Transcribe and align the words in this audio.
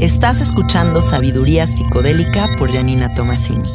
Estás 0.00 0.42
escuchando 0.42 1.00
Sabiduría 1.00 1.66
Psicodélica 1.66 2.46
por 2.58 2.70
Janina 2.70 3.14
Tomasini. 3.14 3.70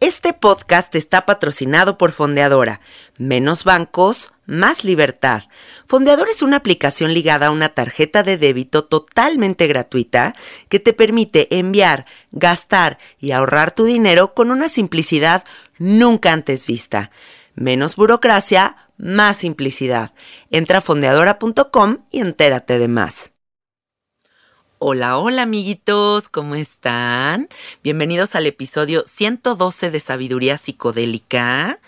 Este 0.00 0.32
podcast 0.32 0.92
está 0.96 1.24
patrocinado 1.24 1.98
por 1.98 2.10
Fondeadora. 2.10 2.80
Menos 3.16 3.62
bancos, 3.62 4.32
más 4.44 4.82
libertad. 4.82 5.44
Fondeadora 5.86 6.32
es 6.32 6.42
una 6.42 6.56
aplicación 6.56 7.14
ligada 7.14 7.46
a 7.46 7.50
una 7.52 7.68
tarjeta 7.68 8.24
de 8.24 8.38
débito 8.38 8.86
totalmente 8.86 9.68
gratuita 9.68 10.32
que 10.68 10.80
te 10.80 10.92
permite 10.92 11.58
enviar, 11.58 12.06
gastar 12.32 12.98
y 13.20 13.30
ahorrar 13.30 13.70
tu 13.70 13.84
dinero 13.84 14.34
con 14.34 14.50
una 14.50 14.68
simplicidad 14.68 15.44
nunca 15.78 16.32
antes 16.32 16.66
vista. 16.66 17.12
Menos 17.54 17.94
burocracia, 17.94 18.89
más 19.00 19.38
simplicidad. 19.38 20.12
Entra 20.50 20.78
a 20.78 20.80
fondeadora.com 20.82 21.98
y 22.10 22.20
entérate 22.20 22.78
de 22.78 22.88
más. 22.88 23.30
Hola, 24.82 25.18
hola 25.18 25.42
amiguitos, 25.42 26.30
¿cómo 26.30 26.54
están? 26.54 27.50
Bienvenidos 27.82 28.34
al 28.34 28.46
episodio 28.46 29.02
112 29.04 29.90
de 29.90 30.00
Sabiduría 30.00 30.56
Psicodélica. 30.56 31.78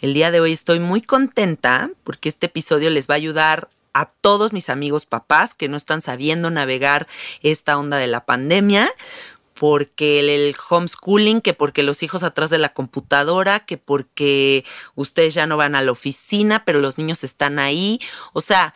El 0.00 0.14
día 0.14 0.32
de 0.32 0.40
hoy 0.40 0.52
estoy 0.52 0.80
muy 0.80 1.00
contenta 1.00 1.90
porque 2.02 2.28
este 2.28 2.46
episodio 2.46 2.90
les 2.90 3.08
va 3.08 3.14
a 3.14 3.18
ayudar 3.18 3.68
a 3.92 4.06
todos 4.06 4.52
mis 4.52 4.68
amigos 4.68 5.06
papás 5.06 5.54
que 5.54 5.68
no 5.68 5.76
están 5.76 6.02
sabiendo 6.02 6.50
navegar 6.50 7.06
esta 7.42 7.78
onda 7.78 7.98
de 7.98 8.06
la 8.06 8.24
pandemia, 8.24 8.88
porque 9.60 10.20
el, 10.20 10.56
homeschooling, 10.70 11.42
que 11.42 11.52
porque 11.52 11.82
los 11.82 12.02
hijos 12.02 12.22
atrás 12.22 12.48
de 12.48 12.56
la 12.56 12.72
computadora, 12.72 13.60
que 13.60 13.76
porque 13.76 14.64
ustedes 14.94 15.34
ya 15.34 15.44
no 15.44 15.58
van 15.58 15.74
a 15.74 15.82
la 15.82 15.92
oficina, 15.92 16.64
pero 16.64 16.80
los 16.80 16.96
niños 16.96 17.24
están 17.24 17.58
ahí. 17.58 18.00
O 18.32 18.40
sea, 18.40 18.72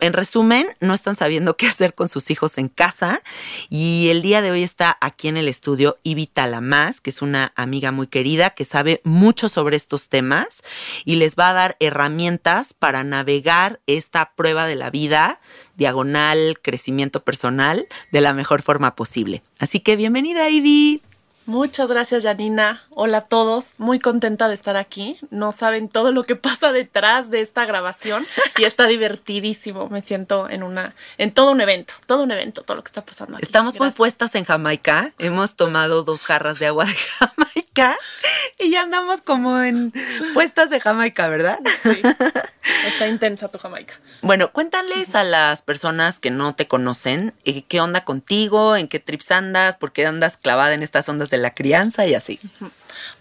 en 0.00 0.12
resumen, 0.12 0.66
no 0.80 0.92
están 0.92 1.16
sabiendo 1.16 1.56
qué 1.56 1.66
hacer 1.66 1.94
con 1.94 2.10
sus 2.10 2.30
hijos 2.30 2.58
en 2.58 2.68
casa 2.68 3.22
y 3.70 4.08
el 4.10 4.20
día 4.20 4.42
de 4.42 4.50
hoy 4.50 4.62
está 4.62 4.98
aquí 5.00 5.28
en 5.28 5.38
el 5.38 5.48
estudio 5.48 5.96
Ivita 6.02 6.46
Lamas, 6.46 7.00
que 7.00 7.08
es 7.08 7.22
una 7.22 7.54
amiga 7.56 7.90
muy 7.90 8.06
querida 8.06 8.50
que 8.50 8.66
sabe 8.66 9.00
mucho 9.04 9.48
sobre 9.48 9.76
estos 9.76 10.10
temas 10.10 10.62
y 11.06 11.16
les 11.16 11.36
va 11.36 11.48
a 11.48 11.54
dar 11.54 11.76
herramientas 11.80 12.74
para 12.74 13.04
navegar 13.04 13.80
esta 13.86 14.34
prueba 14.36 14.66
de 14.66 14.76
la 14.76 14.90
vida, 14.90 15.40
diagonal, 15.76 16.58
crecimiento 16.60 17.22
personal, 17.22 17.86
de 18.10 18.20
la 18.20 18.34
mejor 18.34 18.62
forma 18.62 18.96
posible. 18.96 19.42
Así 19.58 19.80
que 19.80 19.96
bienvenida, 19.96 20.48
Ivy. 20.48 21.02
Muchas 21.46 21.88
gracias, 21.88 22.24
Janina. 22.24 22.82
Hola 22.90 23.18
a 23.18 23.20
todos. 23.20 23.78
Muy 23.78 24.00
contenta 24.00 24.48
de 24.48 24.54
estar 24.54 24.76
aquí. 24.76 25.16
No 25.30 25.52
saben 25.52 25.88
todo 25.88 26.10
lo 26.10 26.24
que 26.24 26.34
pasa 26.34 26.72
detrás 26.72 27.30
de 27.30 27.40
esta 27.40 27.64
grabación 27.64 28.24
y 28.58 28.64
está 28.64 28.88
divertidísimo. 28.88 29.88
Me 29.88 30.02
siento 30.02 30.50
en 30.50 30.64
una, 30.64 30.92
en 31.18 31.32
todo 31.32 31.52
un 31.52 31.60
evento, 31.60 31.94
todo 32.06 32.24
un 32.24 32.32
evento, 32.32 32.62
todo 32.62 32.78
lo 32.78 32.82
que 32.82 32.88
está 32.88 33.04
pasando 33.04 33.36
aquí. 33.36 33.46
Estamos 33.46 33.78
muy 33.78 33.92
puestas 33.92 34.34
en 34.34 34.44
Jamaica. 34.44 35.12
Hemos 35.18 35.54
tomado 35.54 36.02
dos 36.02 36.24
jarras 36.24 36.58
de 36.58 36.66
agua 36.66 36.84
de 36.84 36.94
Jamaica 37.18 37.65
y 38.58 38.70
ya 38.70 38.82
andamos 38.82 39.20
como 39.20 39.60
en 39.60 39.92
puestas 40.34 40.70
de 40.70 40.80
Jamaica, 40.80 41.28
¿verdad? 41.28 41.58
Sí. 41.82 42.00
Está 42.86 43.08
intensa 43.08 43.48
tu 43.48 43.58
Jamaica. 43.58 43.94
Bueno, 44.22 44.52
cuéntales 44.52 45.14
a 45.14 45.24
las 45.24 45.62
personas 45.62 46.18
que 46.18 46.30
no 46.30 46.54
te 46.54 46.66
conocen 46.66 47.34
eh, 47.44 47.62
qué 47.62 47.80
onda 47.80 48.04
contigo, 48.04 48.76
en 48.76 48.88
qué 48.88 49.00
trips 49.00 49.30
andas, 49.30 49.76
por 49.76 49.92
qué 49.92 50.06
andas 50.06 50.36
clavada 50.36 50.74
en 50.74 50.82
estas 50.82 51.08
ondas 51.08 51.30
de 51.30 51.38
la 51.38 51.54
crianza 51.54 52.06
y 52.06 52.14
así. 52.14 52.40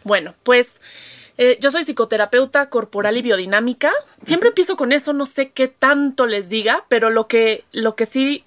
Bueno, 0.03 0.33
pues 0.43 0.81
eh, 1.37 1.57
yo 1.59 1.71
soy 1.71 1.83
psicoterapeuta 1.83 2.69
corporal 2.69 3.17
y 3.17 3.21
biodinámica. 3.21 3.91
Siempre 4.23 4.49
empiezo 4.49 4.77
con 4.77 4.91
eso, 4.91 5.13
no 5.13 5.25
sé 5.25 5.51
qué 5.51 5.67
tanto 5.67 6.27
les 6.27 6.49
diga, 6.49 6.85
pero 6.87 7.09
lo 7.09 7.27
que, 7.27 7.65
lo 7.71 7.95
que 7.95 8.05
sí 8.05 8.45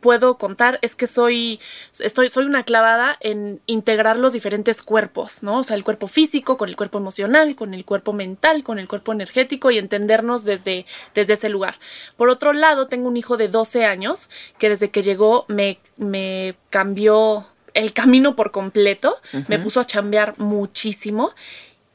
puedo 0.00 0.38
contar 0.38 0.78
es 0.82 0.94
que 0.94 1.06
soy, 1.06 1.60
estoy, 1.98 2.30
soy 2.30 2.44
una 2.44 2.62
clavada 2.62 3.16
en 3.20 3.60
integrar 3.66 4.18
los 4.18 4.32
diferentes 4.32 4.82
cuerpos, 4.82 5.42
¿no? 5.42 5.58
O 5.58 5.64
sea, 5.64 5.76
el 5.76 5.84
cuerpo 5.84 6.08
físico 6.08 6.56
con 6.56 6.68
el 6.68 6.76
cuerpo 6.76 6.98
emocional, 6.98 7.56
con 7.56 7.74
el 7.74 7.84
cuerpo 7.84 8.12
mental, 8.12 8.64
con 8.64 8.78
el 8.78 8.88
cuerpo 8.88 9.12
energético 9.12 9.70
y 9.70 9.78
entendernos 9.78 10.44
desde, 10.44 10.86
desde 11.14 11.34
ese 11.34 11.48
lugar. 11.48 11.78
Por 12.16 12.28
otro 12.28 12.52
lado, 12.52 12.86
tengo 12.86 13.08
un 13.08 13.16
hijo 13.16 13.36
de 13.36 13.48
12 13.48 13.84
años 13.84 14.30
que 14.58 14.68
desde 14.68 14.90
que 14.90 15.02
llegó 15.02 15.44
me, 15.48 15.78
me 15.96 16.56
cambió 16.70 17.46
el 17.74 17.92
camino 17.92 18.34
por 18.34 18.50
completo, 18.50 19.18
me 19.46 19.58
puso 19.58 19.80
a 19.80 19.86
chambear 19.86 20.34
muchísimo 20.38 21.32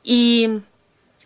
y 0.03 0.61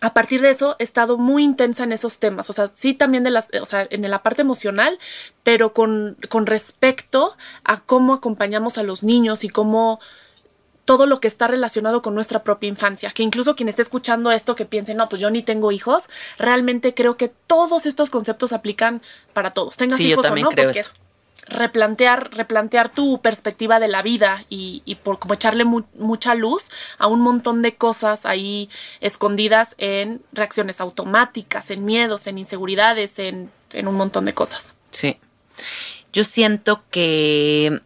a 0.01 0.13
partir 0.13 0.41
de 0.41 0.49
eso 0.49 0.75
he 0.79 0.83
estado 0.83 1.17
muy 1.17 1.43
intensa 1.43 1.83
en 1.83 1.91
esos 1.91 2.19
temas, 2.19 2.49
o 2.49 2.53
sea, 2.53 2.71
sí 2.73 2.93
también 2.93 3.23
de 3.23 3.31
las, 3.31 3.47
o 3.61 3.65
sea, 3.65 3.87
en 3.89 4.09
la 4.09 4.23
parte 4.23 4.41
emocional, 4.41 4.99
pero 5.43 5.73
con, 5.73 6.17
con 6.29 6.45
respecto 6.45 7.35
a 7.63 7.79
cómo 7.81 8.13
acompañamos 8.13 8.77
a 8.77 8.83
los 8.83 9.03
niños 9.03 9.43
y 9.43 9.49
cómo 9.49 9.99
todo 10.85 11.05
lo 11.05 11.19
que 11.19 11.27
está 11.27 11.47
relacionado 11.47 12.01
con 12.01 12.15
nuestra 12.15 12.43
propia 12.43 12.69
infancia, 12.69 13.11
que 13.11 13.21
incluso 13.21 13.55
quien 13.55 13.67
esté 13.67 13.81
escuchando 13.81 14.31
esto 14.31 14.55
que 14.55 14.65
piense, 14.65 14.93
no, 14.93 15.09
pues 15.09 15.21
yo 15.21 15.29
ni 15.29 15.43
tengo 15.43 15.71
hijos, 15.73 16.09
realmente 16.37 16.93
creo 16.93 17.17
que 17.17 17.27
todos 17.27 17.85
estos 17.85 18.09
conceptos 18.09 18.53
aplican 18.53 19.01
para 19.33 19.51
todos, 19.51 19.75
tengas 19.75 19.99
hijos 19.99 20.25
o 20.25 20.35
no, 20.35 20.49
porque 20.49 20.83
replantear, 21.45 22.29
replantear 22.33 22.89
tu 22.89 23.21
perspectiva 23.21 23.79
de 23.79 23.87
la 23.87 24.01
vida 24.01 24.45
y, 24.49 24.97
por 25.03 25.19
como 25.19 25.33
echarle 25.33 25.63
mucha 25.65 26.35
luz 26.35 26.69
a 26.97 27.07
un 27.07 27.21
montón 27.21 27.61
de 27.61 27.75
cosas 27.75 28.25
ahí 28.25 28.69
escondidas 28.99 29.75
en 29.77 30.21
reacciones 30.33 30.81
automáticas, 30.81 31.71
en 31.71 31.85
miedos, 31.85 32.27
en 32.27 32.37
inseguridades, 32.37 33.19
en, 33.19 33.51
en 33.71 33.87
un 33.87 33.95
montón 33.95 34.25
de 34.25 34.33
cosas. 34.33 34.75
Sí. 34.91 35.19
Yo 36.11 36.23
siento 36.23 36.83
que 36.91 37.81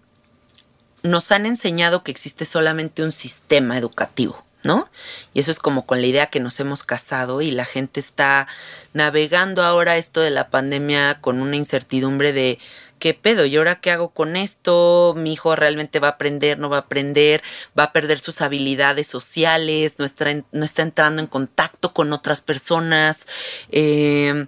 nos 1.03 1.31
han 1.31 1.45
enseñado 1.45 2.03
que 2.03 2.12
existe 2.12 2.45
solamente 2.45 3.04
un 3.04 3.12
sistema 3.12 3.77
educativo. 3.77 4.44
¿no? 4.63 4.89
Y 5.33 5.39
eso 5.39 5.51
es 5.51 5.59
como 5.59 5.86
con 5.86 6.01
la 6.01 6.07
idea 6.07 6.27
que 6.27 6.39
nos 6.39 6.59
hemos 6.59 6.83
casado 6.83 7.42
y 7.42 7.51
la 7.51 7.65
gente 7.65 8.00
está 8.00 8.47
navegando 8.94 9.63
ahora 9.63 9.97
esto 9.97 10.21
de 10.21 10.30
la 10.30 10.50
pandemia 10.50 11.19
con 11.19 11.42
una 11.42 11.56
incertidumbre 11.56 12.31
de 12.31 12.59
¿qué 13.01 13.15
pedo? 13.15 13.45
¿Y 13.45 13.57
ahora 13.57 13.81
qué 13.81 13.92
hago 13.92 14.09
con 14.09 14.38
esto? 14.38 15.15
¿Mi 15.18 15.33
hijo 15.33 15.56
realmente 15.56 16.00
va 16.00 16.09
a 16.09 16.12
aprender? 16.12 16.59
¿No 16.59 16.69
va 16.69 16.77
a 16.77 16.81
aprender? 16.81 17.42
¿Va 17.77 17.86
a 17.86 17.94
perder 17.94 18.19
sus 18.19 18.42
habilidades 18.42 19.07
sociales? 19.07 19.98
¿No 20.00 20.06
está, 20.06 20.81
entrando 20.83 21.21
en 21.21 21.27
contacto 21.27 21.94
con 21.94 22.13
otras 22.13 22.42
personas? 22.42 23.25
Eh, 23.71 24.45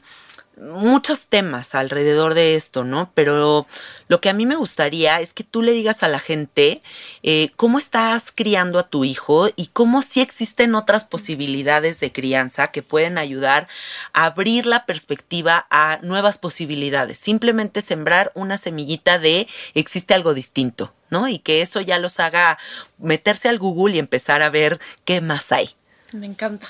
muchos 0.58 1.28
temas 1.28 1.76
alrededor 1.76 2.34
de 2.34 2.56
esto, 2.56 2.84
¿no? 2.84 3.12
Pero 3.14 3.66
lo 4.08 4.22
que 4.22 4.30
a 4.30 4.34
mí 4.34 4.46
me 4.46 4.56
gustaría 4.56 5.20
es 5.20 5.34
que 5.34 5.44
tú 5.44 5.62
le 5.62 5.72
digas 5.72 6.04
a 6.04 6.08
la 6.08 6.20
gente 6.20 6.82
eh, 7.24 7.50
cómo 7.56 7.78
estás 7.78 8.32
criando 8.32 8.80
a 8.80 8.88
tu 8.88 9.04
hijo 9.04 9.50
y 9.56 9.68
cómo 9.68 10.02
sí 10.02 10.22
existen 10.22 10.76
otras 10.76 11.04
posibilidades 11.04 12.00
de 12.00 12.12
crianza 12.12 12.70
que 12.70 12.84
pueden 12.84 13.18
ayudar 13.18 13.68
a 14.14 14.26
abrir 14.26 14.66
la 14.66 14.86
perspectiva 14.86 15.66
a 15.70 16.00
nuevas 16.02 16.38
posibilidades. 16.38 17.18
Simplemente 17.18 17.82
sembrar 17.82 18.32
una 18.36 18.58
semillita 18.58 19.20
de 19.20 19.48
existe 19.74 20.14
algo 20.14 20.34
distinto, 20.34 20.94
¿no? 21.10 21.28
Y 21.28 21.40
que 21.40 21.62
eso 21.62 21.82
ya 21.82 21.98
los 22.00 22.20
haga 22.20 22.58
meterse 22.98 23.50
al 23.50 23.60
Google 23.60 23.96
y 23.96 24.00
empezar 24.00 24.42
a 24.42 24.50
ver 24.50 24.80
qué 25.06 25.22
más 25.22 25.52
hay. 25.52 25.70
Me 26.12 26.28
encanta 26.28 26.70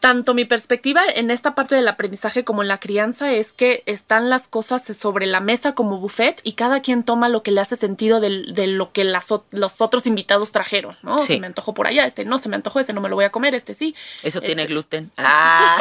tanto 0.00 0.34
mi 0.34 0.44
perspectiva 0.44 1.02
en 1.14 1.30
esta 1.30 1.54
parte 1.54 1.74
del 1.74 1.88
aprendizaje 1.88 2.44
como 2.44 2.62
en 2.62 2.68
la 2.68 2.78
crianza 2.78 3.32
es 3.32 3.52
que 3.52 3.82
están 3.86 4.30
las 4.30 4.46
cosas 4.46 4.84
sobre 4.96 5.26
la 5.26 5.40
mesa 5.40 5.74
como 5.74 5.98
buffet 5.98 6.40
y 6.44 6.52
cada 6.52 6.80
quien 6.82 7.02
toma 7.02 7.28
lo 7.28 7.42
que 7.42 7.50
le 7.50 7.60
hace 7.60 7.76
sentido 7.76 8.20
de, 8.20 8.66
lo 8.66 8.92
que 8.92 9.04
los 9.04 9.80
otros 9.80 10.06
invitados 10.06 10.52
trajeron, 10.52 10.96
¿no? 11.02 11.18
Se 11.18 11.40
me 11.40 11.46
antojó 11.46 11.74
por 11.74 11.86
allá, 11.86 12.06
este 12.06 12.24
no, 12.24 12.38
se 12.38 12.48
me 12.48 12.56
antojó, 12.56 12.80
este 12.80 12.92
no 12.92 13.00
me 13.00 13.08
lo 13.08 13.16
voy 13.16 13.24
a 13.24 13.30
comer, 13.30 13.54
este 13.54 13.74
sí. 13.74 13.94
Eso 14.22 14.40
tiene 14.40 14.62
este 14.62 14.72
gluten. 14.72 15.10
Ah. 15.18 15.78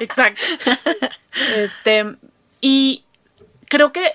Exacto. 0.00 0.40
Este, 1.56 2.16
y 2.60 3.04
creo 3.68 3.92
que 3.92 4.12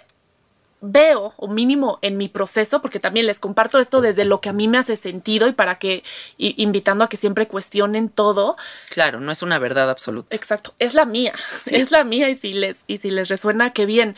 veo, 0.79 1.33
o 1.37 1.47
mínimo 1.47 1.97
en 2.01 2.17
mi 2.17 2.29
proceso, 2.29 2.81
porque 2.81 2.99
también 2.99 3.25
les 3.25 3.39
comparto 3.39 3.79
esto 3.79 4.01
desde 4.01 4.25
lo 4.25 4.41
que 4.41 4.49
a 4.49 4.53
mí 4.53 4.67
me 4.67 4.77
hace 4.77 4.95
sentido 4.95 5.47
y 5.47 5.53
para 5.53 5.79
que, 5.79 6.03
invitando 6.37 7.03
a 7.03 7.09
que 7.09 7.17
siempre 7.17 7.47
cuestionen 7.47 8.09
todo. 8.09 8.57
Claro, 8.89 9.19
no 9.19 9.31
es 9.31 9.41
una 9.41 9.59
verdad 9.59 9.89
absoluta. 9.89 10.35
Exacto, 10.35 10.73
es 10.79 10.93
la 10.93 11.05
mía, 11.05 11.33
es 11.71 11.91
la 11.91 12.03
mía 12.03 12.29
y 12.29 12.37
si 12.37 12.53
les, 12.53 12.83
y 12.87 12.97
si 12.97 13.11
les 13.11 13.29
resuena, 13.29 13.71
qué 13.71 13.85
bien. 13.85 14.15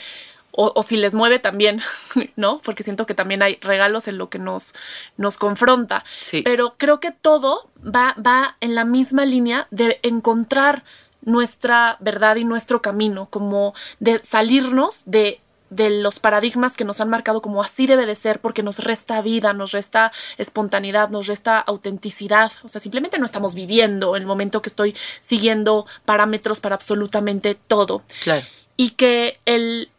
O, 0.52 0.84
si 0.84 0.98
les 0.98 1.14
mueve 1.14 1.40
también, 1.40 1.82
¿no? 2.36 2.60
Porque 2.60 2.84
siento 2.84 3.06
que 3.06 3.14
también 3.14 3.42
hay 3.42 3.60
regalos 3.62 4.10
en 4.10 4.18
lo 4.18 4.30
que 4.30 4.40
nos, 4.40 4.74
nos 5.16 5.38
confronta. 5.38 6.04
Sí. 6.20 6.42
Pero 6.42 6.76
creo 6.78 7.00
que 7.00 7.12
todo 7.12 7.70
va, 7.82 8.16
va 8.26 8.58
en 8.60 8.76
la 8.76 8.84
misma 8.84 9.26
línea 9.26 9.68
de 9.72 10.00
encontrar 10.04 10.84
nuestra 11.22 11.98
verdad 12.02 12.36
y 12.38 12.44
nuestro 12.44 12.82
camino, 12.82 13.28
como 13.30 13.74
de 14.00 14.20
salirnos 14.20 15.04
de 15.06 15.40
de 15.70 15.90
los 15.90 16.20
paradigmas 16.20 16.76
que 16.76 16.84
nos 16.84 17.00
han 17.02 17.10
marcado 17.10 17.42
como 17.42 17.62
así 17.62 17.88
debe 17.88 18.06
de 18.06 18.16
ser 18.16 18.40
porque 18.40 18.64
nos 18.64 18.80
resta 18.80 19.22
vida, 19.22 19.54
nos 19.54 19.72
resta 19.72 20.12
espontaneidad, 20.38 21.10
nos 21.10 21.28
resta 21.28 21.60
autenticidad. 21.60 22.52
O 22.64 22.70
sea, 22.70 22.82
simplemente 22.82 23.20
no 23.20 23.26
estamos 23.26 23.56
viviendo 23.56 24.16
en 24.16 24.24
el 24.24 24.28
momento 24.28 24.62
que 24.62 24.70
estoy 24.70 24.96
siguiendo 25.22 25.86
parámetros 26.06 26.60
para 26.60 26.76
absolutamente 26.76 27.56
todo. 27.56 28.04
Claro. 28.24 28.46
Y 28.78 28.92
que 28.92 29.40
el, 29.46 29.92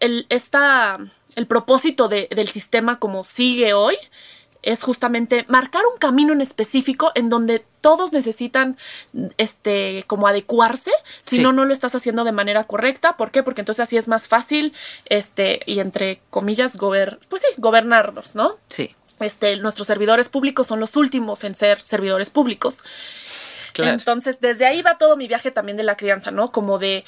el, 0.00 0.26
esta, 0.28 0.98
el 1.36 1.46
propósito 1.46 2.08
del 2.08 2.48
sistema 2.48 2.98
como 2.98 3.24
sigue 3.24 3.74
hoy 3.74 3.96
es 4.62 4.82
justamente 4.82 5.44
marcar 5.48 5.82
un 5.92 5.98
camino 5.98 6.32
en 6.32 6.40
específico 6.40 7.12
en 7.14 7.28
donde 7.28 7.64
todos 7.80 8.12
necesitan 8.12 8.76
este 9.36 10.04
como 10.06 10.28
adecuarse, 10.28 10.92
si 11.20 11.40
no 11.40 11.52
no 11.52 11.64
lo 11.64 11.72
estás 11.72 11.94
haciendo 11.94 12.24
de 12.24 12.32
manera 12.32 12.64
correcta, 12.64 13.16
¿por 13.16 13.30
qué? 13.30 13.42
Porque 13.42 13.60
entonces 13.60 13.82
así 13.82 13.96
es 13.96 14.08
más 14.08 14.28
fácil 14.28 14.72
este 15.06 15.60
y 15.66 15.80
entre 15.80 16.20
comillas 16.30 16.76
gober 16.76 17.18
pues 17.28 17.42
sí, 17.42 17.48
gobernarnos, 17.58 18.36
¿no? 18.36 18.58
Sí. 18.68 18.94
Este, 19.20 19.56
nuestros 19.56 19.86
servidores 19.86 20.28
públicos 20.28 20.66
son 20.66 20.80
los 20.80 20.96
últimos 20.96 21.44
en 21.44 21.54
ser 21.54 21.80
servidores 21.84 22.30
públicos. 22.30 22.82
Claro. 23.72 23.92
Entonces, 23.92 24.40
desde 24.40 24.66
ahí 24.66 24.82
va 24.82 24.98
todo 24.98 25.16
mi 25.16 25.28
viaje 25.28 25.50
también 25.50 25.76
de 25.76 25.82
la 25.82 25.96
crianza, 25.96 26.30
¿no? 26.30 26.52
Como 26.52 26.78
de 26.78 27.04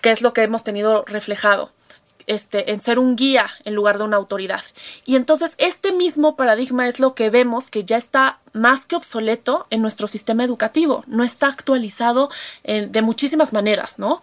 qué 0.00 0.10
es 0.10 0.22
lo 0.22 0.32
que 0.32 0.42
hemos 0.42 0.64
tenido 0.64 1.04
reflejado 1.04 1.72
este, 2.28 2.70
en 2.70 2.80
ser 2.80 2.98
un 2.98 3.16
guía 3.16 3.46
en 3.64 3.74
lugar 3.74 3.98
de 3.98 4.04
una 4.04 4.16
autoridad. 4.16 4.62
Y 5.04 5.16
entonces 5.16 5.54
este 5.58 5.92
mismo 5.92 6.36
paradigma 6.36 6.86
es 6.86 7.00
lo 7.00 7.14
que 7.14 7.30
vemos 7.30 7.70
que 7.70 7.84
ya 7.84 7.96
está 7.96 8.38
más 8.52 8.86
que 8.86 8.96
obsoleto 8.96 9.66
en 9.70 9.82
nuestro 9.82 10.08
sistema 10.08 10.44
educativo, 10.44 11.04
no 11.06 11.24
está 11.24 11.48
actualizado 11.48 12.30
de 12.64 13.02
muchísimas 13.02 13.52
maneras, 13.52 13.98
¿no? 13.98 14.20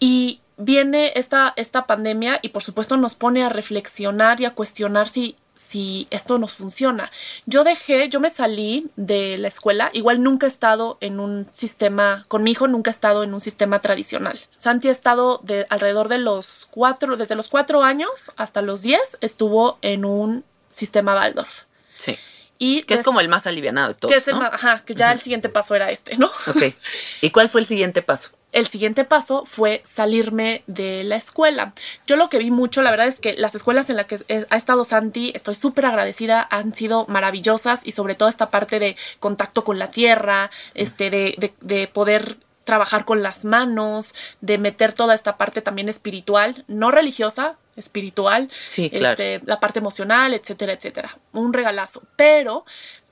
Y 0.00 0.40
viene 0.56 1.12
esta, 1.16 1.52
esta 1.56 1.86
pandemia 1.86 2.38
y 2.42 2.50
por 2.50 2.62
supuesto 2.62 2.96
nos 2.96 3.14
pone 3.14 3.42
a 3.42 3.48
reflexionar 3.48 4.40
y 4.40 4.44
a 4.44 4.54
cuestionar 4.54 5.08
si 5.08 5.36
si 5.54 6.06
esto 6.10 6.38
nos 6.38 6.54
funciona. 6.54 7.10
Yo 7.46 7.64
dejé, 7.64 8.08
yo 8.08 8.20
me 8.20 8.30
salí 8.30 8.88
de 8.96 9.38
la 9.38 9.48
escuela, 9.48 9.90
igual 9.92 10.22
nunca 10.22 10.46
he 10.46 10.48
estado 10.48 10.98
en 11.00 11.20
un 11.20 11.46
sistema, 11.52 12.24
con 12.28 12.42
mi 12.42 12.52
hijo 12.52 12.68
nunca 12.68 12.90
he 12.90 12.94
estado 12.94 13.22
en 13.22 13.34
un 13.34 13.40
sistema 13.40 13.80
tradicional. 13.80 14.38
Santi 14.56 14.88
ha 14.88 14.92
estado 14.92 15.40
de 15.42 15.66
alrededor 15.70 16.08
de 16.08 16.18
los 16.18 16.68
cuatro, 16.70 17.16
desde 17.16 17.34
los 17.34 17.48
cuatro 17.48 17.82
años 17.82 18.32
hasta 18.36 18.62
los 18.62 18.82
diez, 18.82 19.18
estuvo 19.20 19.78
en 19.82 20.04
un 20.04 20.44
sistema 20.70 21.14
Waldorf. 21.14 21.62
Sí. 21.96 22.18
Y 22.58 22.82
que 22.82 22.94
es 22.94 23.02
como 23.02 23.20
el 23.20 23.28
más 23.28 23.46
alivianado 23.46 23.88
de 23.88 23.94
todos, 23.94 24.12
que 24.12 24.18
es 24.18 24.28
ajá, 24.28 24.82
que 24.84 24.94
ya 24.94 25.12
el 25.12 25.20
siguiente 25.20 25.48
paso 25.48 25.74
era 25.74 25.90
este, 25.90 26.16
¿no? 26.16 26.30
Ok. 26.46 26.74
¿Y 27.20 27.30
cuál 27.30 27.48
fue 27.48 27.60
el 27.60 27.66
siguiente 27.66 28.02
paso? 28.02 28.30
el 28.54 28.68
siguiente 28.68 29.04
paso 29.04 29.44
fue 29.44 29.82
salirme 29.84 30.62
de 30.68 31.02
la 31.02 31.16
escuela. 31.16 31.74
Yo 32.06 32.14
lo 32.16 32.30
que 32.30 32.38
vi 32.38 32.52
mucho, 32.52 32.82
la 32.82 32.92
verdad 32.92 33.08
es 33.08 33.18
que 33.18 33.34
las 33.34 33.56
escuelas 33.56 33.90
en 33.90 33.96
las 33.96 34.06
que 34.06 34.46
ha 34.48 34.56
estado 34.56 34.84
Santi, 34.84 35.32
estoy 35.34 35.56
súper 35.56 35.86
agradecida, 35.86 36.46
han 36.50 36.72
sido 36.72 37.04
maravillosas 37.08 37.80
y 37.84 37.90
sobre 37.90 38.14
todo 38.14 38.28
esta 38.28 38.50
parte 38.50 38.78
de 38.78 38.96
contacto 39.18 39.64
con 39.64 39.80
la 39.80 39.90
tierra, 39.90 40.52
este, 40.74 41.10
de, 41.10 41.52
de, 41.60 41.88
poder 41.88 42.36
trabajar 42.64 43.04
con 43.04 43.22
las 43.22 43.44
manos, 43.44 44.14
de 44.40 44.58
meter 44.58 44.92
toda 44.92 45.14
esta 45.14 45.36
parte 45.36 45.62
también 45.62 45.88
espiritual, 45.88 46.64
no 46.66 46.90
religiosa, 46.90 47.56
espiritual, 47.76 48.50
sí, 48.64 48.90
claro. 48.90 49.12
este, 49.12 49.40
la 49.46 49.60
parte 49.60 49.78
emocional, 49.78 50.34
etcétera, 50.34 50.72
etcétera. 50.72 51.10
Un 51.32 51.52
regalazo. 51.52 52.02
Pero 52.16 52.64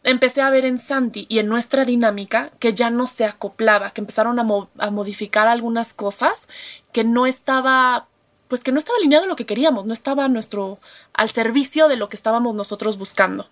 empecé 0.04 0.40
a 0.40 0.50
ver 0.50 0.64
en 0.64 0.78
Santi 0.78 1.26
y 1.28 1.38
en 1.38 1.48
nuestra 1.48 1.84
dinámica 1.84 2.50
que 2.58 2.74
ya 2.74 2.90
no 2.90 3.06
se 3.06 3.24
acoplaba, 3.24 3.90
que 3.90 4.00
empezaron 4.00 4.38
a, 4.38 4.90
modificar 4.90 5.48
algunas 5.48 5.94
cosas 5.94 6.48
que 6.92 7.04
no 7.04 7.26
estaba, 7.26 8.08
pues 8.48 8.64
que 8.64 8.72
no 8.72 8.78
estaba 8.78 8.98
alineado 8.98 9.24
a 9.24 9.28
lo 9.28 9.36
que 9.36 9.46
queríamos, 9.46 9.86
no 9.86 9.92
estaba 9.92 10.28
nuestro, 10.28 10.78
al 11.12 11.30
servicio 11.30 11.88
de 11.88 11.96
lo 11.96 12.08
que 12.08 12.16
estábamos 12.16 12.54
nosotros 12.54 12.98
buscando, 12.98 13.48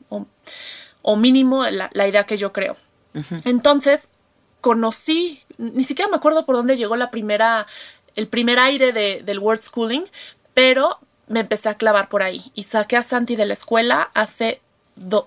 o, 1.03 1.17
mínimo 1.17 1.65
la, 1.67 2.09
idea 2.09 2.25
que 2.25 2.37
yo 2.37 2.53
creo. 2.53 2.77
Entonces, 3.45 4.11
conocí, 4.61 5.41
ni 5.59 5.85
siquiera 5.85 6.11
me 6.11 6.17
acuerdo 6.17 6.47
por 6.47 6.57
dónde 6.57 6.77
llegó 6.77 6.97
la 6.97 7.11
primera, 7.11 7.67
el 8.17 8.27
primer 8.27 8.59
aire 8.59 8.93
de, 8.93 9.23
del 9.25 9.39
Word 9.39 9.63
Schooling, 9.63 10.05
pero 10.55 10.99
me 11.29 11.41
empecé 11.41 11.69
a 11.69 11.75
clavar 11.75 12.09
por 12.09 12.23
ahí 12.23 12.51
y 12.55 12.65
saqué 12.65 12.97
a 12.97 13.03
Santi 13.03 13.37
de 13.37 13.47
la 13.47 13.55
escuela 13.55 14.11
hace 14.15 14.61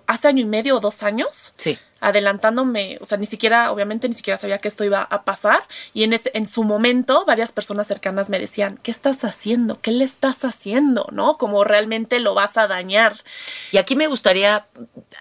hace 0.05 0.27
año 0.27 0.41
y 0.41 0.45
medio 0.45 0.77
o 0.77 0.79
dos 0.79 1.03
años. 1.03 1.53
Sí. 1.57 1.77
Adelantándome, 1.99 2.97
o 2.99 3.05
sea, 3.05 3.17
ni 3.17 3.25
siquiera, 3.25 3.71
obviamente, 3.71 4.09
ni 4.09 4.13
siquiera 4.13 4.37
sabía 4.37 4.57
que 4.57 4.67
esto 4.67 4.83
iba 4.83 5.01
a 5.01 5.23
pasar. 5.23 5.63
Y 5.93 6.03
en, 6.03 6.11
ese, 6.11 6.31
en 6.33 6.47
su 6.47 6.63
momento, 6.63 7.23
varias 7.25 7.53
personas 7.53 7.87
cercanas 7.87 8.29
me 8.29 8.39
decían, 8.39 8.77
¿qué 8.83 8.91
estás 8.91 9.23
haciendo? 9.23 9.79
¿Qué 9.81 9.91
le 9.91 10.03
estás 10.03 10.43
haciendo? 10.43 11.07
¿No? 11.11 11.37
Como 11.37 11.63
realmente 11.63 12.19
lo 12.19 12.33
vas 12.33 12.57
a 12.57 12.67
dañar. 12.67 13.23
Y 13.71 13.77
aquí 13.77 13.95
me 13.95 14.07
gustaría, 14.07 14.67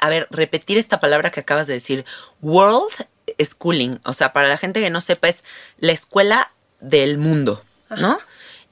a 0.01 0.09
ver, 0.09 0.27
repetir 0.31 0.77
esta 0.77 0.99
palabra 0.99 1.31
que 1.31 1.41
acabas 1.41 1.69
de 1.69 1.75
decir, 1.75 2.05
World 2.41 2.93
Schooling. 3.41 3.99
O 4.05 4.13
sea, 4.13 4.33
para 4.33 4.49
la 4.49 4.57
gente 4.57 4.81
que 4.81 4.91
no 4.91 5.01
sepa, 5.01 5.29
es 5.29 5.45
la 5.79 5.93
escuela 5.93 6.53
del 6.81 7.19
mundo, 7.19 7.63
¿no? 7.99 8.19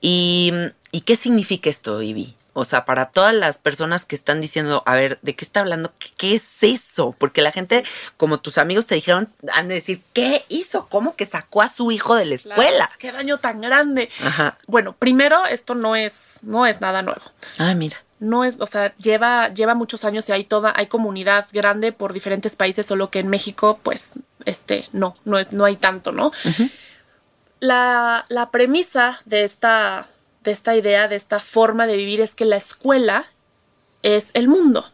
Y, 0.00 0.52
¿Y 0.92 1.02
qué 1.02 1.16
significa 1.16 1.70
esto, 1.70 2.02
Ivy? 2.02 2.34
O 2.52 2.64
sea, 2.64 2.84
para 2.84 3.06
todas 3.06 3.34
las 3.34 3.58
personas 3.58 4.04
que 4.04 4.16
están 4.16 4.40
diciendo, 4.40 4.82
a 4.86 4.96
ver, 4.96 5.18
¿de 5.22 5.36
qué 5.36 5.44
está 5.44 5.60
hablando? 5.60 5.92
¿Qué, 6.16 6.34
es 6.34 6.62
eso? 6.62 7.14
Porque 7.18 7.42
la 7.42 7.52
gente, 7.52 7.84
como 8.16 8.40
tus 8.40 8.58
amigos 8.58 8.86
te 8.86 8.94
dijeron, 8.94 9.32
han 9.54 9.68
de 9.68 9.74
decir, 9.74 10.02
¿qué 10.12 10.44
hizo? 10.48 10.86
¿Cómo 10.88 11.14
que 11.14 11.26
sacó 11.26 11.62
a 11.62 11.68
su 11.68 11.90
hijo 11.92 12.16
de 12.16 12.26
la 12.26 12.34
escuela? 12.34 12.90
qué 12.98 13.12
daño 13.12 13.38
tan 13.38 13.60
grande. 13.60 14.10
Ajá. 14.24 14.58
Bueno, 14.66 14.94
primero, 14.98 15.46
esto 15.46 15.74
no 15.74 15.96
es, 15.96 16.40
no 16.42 16.66
es 16.66 16.80
nada 16.80 17.02
nuevo. 17.02 17.22
Ah, 17.58 17.74
mira. 17.74 17.96
No 18.18 18.44
es, 18.44 18.56
o 18.60 18.66
sea, 18.66 18.94
lleva, 18.96 19.48
lleva 19.48 19.74
muchos 19.74 20.04
años 20.04 20.28
y 20.28 20.32
hay 20.32 20.44
toda, 20.44 20.72
hay 20.76 20.86
comunidad 20.86 21.46
grande 21.52 21.92
por 21.92 22.12
diferentes 22.12 22.54
países, 22.54 22.84
solo 22.84 23.10
que 23.10 23.20
en 23.20 23.28
México, 23.28 23.80
pues, 23.82 24.14
este, 24.44 24.86
no, 24.92 25.16
no 25.24 25.38
es, 25.38 25.52
no 25.52 25.64
hay 25.64 25.76
tanto, 25.76 26.12
¿no? 26.12 26.30
la, 27.60 28.24
la 28.28 28.50
premisa 28.50 29.20
de 29.24 29.44
esta 29.44 30.06
de 30.44 30.52
esta 30.52 30.74
idea, 30.76 31.08
de 31.08 31.16
esta 31.16 31.38
forma 31.38 31.86
de 31.86 31.96
vivir, 31.96 32.20
es 32.20 32.34
que 32.34 32.44
la 32.44 32.56
escuela 32.56 33.26
es 34.02 34.30
el 34.34 34.48
mundo. 34.48 34.84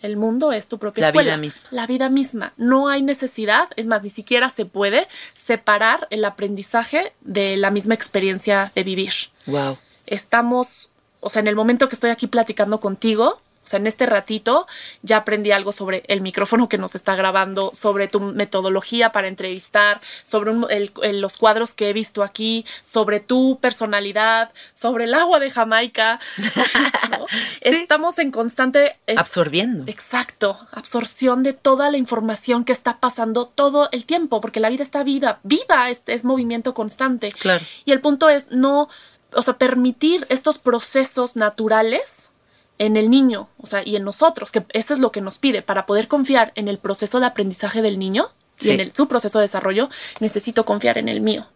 El 0.00 0.16
mundo 0.16 0.52
es 0.52 0.68
tu 0.68 0.78
propia 0.78 1.08
escuela. 1.08 1.30
La 1.30 1.36
vida 1.36 1.40
misma. 1.40 1.68
La 1.70 1.86
vida 1.86 2.08
misma. 2.08 2.52
No 2.56 2.88
hay 2.88 3.02
necesidad, 3.02 3.68
es 3.76 3.86
más, 3.86 4.02
ni 4.02 4.10
siquiera 4.10 4.48
se 4.50 4.64
puede 4.64 5.08
separar 5.34 6.06
el 6.10 6.24
aprendizaje 6.24 7.12
de 7.20 7.56
la 7.56 7.70
misma 7.70 7.94
experiencia 7.94 8.72
de 8.74 8.84
vivir. 8.84 9.12
Wow. 9.46 9.78
Estamos, 10.06 10.90
o 11.20 11.30
sea, 11.30 11.40
en 11.40 11.48
el 11.48 11.56
momento 11.56 11.88
que 11.88 11.96
estoy 11.96 12.10
aquí 12.10 12.28
platicando 12.28 12.78
contigo, 12.78 13.40
o 13.68 13.70
sea, 13.70 13.80
en 13.80 13.86
este 13.86 14.06
ratito 14.06 14.66
ya 15.02 15.18
aprendí 15.18 15.52
algo 15.52 15.72
sobre 15.72 16.02
el 16.08 16.22
micrófono 16.22 16.70
que 16.70 16.78
nos 16.78 16.94
está 16.94 17.14
grabando, 17.14 17.70
sobre 17.74 18.08
tu 18.08 18.18
metodología 18.18 19.12
para 19.12 19.28
entrevistar, 19.28 20.00
sobre 20.22 20.54
los 21.12 21.36
cuadros 21.36 21.74
que 21.74 21.90
he 21.90 21.92
visto 21.92 22.22
aquí, 22.22 22.64
sobre 22.82 23.20
tu 23.20 23.58
personalidad, 23.60 24.54
sobre 24.72 25.04
el 25.04 25.12
agua 25.12 25.38
de 25.38 25.50
Jamaica. 25.50 26.18
Estamos 27.60 28.18
en 28.18 28.30
constante... 28.30 28.96
Absorbiendo. 29.14 29.84
Exacto, 29.86 30.58
absorción 30.72 31.42
de 31.42 31.52
toda 31.52 31.90
la 31.90 31.98
información 31.98 32.64
que 32.64 32.72
está 32.72 33.00
pasando 33.00 33.48
todo 33.48 33.90
el 33.92 34.06
tiempo, 34.06 34.40
porque 34.40 34.60
la 34.60 34.70
vida 34.70 34.82
está 34.82 35.02
vida, 35.02 35.40
viva, 35.42 35.90
es, 35.90 36.00
es 36.06 36.24
movimiento 36.24 36.72
constante. 36.72 37.32
Claro. 37.32 37.62
Y 37.84 37.92
el 37.92 38.00
punto 38.00 38.30
es 38.30 38.50
no, 38.50 38.88
o 39.34 39.42
sea, 39.42 39.58
permitir 39.58 40.24
estos 40.30 40.56
procesos 40.56 41.36
naturales 41.36 42.32
en 42.78 42.96
el 42.96 43.10
niño, 43.10 43.48
o 43.58 43.66
sea, 43.66 43.82
y 43.84 43.96
en 43.96 44.04
nosotros, 44.04 44.52
que 44.52 44.64
eso 44.70 44.94
es 44.94 45.00
lo 45.00 45.12
que 45.12 45.20
nos 45.20 45.38
pide 45.38 45.62
para 45.62 45.86
poder 45.86 46.08
confiar 46.08 46.52
en 46.54 46.68
el 46.68 46.78
proceso 46.78 47.20
de 47.20 47.26
aprendizaje 47.26 47.82
del 47.82 47.98
niño 47.98 48.30
y 48.60 48.70
en 48.70 48.94
su 48.94 49.08
proceso 49.08 49.38
de 49.38 49.44
desarrollo, 49.44 49.88
necesito 50.20 50.64
confiar 50.64 50.98
en 50.98 51.08
el 51.08 51.20
mío. 51.20 51.46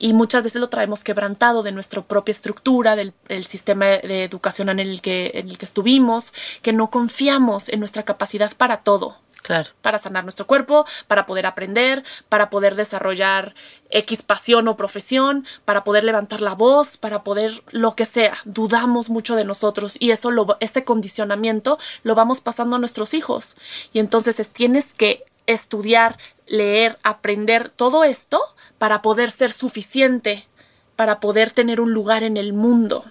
Y 0.00 0.12
muchas 0.12 0.44
veces 0.44 0.60
lo 0.60 0.68
traemos 0.68 1.02
quebrantado 1.02 1.64
de 1.64 1.72
nuestra 1.72 2.02
propia 2.02 2.30
estructura, 2.30 2.94
del 2.94 3.12
sistema 3.44 3.86
de 3.86 4.22
educación 4.22 4.68
en 4.68 4.78
el, 4.78 5.02
que, 5.02 5.32
en 5.34 5.48
el 5.48 5.58
que 5.58 5.64
estuvimos, 5.64 6.32
que 6.62 6.72
no 6.72 6.90
confiamos 6.90 7.68
en 7.68 7.80
nuestra 7.80 8.04
capacidad 8.04 8.52
para 8.56 8.82
todo. 8.82 9.16
Claro. 9.42 9.70
Para 9.82 9.98
sanar 9.98 10.24
nuestro 10.24 10.46
cuerpo, 10.46 10.84
para 11.06 11.26
poder 11.26 11.46
aprender, 11.46 12.04
para 12.28 12.50
poder 12.50 12.74
desarrollar 12.74 13.54
X 13.90 14.22
pasión 14.22 14.68
o 14.68 14.76
profesión, 14.76 15.46
para 15.64 15.84
poder 15.84 16.04
levantar 16.04 16.42
la 16.42 16.54
voz, 16.54 16.96
para 16.96 17.22
poder 17.22 17.62
lo 17.70 17.94
que 17.94 18.04
sea. 18.04 18.36
Dudamos 18.44 19.10
mucho 19.10 19.36
de 19.36 19.44
nosotros 19.44 19.96
y 19.98 20.10
eso 20.10 20.30
lo, 20.30 20.56
ese 20.60 20.84
condicionamiento 20.84 21.78
lo 22.02 22.14
vamos 22.14 22.40
pasando 22.40 22.76
a 22.76 22.78
nuestros 22.78 23.14
hijos. 23.14 23.56
Y 23.92 24.00
entonces 24.00 24.40
es, 24.40 24.50
tienes 24.52 24.92
que 24.92 25.24
estudiar, 25.46 26.18
leer, 26.46 26.98
aprender 27.02 27.70
todo 27.70 28.04
esto 28.04 28.40
para 28.78 29.02
poder 29.02 29.30
ser 29.30 29.50
suficiente, 29.50 30.46
para 30.94 31.20
poder 31.20 31.50
tener 31.52 31.80
un 31.80 31.92
lugar 31.92 32.22
en 32.22 32.36
el 32.36 32.52
mundo. 32.52 33.04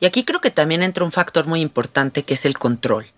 Y 0.00 0.06
aquí 0.06 0.24
creo 0.24 0.40
que 0.40 0.50
también 0.50 0.82
entra 0.82 1.04
un 1.04 1.12
factor 1.12 1.46
muy 1.46 1.60
importante 1.60 2.22
que 2.22 2.34
es 2.34 2.44
el 2.44 2.58
control. 2.58 3.13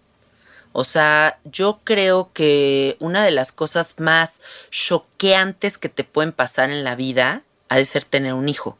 O 0.78 0.84
sea, 0.84 1.38
yo 1.44 1.80
creo 1.84 2.32
que 2.34 2.98
una 3.00 3.24
de 3.24 3.30
las 3.30 3.50
cosas 3.50 3.94
más 3.96 4.42
choqueantes 4.70 5.78
que 5.78 5.88
te 5.88 6.04
pueden 6.04 6.32
pasar 6.32 6.68
en 6.68 6.84
la 6.84 6.94
vida 6.94 7.44
ha 7.70 7.78
de 7.78 7.86
ser 7.86 8.04
tener 8.04 8.34
un 8.34 8.50
hijo. 8.50 8.76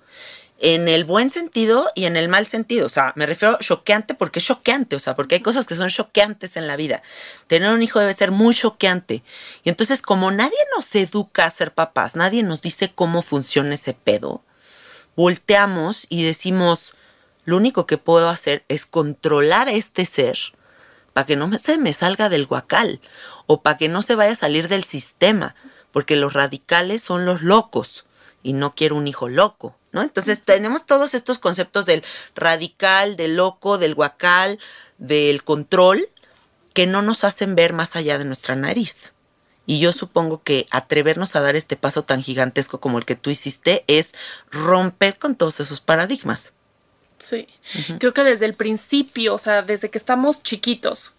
En 0.58 0.88
el 0.88 1.06
buen 1.06 1.30
sentido 1.30 1.86
y 1.94 2.04
en 2.04 2.18
el 2.18 2.28
mal 2.28 2.44
sentido. 2.44 2.84
O 2.84 2.90
sea, 2.90 3.14
me 3.16 3.24
refiero 3.24 3.56
choqueante 3.62 4.12
porque 4.12 4.40
es 4.40 4.44
choqueante. 4.44 4.94
O 4.94 4.98
sea, 4.98 5.16
porque 5.16 5.36
hay 5.36 5.40
cosas 5.40 5.64
que 5.64 5.74
son 5.74 5.88
choqueantes 5.88 6.58
en 6.58 6.66
la 6.66 6.76
vida. 6.76 7.02
Tener 7.46 7.72
un 7.72 7.82
hijo 7.82 7.98
debe 7.98 8.12
ser 8.12 8.30
muy 8.30 8.54
choqueante. 8.54 9.22
Y 9.64 9.70
entonces, 9.70 10.02
como 10.02 10.30
nadie 10.30 10.58
nos 10.76 10.94
educa 10.94 11.46
a 11.46 11.50
ser 11.50 11.72
papás, 11.72 12.14
nadie 12.14 12.42
nos 12.42 12.60
dice 12.60 12.92
cómo 12.94 13.22
funciona 13.22 13.72
ese 13.72 13.94
pedo, 13.94 14.42
volteamos 15.16 16.06
y 16.10 16.24
decimos, 16.24 16.94
lo 17.46 17.56
único 17.56 17.86
que 17.86 17.96
puedo 17.96 18.28
hacer 18.28 18.66
es 18.68 18.84
controlar 18.84 19.68
a 19.68 19.72
este 19.72 20.04
ser 20.04 20.36
para 21.16 21.24
que 21.24 21.36
no 21.36 21.50
se 21.56 21.78
me 21.78 21.94
salga 21.94 22.28
del 22.28 22.44
guacal 22.44 23.00
o 23.46 23.62
para 23.62 23.78
que 23.78 23.88
no 23.88 24.02
se 24.02 24.14
vaya 24.14 24.32
a 24.32 24.36
salir 24.36 24.68
del 24.68 24.84
sistema, 24.84 25.54
porque 25.90 26.14
los 26.14 26.34
radicales 26.34 27.02
son 27.02 27.24
los 27.24 27.40
locos 27.40 28.04
y 28.42 28.52
no 28.52 28.74
quiero 28.74 28.96
un 28.96 29.08
hijo 29.08 29.30
loco, 29.30 29.74
¿no? 29.92 30.02
Entonces 30.02 30.42
tenemos 30.42 30.84
todos 30.84 31.14
estos 31.14 31.38
conceptos 31.38 31.86
del 31.86 32.04
radical, 32.34 33.16
del 33.16 33.36
loco, 33.36 33.78
del 33.78 33.94
guacal, 33.94 34.58
del 34.98 35.42
control, 35.42 36.06
que 36.74 36.86
no 36.86 37.00
nos 37.00 37.24
hacen 37.24 37.54
ver 37.54 37.72
más 37.72 37.96
allá 37.96 38.18
de 38.18 38.26
nuestra 38.26 38.54
nariz. 38.54 39.14
Y 39.64 39.80
yo 39.80 39.94
supongo 39.94 40.42
que 40.42 40.66
atrevernos 40.70 41.34
a 41.34 41.40
dar 41.40 41.56
este 41.56 41.76
paso 41.76 42.02
tan 42.02 42.22
gigantesco 42.22 42.78
como 42.78 42.98
el 42.98 43.06
que 43.06 43.16
tú 43.16 43.30
hiciste 43.30 43.86
es 43.86 44.12
romper 44.50 45.18
con 45.18 45.34
todos 45.34 45.60
esos 45.60 45.80
paradigmas. 45.80 46.55
Sí, 47.18 47.48
creo 47.98 48.12
que 48.12 48.24
desde 48.24 48.46
el 48.46 48.54
principio, 48.54 49.34
o 49.34 49.38
sea, 49.38 49.62
desde 49.62 49.90
que 49.90 49.98
estamos 49.98 50.42
chiquitos, 50.42 51.14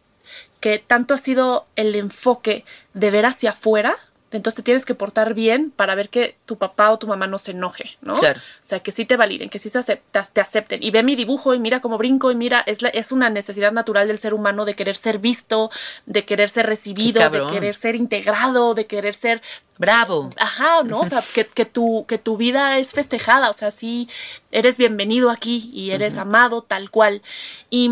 que 0.59 0.79
tanto 0.79 1.13
ha 1.13 1.17
sido 1.17 1.67
el 1.75 1.95
enfoque 1.95 2.65
de 2.93 3.11
ver 3.11 3.25
hacia 3.25 3.51
afuera, 3.51 3.97
entonces 4.31 4.57
te 4.57 4.63
tienes 4.63 4.85
que 4.85 4.93
portar 4.93 5.33
bien 5.33 5.71
para 5.71 5.95
ver 5.95 6.09
que 6.09 6.35
tu 6.45 6.57
papá 6.57 6.91
o 6.91 6.99
tu 6.99 7.07
mamá 7.07 7.27
no 7.27 7.37
se 7.37 7.51
enoje, 7.51 7.97
¿no? 8.01 8.15
Claro. 8.15 8.39
O 8.39 8.65
sea, 8.65 8.81
que 8.81 8.91
sí 8.91 9.05
te 9.05 9.15
validen, 9.15 9.49
que 9.49 9.57
sí 9.57 9.69
se 9.69 9.79
acepta, 9.79 10.27
te 10.31 10.41
acepten. 10.41 10.83
Y 10.83 10.91
ve 10.91 11.01
mi 11.01 11.15
dibujo 11.15 11.53
y 11.53 11.59
mira 11.59 11.79
cómo 11.79 11.97
brinco 11.97 12.29
y 12.29 12.35
mira, 12.35 12.61
es, 12.65 12.79
es 12.93 13.11
una 13.13 13.29
necesidad 13.29 13.71
natural 13.71 14.07
del 14.09 14.17
ser 14.17 14.33
humano 14.33 14.65
de 14.65 14.75
querer 14.75 14.97
ser 14.97 15.19
visto, 15.19 15.71
de 16.05 16.25
querer 16.25 16.49
ser 16.49 16.65
recibido, 16.65 17.29
de 17.29 17.47
querer 17.47 17.73
ser 17.73 17.95
integrado, 17.95 18.73
de 18.73 18.85
querer 18.85 19.15
ser... 19.15 19.41
Bravo. 19.77 20.31
Ajá, 20.37 20.83
¿no? 20.83 21.01
O 21.01 21.05
sea, 21.05 21.23
que, 21.33 21.45
que, 21.45 21.65
tu, 21.65 22.05
que 22.07 22.17
tu 22.17 22.35
vida 22.35 22.79
es 22.79 22.91
festejada, 22.91 23.49
o 23.49 23.53
sea, 23.53 23.69
sí, 23.69 24.09
eres 24.51 24.77
bienvenido 24.77 25.29
aquí 25.29 25.69
y 25.71 25.91
eres 25.91 26.17
amado 26.17 26.63
tal 26.63 26.89
cual. 26.89 27.21
Y 27.69 27.91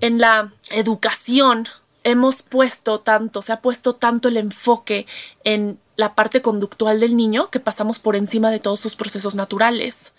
en 0.00 0.18
la 0.18 0.52
educación, 0.70 1.66
hemos 2.04 2.42
puesto 2.42 3.00
tanto, 3.00 3.42
se 3.42 3.52
ha 3.52 3.60
puesto 3.60 3.94
tanto 3.94 4.28
el 4.28 4.36
enfoque 4.36 5.06
en 5.42 5.78
la 5.96 6.14
parte 6.14 6.42
conductual 6.42 7.00
del 7.00 7.16
niño 7.16 7.50
que 7.50 7.60
pasamos 7.60 7.98
por 7.98 8.14
encima 8.16 8.50
de 8.50 8.60
todos 8.60 8.80
sus 8.80 8.94
procesos 8.94 9.34
naturales. 9.34 10.14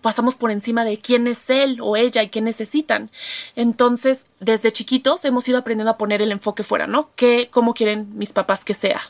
Pasamos 0.00 0.34
por 0.34 0.50
encima 0.50 0.84
de 0.84 0.98
quién 0.98 1.26
es 1.26 1.50
él 1.50 1.78
o 1.82 1.96
ella 1.96 2.22
y 2.22 2.28
qué 2.28 2.40
necesitan. 2.40 3.10
Entonces, 3.56 4.26
desde 4.40 4.72
chiquitos 4.72 5.24
hemos 5.24 5.48
ido 5.48 5.58
aprendiendo 5.58 5.90
a 5.90 5.98
poner 5.98 6.22
el 6.22 6.32
enfoque 6.32 6.62
fuera, 6.62 6.86
¿no? 6.86 7.10
¿Qué, 7.16 7.48
¿Cómo 7.50 7.74
quieren 7.74 8.16
mis 8.16 8.32
papás 8.32 8.64
que 8.64 8.74
sea? 8.74 9.00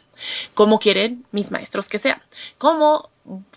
¿Cómo 0.55 0.79
quieren 0.79 1.27
mis 1.33 1.51
maestros 1.51 1.89
que 1.89 1.99
sea? 1.99 2.23
¿Cómo 2.57 3.11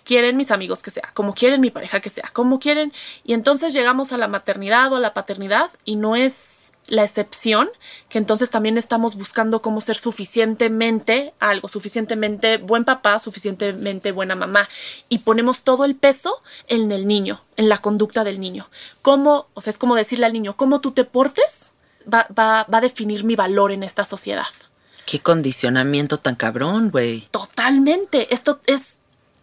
quieren 0.04 0.36
mis 0.36 0.50
amigos 0.50 0.82
que 0.82 0.90
sea? 0.90 1.10
¿Cómo 1.14 1.32
quieren 1.32 1.60
mi 1.60 1.70
pareja 1.70 2.00
que 2.00 2.10
sea? 2.10 2.28
¿Cómo 2.32 2.60
quieren? 2.60 2.92
Y 3.24 3.32
entonces 3.32 3.72
llegamos 3.72 4.12
a 4.12 4.18
la 4.18 4.28
maternidad 4.28 4.92
o 4.92 4.96
a 4.96 5.00
la 5.00 5.14
paternidad 5.14 5.70
y 5.84 5.96
no 5.96 6.16
es 6.16 6.59
la 6.90 7.04
excepción, 7.04 7.70
que 8.10 8.18
entonces 8.18 8.50
también 8.50 8.76
estamos 8.76 9.14
buscando 9.14 9.62
cómo 9.62 9.80
ser 9.80 9.96
suficientemente 9.96 11.32
algo, 11.38 11.68
suficientemente 11.68 12.58
buen 12.58 12.84
papá, 12.84 13.18
suficientemente 13.18 14.12
buena 14.12 14.36
mamá. 14.36 14.68
Y 15.08 15.18
ponemos 15.18 15.62
todo 15.62 15.86
el 15.86 15.96
peso 15.96 16.42
en 16.68 16.92
el 16.92 17.06
niño, 17.06 17.40
en 17.56 17.68
la 17.68 17.78
conducta 17.78 18.24
del 18.24 18.40
niño. 18.40 18.68
Cómo, 19.00 19.46
o 19.54 19.60
sea, 19.62 19.70
es 19.70 19.78
como 19.78 19.94
decirle 19.94 20.26
al 20.26 20.32
niño, 20.32 20.56
cómo 20.56 20.80
tú 20.80 20.90
te 20.90 21.04
portes 21.04 21.72
va, 22.12 22.26
va, 22.36 22.66
va 22.72 22.78
a 22.78 22.82
definir 22.82 23.24
mi 23.24 23.36
valor 23.36 23.72
en 23.72 23.82
esta 23.82 24.04
sociedad. 24.04 24.46
Qué 25.06 25.18
condicionamiento 25.18 26.18
tan 26.18 26.34
cabrón, 26.36 26.90
güey. 26.90 27.28
Totalmente. 27.30 28.32
Esto 28.34 28.60
es 28.66 28.99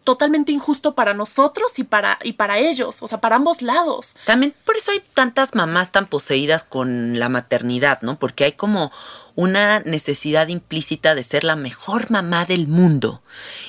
totalmente 0.08 0.54
injusto 0.54 0.96
para 0.96 1.14
nosotros 1.14 1.80
y 1.80 1.84
para, 1.84 2.18
y 2.24 2.32
para 2.32 2.60
ellos, 2.60 3.04
o 3.04 3.10
sea, 3.10 3.20
para 3.20 3.36
ambos 3.36 3.62
lados. 3.62 4.16
También 4.24 4.56
por 4.64 4.78
eso 4.78 4.92
hay 4.92 5.02
tantas 5.14 5.54
mamás 5.54 5.92
tan 5.92 6.06
poseídas 6.06 6.64
con 6.64 7.20
la 7.20 7.28
maternidad, 7.28 8.02
¿no? 8.04 8.18
Porque 8.18 8.46
hay 8.46 8.54
como 8.54 8.90
una 9.38 9.82
necesidad 9.82 10.48
implícita 10.48 11.14
de 11.14 11.22
ser 11.22 11.44
la 11.44 11.56
mejor 11.56 12.10
mamá 12.10 12.46
del 12.46 12.68
mundo. 12.68 13.22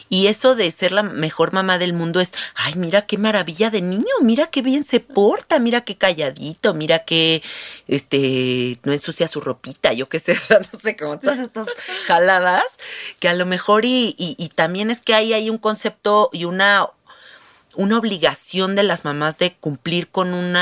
Y 0.09 0.29
eso 0.29 0.55
de 0.55 0.71
ser 0.71 0.93
la 0.93 1.03
mejor 1.03 1.53
mamá 1.53 1.77
del 1.77 1.93
mundo 1.93 2.21
es, 2.21 2.33
ay, 2.55 2.75
mira 2.77 3.03
qué 3.03 3.19
maravilla 3.19 3.69
de 3.69 3.83
niño, 3.83 4.07
mira 4.23 4.47
qué 4.47 4.63
bien 4.63 4.87
se 4.87 5.01
porta, 5.01 5.59
mira 5.59 5.83
qué 5.83 5.99
calladito, 5.99 6.73
mira 6.73 7.01
qué, 7.01 7.43
este, 7.87 8.81
no 8.83 8.95
ensucia 8.95 9.29
su 9.29 9.43
ropita, 9.43 9.93
yo 9.93 10.09
qué 10.09 10.19
sé, 10.19 10.33
no 10.73 10.81
sé, 10.81 10.97
como 10.97 11.19
todas 11.19 11.39
estas 11.39 11.69
jaladas, 12.07 12.79
que 13.21 13.29
a 13.29 13.35
lo 13.35 13.45
mejor 13.45 13.85
y, 13.85 14.15
y, 14.17 14.49
también 14.55 14.91
es 14.91 15.03
que 15.03 15.13
ahí 15.13 15.35
hay 15.35 15.51
un 15.51 15.59
concepto 15.59 16.31
y 16.33 16.47
una 16.47 16.89
una 17.75 17.99
obligación 17.99 18.75
de 18.75 18.83
las 18.83 19.05
mamás 19.05 19.39
de 19.39 19.55
cumplir 19.55 20.09
con 20.09 20.33
un 20.33 20.57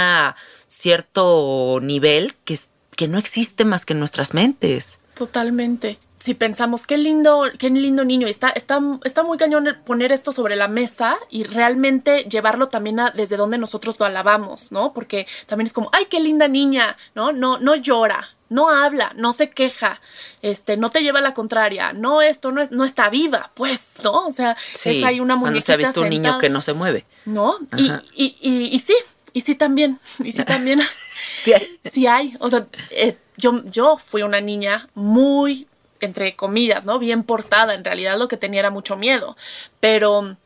cierto 0.67 1.79
nivel 1.81 2.35
que 2.45 2.55
es 2.55 2.71
que 2.97 3.09
no 3.09 3.19
existe 3.19 3.65
más 3.65 3.85
que 3.85 3.93
en 3.93 4.01
nuestras 4.01 4.35
mentes. 4.35 5.01
Totalmente. 5.15 5.99
Si 6.17 6.35
pensamos 6.35 6.87
qué 6.87 6.99
lindo, 6.99 7.45
qué 7.59 7.71
lindo 7.71 8.05
niño, 8.05 8.27
está, 8.27 8.49
está, 8.49 8.81
está 9.05 9.23
muy 9.23 9.39
cañón 9.39 9.79
poner 9.85 10.11
esto 10.11 10.33
sobre 10.33 10.57
la 10.57 10.67
mesa 10.67 11.19
y 11.31 11.45
realmente 11.45 12.25
llevarlo 12.25 12.69
también 12.69 12.99
a 12.99 13.11
desde 13.11 13.37
donde 13.37 13.59
nosotros 13.59 13.97
lo 14.01 14.07
alabamos, 14.07 14.73
¿no? 14.73 14.93
Porque 14.93 15.27
también 15.47 15.67
es 15.67 15.73
como, 15.73 15.89
ay, 15.93 16.07
qué 16.07 16.19
linda 16.19 16.49
niña, 16.49 16.97
¿no? 17.15 17.33
No, 17.33 17.59
no 17.59 17.77
llora, 17.77 18.27
no 18.49 18.71
habla, 18.71 19.13
no 19.17 19.33
se 19.33 19.51
queja, 19.51 20.01
este, 20.43 20.77
no 20.77 20.91
te 20.91 21.03
lleva 21.03 21.19
a 21.19 21.23
la 21.23 21.35
contraria, 21.35 21.93
no 21.93 22.23
esto 22.23 22.51
no 22.51 22.61
es, 22.61 22.73
no 22.73 22.85
está 22.85 23.09
viva, 23.11 23.53
pues, 23.55 23.99
¿no? 24.03 24.27
O 24.27 24.33
sea, 24.33 24.57
es 24.85 25.05
ahí 25.05 25.21
una 25.21 25.37
muñequita. 25.37 25.67
se 25.67 25.73
ha 25.75 25.77
visto 25.77 26.01
un 26.01 26.09
niño 26.09 26.39
que 26.39 26.51
no 26.51 26.61
se 26.61 26.73
mueve. 26.73 27.05
¿No? 27.25 27.59
Y, 27.77 27.93
y, 28.15 28.37
y, 28.41 28.75
y, 28.75 28.79
sí, 28.81 28.95
y 29.33 29.43
sí 29.43 29.55
también, 29.55 30.01
y 30.25 30.33
sí 30.33 30.45
también. 30.45 30.81
sí 31.93 32.07
hay. 32.07 32.37
O 32.41 32.51
sea, 32.51 32.67
eh, 32.91 33.17
yo, 33.37 33.65
yo 33.65 33.97
fui 33.97 34.23
una 34.23 34.41
niña 34.41 34.89
muy, 34.95 35.67
entre 36.01 36.37
comillas, 36.37 36.85
¿no? 36.85 36.99
Bien 36.99 37.23
portada. 37.23 37.75
En 37.75 37.85
realidad 37.85 38.19
lo 38.19 38.29
que 38.29 38.37
tenía 38.37 38.61
era 38.61 38.71
mucho 38.71 38.97
miedo. 38.97 39.37
Pero 39.81 40.37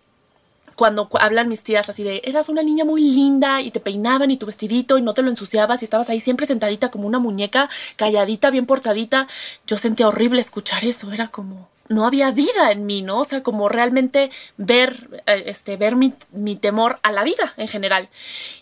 cuando 0.80 1.10
hablan 1.20 1.48
mis 1.48 1.62
tías 1.62 1.90
así 1.90 2.02
de, 2.02 2.22
eras 2.24 2.48
una 2.48 2.62
niña 2.62 2.86
muy 2.86 3.02
linda 3.02 3.60
y 3.60 3.70
te 3.70 3.80
peinaban 3.80 4.30
y 4.30 4.38
tu 4.38 4.46
vestidito 4.46 4.96
y 4.96 5.02
no 5.02 5.12
te 5.12 5.20
lo 5.20 5.28
ensuciabas 5.28 5.82
y 5.82 5.84
estabas 5.84 6.08
ahí 6.08 6.20
siempre 6.20 6.46
sentadita 6.46 6.90
como 6.90 7.06
una 7.06 7.18
muñeca, 7.18 7.68
calladita, 7.96 8.48
bien 8.48 8.64
portadita, 8.64 9.28
yo 9.66 9.76
sentía 9.76 10.08
horrible 10.08 10.40
escuchar 10.40 10.84
eso. 10.84 11.12
Era 11.12 11.28
como, 11.28 11.68
no 11.90 12.06
había 12.06 12.30
vida 12.30 12.70
en 12.70 12.87
mí, 12.87 13.02
¿no? 13.02 13.18
O 13.18 13.25
sea, 13.25 13.42
como 13.42 13.68
realmente 13.68 14.30
ver, 14.56 15.23
eh, 15.26 15.42
este, 15.47 15.76
ver 15.76 15.97
mi, 15.97 16.14
mi, 16.30 16.54
temor 16.54 17.00
a 17.02 17.11
la 17.11 17.25
vida 17.25 17.52
en 17.56 17.66
general. 17.66 18.09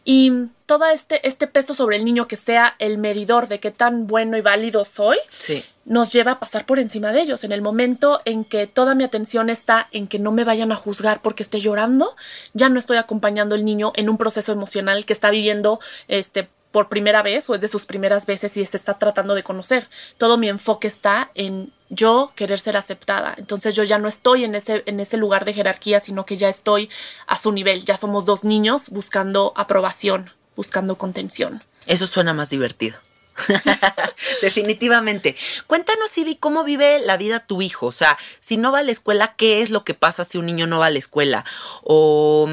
Y 0.03 0.33
todo 0.65 0.87
este, 0.87 1.27
este 1.29 1.47
peso 1.47 1.75
sobre 1.75 1.99
el 1.99 2.07
niño 2.07 2.27
que 2.27 2.39
sea 2.39 2.75
el 2.79 2.97
medidor 2.97 3.47
de 3.47 3.61
qué 3.61 3.71
tan 3.71 4.07
bueno 4.07 4.39
y 4.39 4.41
válido 4.41 4.87
soy, 4.87 5.19
sí. 5.37 5.63
nos 5.85 6.11
lleva 6.11 6.33
a 6.33 6.41
pasar 6.41 6.65
por 6.65 6.79
encima 6.79 7.13
de 7.13 7.21
ellos. 7.21 7.45
En 7.45 7.53
el 7.53 7.61
momento 7.61 8.23
en 8.25 8.45
que 8.45 8.67
toda 8.67 8.95
mi 8.95 9.05
atención 9.05 9.51
está 9.51 9.89
en 9.93 10.09
que 10.09 10.19
no 10.19 10.33
me 10.33 10.45
vayan 10.45 10.73
a 10.73 10.77
juzgar 10.77 11.21
porque 11.21 11.43
esté 11.43 11.61
llorando, 11.61 12.17
ya 12.55 12.71
no 12.71 12.79
estoy 12.79 12.97
acompañando 12.97 13.55
al 13.55 13.65
niño 13.67 13.93
en 13.95 14.09
un 14.09 14.17
proceso 14.17 14.53
emocional 14.53 15.05
que 15.05 15.13
está 15.13 15.29
viviendo 15.31 15.81
este, 16.09 16.49
por 16.73 16.89
primera 16.89 17.23
vez 17.23 17.49
o 17.49 17.55
es 17.55 17.61
de 17.61 17.69
sus 17.69 17.85
primeras 17.85 18.27
veces 18.27 18.57
y 18.57 18.65
se 18.65 18.77
está 18.77 18.99
tratando 18.99 19.35
de 19.35 19.43
conocer. 19.43 19.87
Todo 20.17 20.37
mi 20.37 20.49
enfoque 20.49 20.89
está 20.89 21.31
en 21.35 21.71
yo 21.89 22.33
querer 22.37 22.61
ser 22.61 22.77
aceptada. 22.77 23.35
Entonces 23.39 23.75
yo 23.75 23.85
ya 23.85 23.99
no 23.99 24.09
estoy 24.09 24.45
en 24.45 24.55
ese, 24.55 24.83
en 24.87 25.01
ese 25.01 25.17
lugar 25.17 25.45
de 25.45 25.55
jerarquía, 25.55 26.01
sino 26.01 26.27
que 26.27 26.37
ya 26.37 26.49
estoy 26.49 26.91
a 27.27 27.37
su 27.37 27.53
nivel. 27.53 27.85
Ya 27.85 27.97
somos 27.97 28.25
dos 28.25 28.45
niños 28.45 28.91
buscando 28.91 29.53
aprobación, 29.57 30.31
buscando 30.57 30.99
contención. 30.99 31.65
Eso 31.87 32.07
suena 32.07 32.35
más 32.35 32.51
divertido. 32.51 32.99
Definitivamente. 34.43 35.37
Cuéntanos, 35.67 36.17
Ivy, 36.19 36.37
cómo 36.37 36.65
vive 36.65 37.01
la 37.01 37.17
vida 37.17 37.41
tu 37.41 37.63
hijo. 37.63 37.87
O 37.87 37.93
sea, 37.93 38.19
si 38.41 38.57
no 38.57 38.73
va 38.73 38.81
a 38.81 38.83
la 38.83 38.93
escuela, 38.93 39.35
¿qué 39.37 39.63
es 39.63 39.71
lo 39.71 39.85
que 39.85 39.95
pasa 39.95 40.25
si 40.25 40.39
un 40.39 40.47
niño 40.47 40.67
no 40.67 40.79
va 40.79 40.87
a 40.87 40.91
la 40.91 40.99
escuela? 40.99 41.45
O 41.83 42.49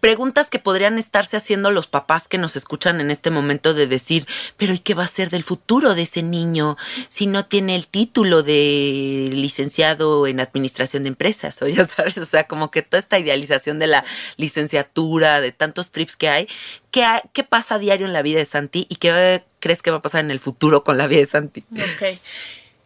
preguntas 0.00 0.50
que 0.50 0.58
podrían 0.58 0.98
estarse 0.98 1.36
haciendo 1.36 1.70
los 1.70 1.86
papás 1.86 2.28
que 2.28 2.38
nos 2.38 2.56
escuchan 2.56 3.00
en 3.00 3.10
este 3.10 3.30
momento 3.30 3.74
de 3.74 3.86
decir, 3.86 4.26
pero 4.56 4.72
¿y 4.72 4.78
qué 4.78 4.94
va 4.94 5.04
a 5.04 5.08
ser 5.08 5.30
del 5.30 5.44
futuro 5.44 5.94
de 5.94 6.02
ese 6.02 6.22
niño 6.22 6.76
si 7.08 7.26
no 7.26 7.44
tiene 7.44 7.74
el 7.74 7.86
título 7.86 8.42
de 8.42 9.30
licenciado 9.32 10.26
en 10.26 10.40
administración 10.40 11.02
de 11.02 11.08
empresas? 11.08 11.60
O 11.66 11.68
ya 11.68 11.86
sabes, 11.86 12.16
o 12.18 12.24
sea, 12.24 12.46
como 12.46 12.70
que 12.70 12.82
toda 12.82 13.00
esta 13.00 13.18
idealización 13.18 13.78
de 13.78 13.86
la 13.88 14.04
licenciatura, 14.36 15.40
de 15.40 15.52
tantos 15.52 15.90
trips 15.90 16.14
que 16.14 16.28
hay, 16.28 16.48
¿qué, 16.90 17.04
qué 17.32 17.42
pasa 17.42 17.76
a 17.76 17.78
diario 17.78 18.06
en 18.06 18.12
la 18.12 18.22
vida 18.22 18.38
de 18.38 18.44
Santi 18.44 18.86
y 18.88 18.96
qué 18.96 19.42
crees 19.58 19.82
que 19.82 19.90
va 19.90 19.96
a 19.96 20.02
pasar 20.02 20.24
en 20.24 20.30
el 20.30 20.38
futuro 20.38 20.84
con 20.84 20.96
la 20.96 21.08
vida 21.08 21.20
de 21.20 21.26
Santi? 21.26 21.64
Ok. 21.72 22.18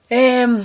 Em, 0.08 0.64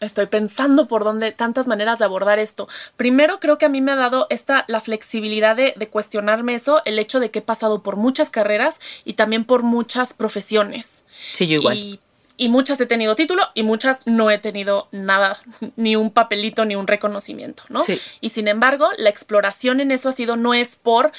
Estoy 0.00 0.26
pensando 0.26 0.86
por 0.86 1.04
dónde, 1.04 1.32
tantas 1.32 1.66
maneras 1.66 1.98
de 1.98 2.04
abordar 2.04 2.38
esto. 2.38 2.68
Primero, 2.96 3.40
creo 3.40 3.58
que 3.58 3.66
a 3.66 3.68
mí 3.68 3.80
me 3.80 3.92
ha 3.92 3.96
dado 3.96 4.26
esta, 4.30 4.64
la 4.68 4.80
flexibilidad 4.80 5.56
de, 5.56 5.74
cuestionarme 5.90 6.54
eso, 6.54 6.82
el 6.84 6.98
hecho 6.98 7.18
de 7.20 7.30
que 7.30 7.40
he 7.40 7.42
pasado 7.42 7.82
por 7.82 7.96
muchas 7.96 8.30
carreras 8.30 8.78
y 9.04 9.14
también 9.14 9.44
por 9.44 9.62
muchas 9.62 10.12
profesiones. 10.12 11.04
Sí, 11.32 11.46
yo 11.48 11.56
igual 11.56 11.76
y 11.76 12.00
muchas 12.46 12.80
he 12.80 12.86
tenido 12.86 13.16
título 13.16 13.42
y 13.54 13.64
muchas 13.64 14.06
no 14.06 14.30
he 14.30 14.38
tenido 14.38 14.86
nada, 14.92 15.36
ni 15.76 15.96
un 15.96 16.12
papelito 16.12 16.64
ni 16.64 16.76
un 16.76 16.86
reconocimiento, 16.86 17.64
¿no? 17.68 17.80
Sí. 17.80 18.00
Y 18.20 18.28
sin 18.28 18.46
embargo, 18.46 18.88
la 18.96 19.10
exploración 19.10 19.80
en 19.80 19.90
eso 19.90 20.08
ha 20.08 20.12
sido 20.12 20.36
no 20.36 20.54
es 20.54 20.76
por 20.76 21.10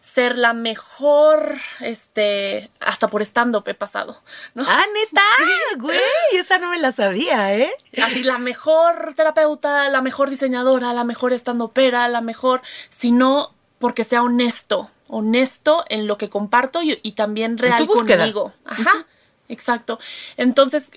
ser 0.00 0.38
la 0.38 0.52
mejor, 0.52 1.56
este, 1.80 2.70
hasta 2.78 3.08
por 3.08 3.22
stand-up 3.22 3.64
he 3.66 3.74
pasado, 3.74 4.22
¿no? 4.54 4.64
Ah, 4.66 4.84
neta, 4.94 5.22
güey, 5.78 5.98
esa 6.34 6.58
no 6.58 6.70
me 6.70 6.78
la 6.78 6.92
sabía, 6.92 7.56
¿eh? 7.56 7.70
Así, 8.00 8.22
la 8.22 8.38
mejor 8.38 9.14
terapeuta, 9.16 9.88
la 9.88 10.00
mejor 10.00 10.30
diseñadora, 10.30 10.92
la 10.92 11.02
mejor 11.02 11.32
stand-upera, 11.32 12.06
la 12.06 12.20
mejor, 12.20 12.62
sino 12.88 13.52
porque 13.80 14.04
sea 14.04 14.22
honesto, 14.22 14.90
honesto 15.08 15.84
en 15.88 16.06
lo 16.06 16.18
que 16.18 16.30
comparto 16.30 16.82
y, 16.82 17.12
también 17.12 17.58
real 17.58 17.86
conmigo. 17.86 18.52
Ajá. 18.64 19.06
Exacto. 19.48 19.98
Entonces, 20.36 20.90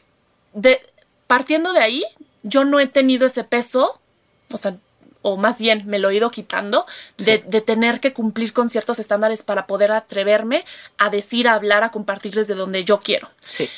de, 0.54 0.82
partiendo 1.28 1.74
de 1.74 1.80
ahí, 1.80 2.04
yo 2.44 2.66
no 2.66 2.80
he 2.80 2.88
tenido 2.88 3.26
ese 3.26 3.44
peso, 3.44 4.00
o 4.52 4.58
sea, 4.58 4.76
o 5.22 5.38
más 5.38 5.60
bien 5.60 5.84
me 5.86 6.00
lo 6.00 6.10
he 6.10 6.16
ido 6.16 6.32
quitando, 6.32 6.86
de, 7.18 7.40
tener 7.62 8.00
que 8.00 8.14
cumplir 8.14 8.54
con 8.54 8.70
ciertos 8.70 9.00
estándares 9.00 9.44
para 9.44 9.68
poder 9.68 9.92
atreverme 9.92 10.66
a 10.98 11.10
decir, 11.10 11.48
a 11.48 11.54
hablar, 11.54 11.84
a 11.84 11.92
compartir 11.92 12.34
desde 12.34 12.56
donde 12.56 12.84
yo 12.84 13.00
quiero. 13.00 13.30
Sí. 13.46 13.70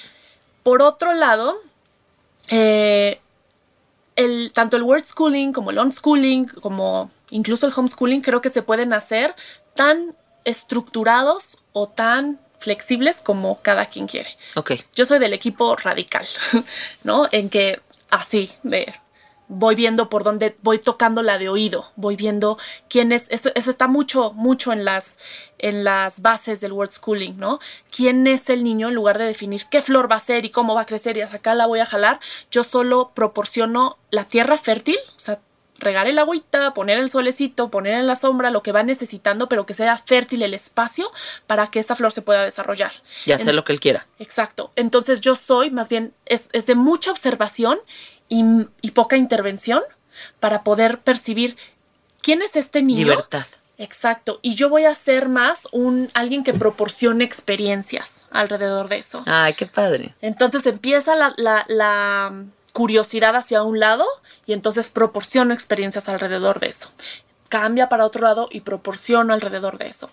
Por 0.63 0.81
otro 0.81 1.13
lado, 1.13 1.59
eh, 2.49 3.19
el, 4.15 4.51
tanto 4.53 4.77
el 4.77 4.83
word 4.83 5.05
schooling 5.05 5.51
como 5.51 5.71
el 5.71 5.79
unschooling, 5.79 6.45
como 6.45 7.11
incluso 7.29 7.65
el 7.67 7.73
homeschooling, 7.75 8.21
creo 8.21 8.41
que 8.41 8.49
se 8.49 8.61
pueden 8.61 8.93
hacer 8.93 9.35
tan 9.75 10.15
estructurados 10.45 11.59
o 11.73 11.87
tan 11.89 12.39
flexibles 12.63 13.21
como 13.21 13.61
cada 13.61 13.85
quien 13.85 14.07
quiere. 14.07 14.29
Ok. 14.55 14.73
Yo 14.95 15.05
soy 15.05 15.19
del 15.19 15.33
equipo 15.33 15.75
radical, 15.75 16.27
¿no? 17.03 17.27
En 17.31 17.49
que 17.49 17.81
así, 18.09 18.49
de 18.63 18.93
voy 19.47 19.75
viendo 19.75 20.09
por 20.09 20.23
dónde 20.23 20.57
voy 20.61 20.79
tocando 20.79 21.21
la 21.21 21.37
de 21.37 21.49
oído, 21.49 21.91
voy 21.95 22.15
viendo 22.15 22.57
quién 22.89 23.11
es, 23.11 23.27
eso, 23.29 23.51
está 23.53 23.87
mucho, 23.87 24.31
mucho 24.33 24.71
en 24.71 24.85
las, 24.85 25.19
en 25.59 25.83
las 25.83 26.21
bases 26.21 26.61
del 26.61 26.71
word 26.71 26.91
schooling, 26.91 27.37
¿no? 27.37 27.59
¿Quién 27.95 28.25
es 28.25 28.49
el 28.49 28.63
niño 28.63 28.87
en 28.87 28.95
lugar 28.95 29.17
de 29.17 29.25
definir 29.25 29.65
qué 29.69 29.81
flor 29.81 30.09
va 30.09 30.15
a 30.15 30.21
ser 30.21 30.45
y 30.45 30.49
cómo 30.49 30.75
va 30.75 30.81
a 30.81 30.85
crecer 30.85 31.17
y 31.17 31.21
hasta 31.21 31.37
acá 31.37 31.55
la 31.55 31.67
voy 31.67 31.79
a 31.79 31.85
jalar? 31.85 32.19
Yo 32.51 32.63
solo 32.63 33.11
proporciono 33.13 33.97
la 34.09 34.25
tierra 34.25 34.57
fértil, 34.57 34.97
o 35.15 35.19
sea, 35.19 35.39
regar 35.83 36.07
el 36.07 36.19
agüita, 36.19 36.73
poner 36.73 36.97
el 36.97 37.09
solecito, 37.09 37.69
poner 37.69 37.95
en 37.95 38.07
la 38.07 38.15
sombra 38.15 38.49
lo 38.49 38.63
que 38.63 38.71
va 38.71 38.83
necesitando, 38.83 39.49
pero 39.49 39.65
que 39.65 39.73
sea 39.73 39.97
fértil 39.97 40.41
el 40.41 40.53
espacio 40.53 41.11
para 41.47 41.67
que 41.67 41.79
esa 41.79 41.95
flor 41.95 42.11
se 42.11 42.21
pueda 42.21 42.43
desarrollar. 42.43 42.91
Y 43.25 43.31
hacer 43.31 43.53
lo 43.53 43.63
que 43.63 43.73
él 43.73 43.79
quiera. 43.79 44.07
Exacto. 44.19 44.71
Entonces 44.75 45.21
yo 45.21 45.35
soy, 45.35 45.71
más 45.71 45.89
bien, 45.89 46.13
es, 46.25 46.49
de 46.51 46.75
mucha 46.75 47.11
observación 47.11 47.79
y, 48.29 48.43
y, 48.81 48.91
poca 48.91 49.17
intervención 49.17 49.83
para 50.39 50.63
poder 50.63 50.99
percibir 50.99 51.57
quién 52.21 52.41
es 52.41 52.55
este 52.55 52.81
niño. 52.81 52.99
Libertad. 52.99 53.45
Exacto. 53.77 54.39
Y 54.41 54.55
yo 54.55 54.69
voy 54.69 54.85
a 54.85 54.95
ser 54.95 55.29
más 55.29 55.67
un 55.71 56.09
alguien 56.13 56.43
que 56.43 56.53
proporcione 56.53 57.23
experiencias 57.23 58.27
alrededor 58.31 58.87
de 58.87 58.97
eso. 58.97 59.23
Ay, 59.25 59.53
qué 59.53 59.65
padre. 59.65 60.13
Entonces 60.21 60.65
empieza 60.65 61.15
la, 61.15 61.33
la, 61.37 61.65
la 61.67 62.45
curiosidad 62.73 63.35
hacia 63.35 63.63
un 63.63 63.79
lado 63.79 64.05
y 64.45 64.53
entonces 64.53 64.89
proporciono 64.89 65.53
experiencias 65.53 66.09
alrededor 66.09 66.59
de 66.59 66.67
eso. 66.67 66.91
Cambia 67.47 67.87
para 67.87 68.05
otro 68.05 68.23
lado 68.23 68.49
y 68.51 68.61
proporciono 68.61 69.33
alrededor 69.33 69.77
de 69.77 69.87
eso. 69.87 70.09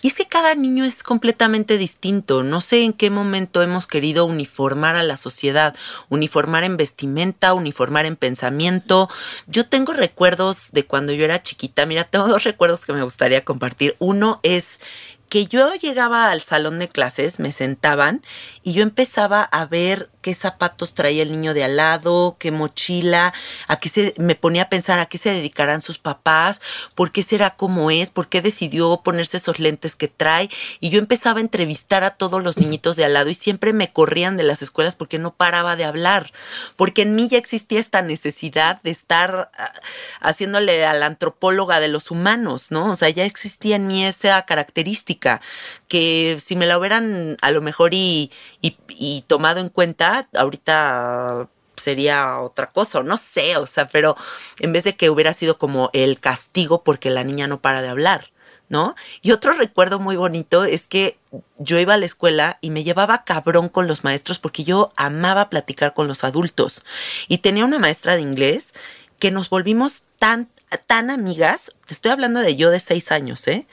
Y 0.00 0.08
es 0.08 0.14
que 0.14 0.26
cada 0.26 0.54
niño 0.54 0.84
es 0.84 1.02
completamente 1.02 1.76
distinto. 1.76 2.42
No 2.42 2.60
sé 2.60 2.82
en 2.82 2.94
qué 2.94 3.10
momento 3.10 3.62
hemos 3.62 3.86
querido 3.86 4.24
uniformar 4.24 4.96
a 4.96 5.02
la 5.02 5.16
sociedad, 5.16 5.76
uniformar 6.08 6.64
en 6.64 6.76
vestimenta, 6.76 7.52
uniformar 7.52 8.06
en 8.06 8.16
pensamiento. 8.16 9.08
Yo 9.46 9.68
tengo 9.68 9.92
recuerdos 9.92 10.70
de 10.72 10.86
cuando 10.86 11.12
yo 11.12 11.24
era 11.24 11.42
chiquita. 11.42 11.86
Mira, 11.86 12.04
tengo 12.04 12.26
dos 12.26 12.44
recuerdos 12.44 12.86
que 12.86 12.94
me 12.94 13.02
gustaría 13.02 13.44
compartir. 13.44 13.94
Uno 13.98 14.40
es 14.42 14.80
que 15.28 15.46
yo 15.46 15.74
llegaba 15.74 16.30
al 16.30 16.40
salón 16.40 16.78
de 16.78 16.88
clases, 16.88 17.38
me 17.38 17.52
sentaban 17.52 18.22
y 18.62 18.72
yo 18.72 18.82
empezaba 18.82 19.42
a 19.42 19.66
ver 19.66 20.08
qué 20.28 20.34
zapatos 20.34 20.92
traía 20.92 21.22
el 21.22 21.32
niño 21.32 21.54
de 21.54 21.64
al 21.64 21.76
lado, 21.76 22.36
qué 22.38 22.50
mochila, 22.50 23.32
a 23.66 23.80
qué 23.80 23.88
se 23.88 24.12
me 24.18 24.34
ponía 24.34 24.64
a 24.64 24.68
pensar 24.68 24.98
a 24.98 25.06
qué 25.06 25.16
se 25.16 25.32
dedicarán 25.32 25.80
sus 25.80 25.98
papás, 25.98 26.60
por 26.94 27.12
qué 27.12 27.22
será 27.22 27.56
como 27.56 27.90
es, 27.90 28.10
por 28.10 28.28
qué 28.28 28.42
decidió 28.42 29.00
ponerse 29.02 29.38
esos 29.38 29.58
lentes 29.58 29.96
que 29.96 30.06
trae 30.06 30.50
y 30.80 30.90
yo 30.90 30.98
empezaba 30.98 31.38
a 31.38 31.40
entrevistar 31.40 32.04
a 32.04 32.10
todos 32.10 32.44
los 32.44 32.58
niñitos 32.58 32.96
de 32.96 33.06
al 33.06 33.14
lado 33.14 33.30
y 33.30 33.34
siempre 33.34 33.72
me 33.72 33.90
corrían 33.90 34.36
de 34.36 34.42
las 34.42 34.60
escuelas 34.60 34.96
porque 34.96 35.18
no 35.18 35.32
paraba 35.32 35.76
de 35.76 35.86
hablar, 35.86 36.30
porque 36.76 37.00
en 37.00 37.14
mí 37.14 37.26
ya 37.30 37.38
existía 37.38 37.80
esta 37.80 38.02
necesidad 38.02 38.82
de 38.82 38.90
estar 38.90 39.50
ah, 39.56 39.72
haciéndole 40.20 40.84
a 40.84 40.92
la 40.92 41.06
antropóloga 41.06 41.80
de 41.80 41.88
los 41.88 42.10
humanos, 42.10 42.66
¿no? 42.70 42.90
O 42.90 42.96
sea, 42.96 43.08
ya 43.08 43.24
existía 43.24 43.76
en 43.76 43.86
mí 43.86 44.04
esa 44.04 44.42
característica 44.42 45.40
que 45.88 46.36
si 46.38 46.54
me 46.54 46.66
la 46.66 46.78
hubieran 46.78 47.38
a 47.40 47.50
lo 47.50 47.62
mejor 47.62 47.94
y, 47.94 48.30
y 48.60 49.24
tomado 49.26 49.60
en 49.60 49.70
cuenta, 49.70 50.17
ahorita 50.34 51.48
sería 51.76 52.40
otra 52.40 52.70
cosa, 52.70 53.02
no 53.02 53.16
sé, 53.16 53.56
o 53.56 53.66
sea, 53.66 53.86
pero 53.86 54.16
en 54.58 54.72
vez 54.72 54.84
de 54.84 54.96
que 54.96 55.10
hubiera 55.10 55.32
sido 55.32 55.58
como 55.58 55.90
el 55.92 56.18
castigo 56.20 56.82
porque 56.82 57.10
la 57.10 57.24
niña 57.24 57.46
no 57.46 57.60
para 57.60 57.82
de 57.82 57.88
hablar, 57.88 58.24
¿no? 58.68 58.94
Y 59.22 59.32
otro 59.32 59.52
recuerdo 59.52 59.98
muy 59.98 60.16
bonito 60.16 60.64
es 60.64 60.86
que 60.86 61.18
yo 61.58 61.78
iba 61.78 61.94
a 61.94 61.98
la 61.98 62.06
escuela 62.06 62.58
y 62.60 62.70
me 62.70 62.84
llevaba 62.84 63.24
cabrón 63.24 63.68
con 63.68 63.86
los 63.86 64.04
maestros 64.04 64.38
porque 64.38 64.64
yo 64.64 64.92
amaba 64.96 65.50
platicar 65.50 65.94
con 65.94 66.08
los 66.08 66.24
adultos 66.24 66.84
y 67.28 67.38
tenía 67.38 67.64
una 67.64 67.78
maestra 67.78 68.16
de 68.16 68.22
inglés 68.22 68.74
que 69.18 69.30
nos 69.30 69.50
volvimos 69.50 70.04
tan, 70.18 70.48
tan 70.86 71.10
amigas, 71.10 71.72
te 71.86 71.94
estoy 71.94 72.12
hablando 72.12 72.40
de 72.40 72.56
yo 72.56 72.70
de 72.70 72.80
seis 72.80 73.10
años, 73.12 73.46
¿eh? 73.48 73.66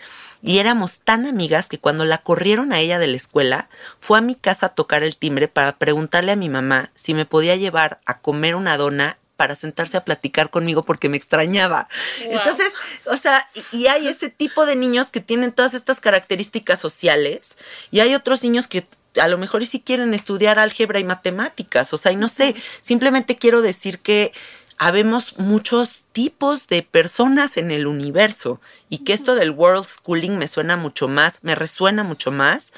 y 0.45 0.60
éramos 0.60 0.99
tan 0.99 1.25
amigas 1.25 1.69
que 1.69 1.79
cuando 1.79 2.05
la 2.05 2.19
corrieron 2.19 2.71
a 2.71 2.79
ella 2.79 2.99
de 2.99 3.08
la 3.08 3.15
escuela, 3.15 3.67
fue 3.99 4.19
a 4.19 4.21
mi 4.21 4.36
casa 4.36 4.67
a 4.67 4.75
tocar 4.75 5.01
el 5.01 5.17
timbre 5.17 5.47
para 5.47 5.77
preguntarle 5.77 6.31
a 6.31 6.36
mi 6.36 6.49
mamá 6.49 6.91
si 6.93 7.15
me 7.15 7.25
podía 7.25 7.55
llevar 7.55 7.99
a 8.05 8.19
comer 8.19 8.55
una 8.55 8.77
dona 8.77 9.17
para 9.38 9.55
sentarse 9.55 9.97
a 9.97 10.05
platicar 10.05 10.51
conmigo 10.51 10.86
porque 10.86 11.10
me 11.10 11.17
extrañaba. 11.17 11.89
Entonces, 12.29 12.73
o 13.05 13.17
sea, 13.17 13.49
y 13.71 13.88
hay 13.88 14.08
ese 14.08 14.29
tipo 14.29 14.67
de 14.67 14.75
niños 14.75 15.10
que 15.10 15.19
tienen 15.19 15.51
todas 15.51 15.73
estas 15.73 15.99
características 15.99 16.79
sociales 16.79 17.58
y 17.89 18.01
hay 18.01 18.13
otros 18.13 18.43
niños 18.43 18.67
que 18.67 18.86
a 19.19 19.27
lo 19.27 19.38
mejor 19.38 19.65
sí 19.65 19.79
quieren 19.79 20.13
estudiar 20.13 20.60
álgebra 20.60 20.99
y 20.99 21.05
matemáticas, 21.05 21.93
o 21.93 21.97
sea, 21.97 22.12
y 22.12 22.17
no 22.17 22.27
sé, 22.27 22.53
simplemente 22.81 23.38
quiero 23.38 23.62
decir 23.62 23.99
que 23.99 24.34
habemos 24.77 25.38
muchos 25.39 26.05
tipos 26.11 26.67
de 26.67 26.83
personas 26.83 27.57
en 27.57 27.71
el 27.71 27.88
universo 27.88 28.59
y 28.89 28.99
que 28.99 29.13
esto 29.13 29.35
del 29.35 29.51
world 29.51 29.85
schooling 29.85 30.38
me 30.38 30.47
suena 30.47 30.77
mucho 30.77 31.07
más, 31.07 31.39
me 31.43 31.55
resuena 31.55 32.03
mucho 32.03 32.31
más 32.31 32.73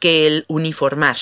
que 0.00 0.26
el 0.26 0.44
uniformar. 0.48 1.16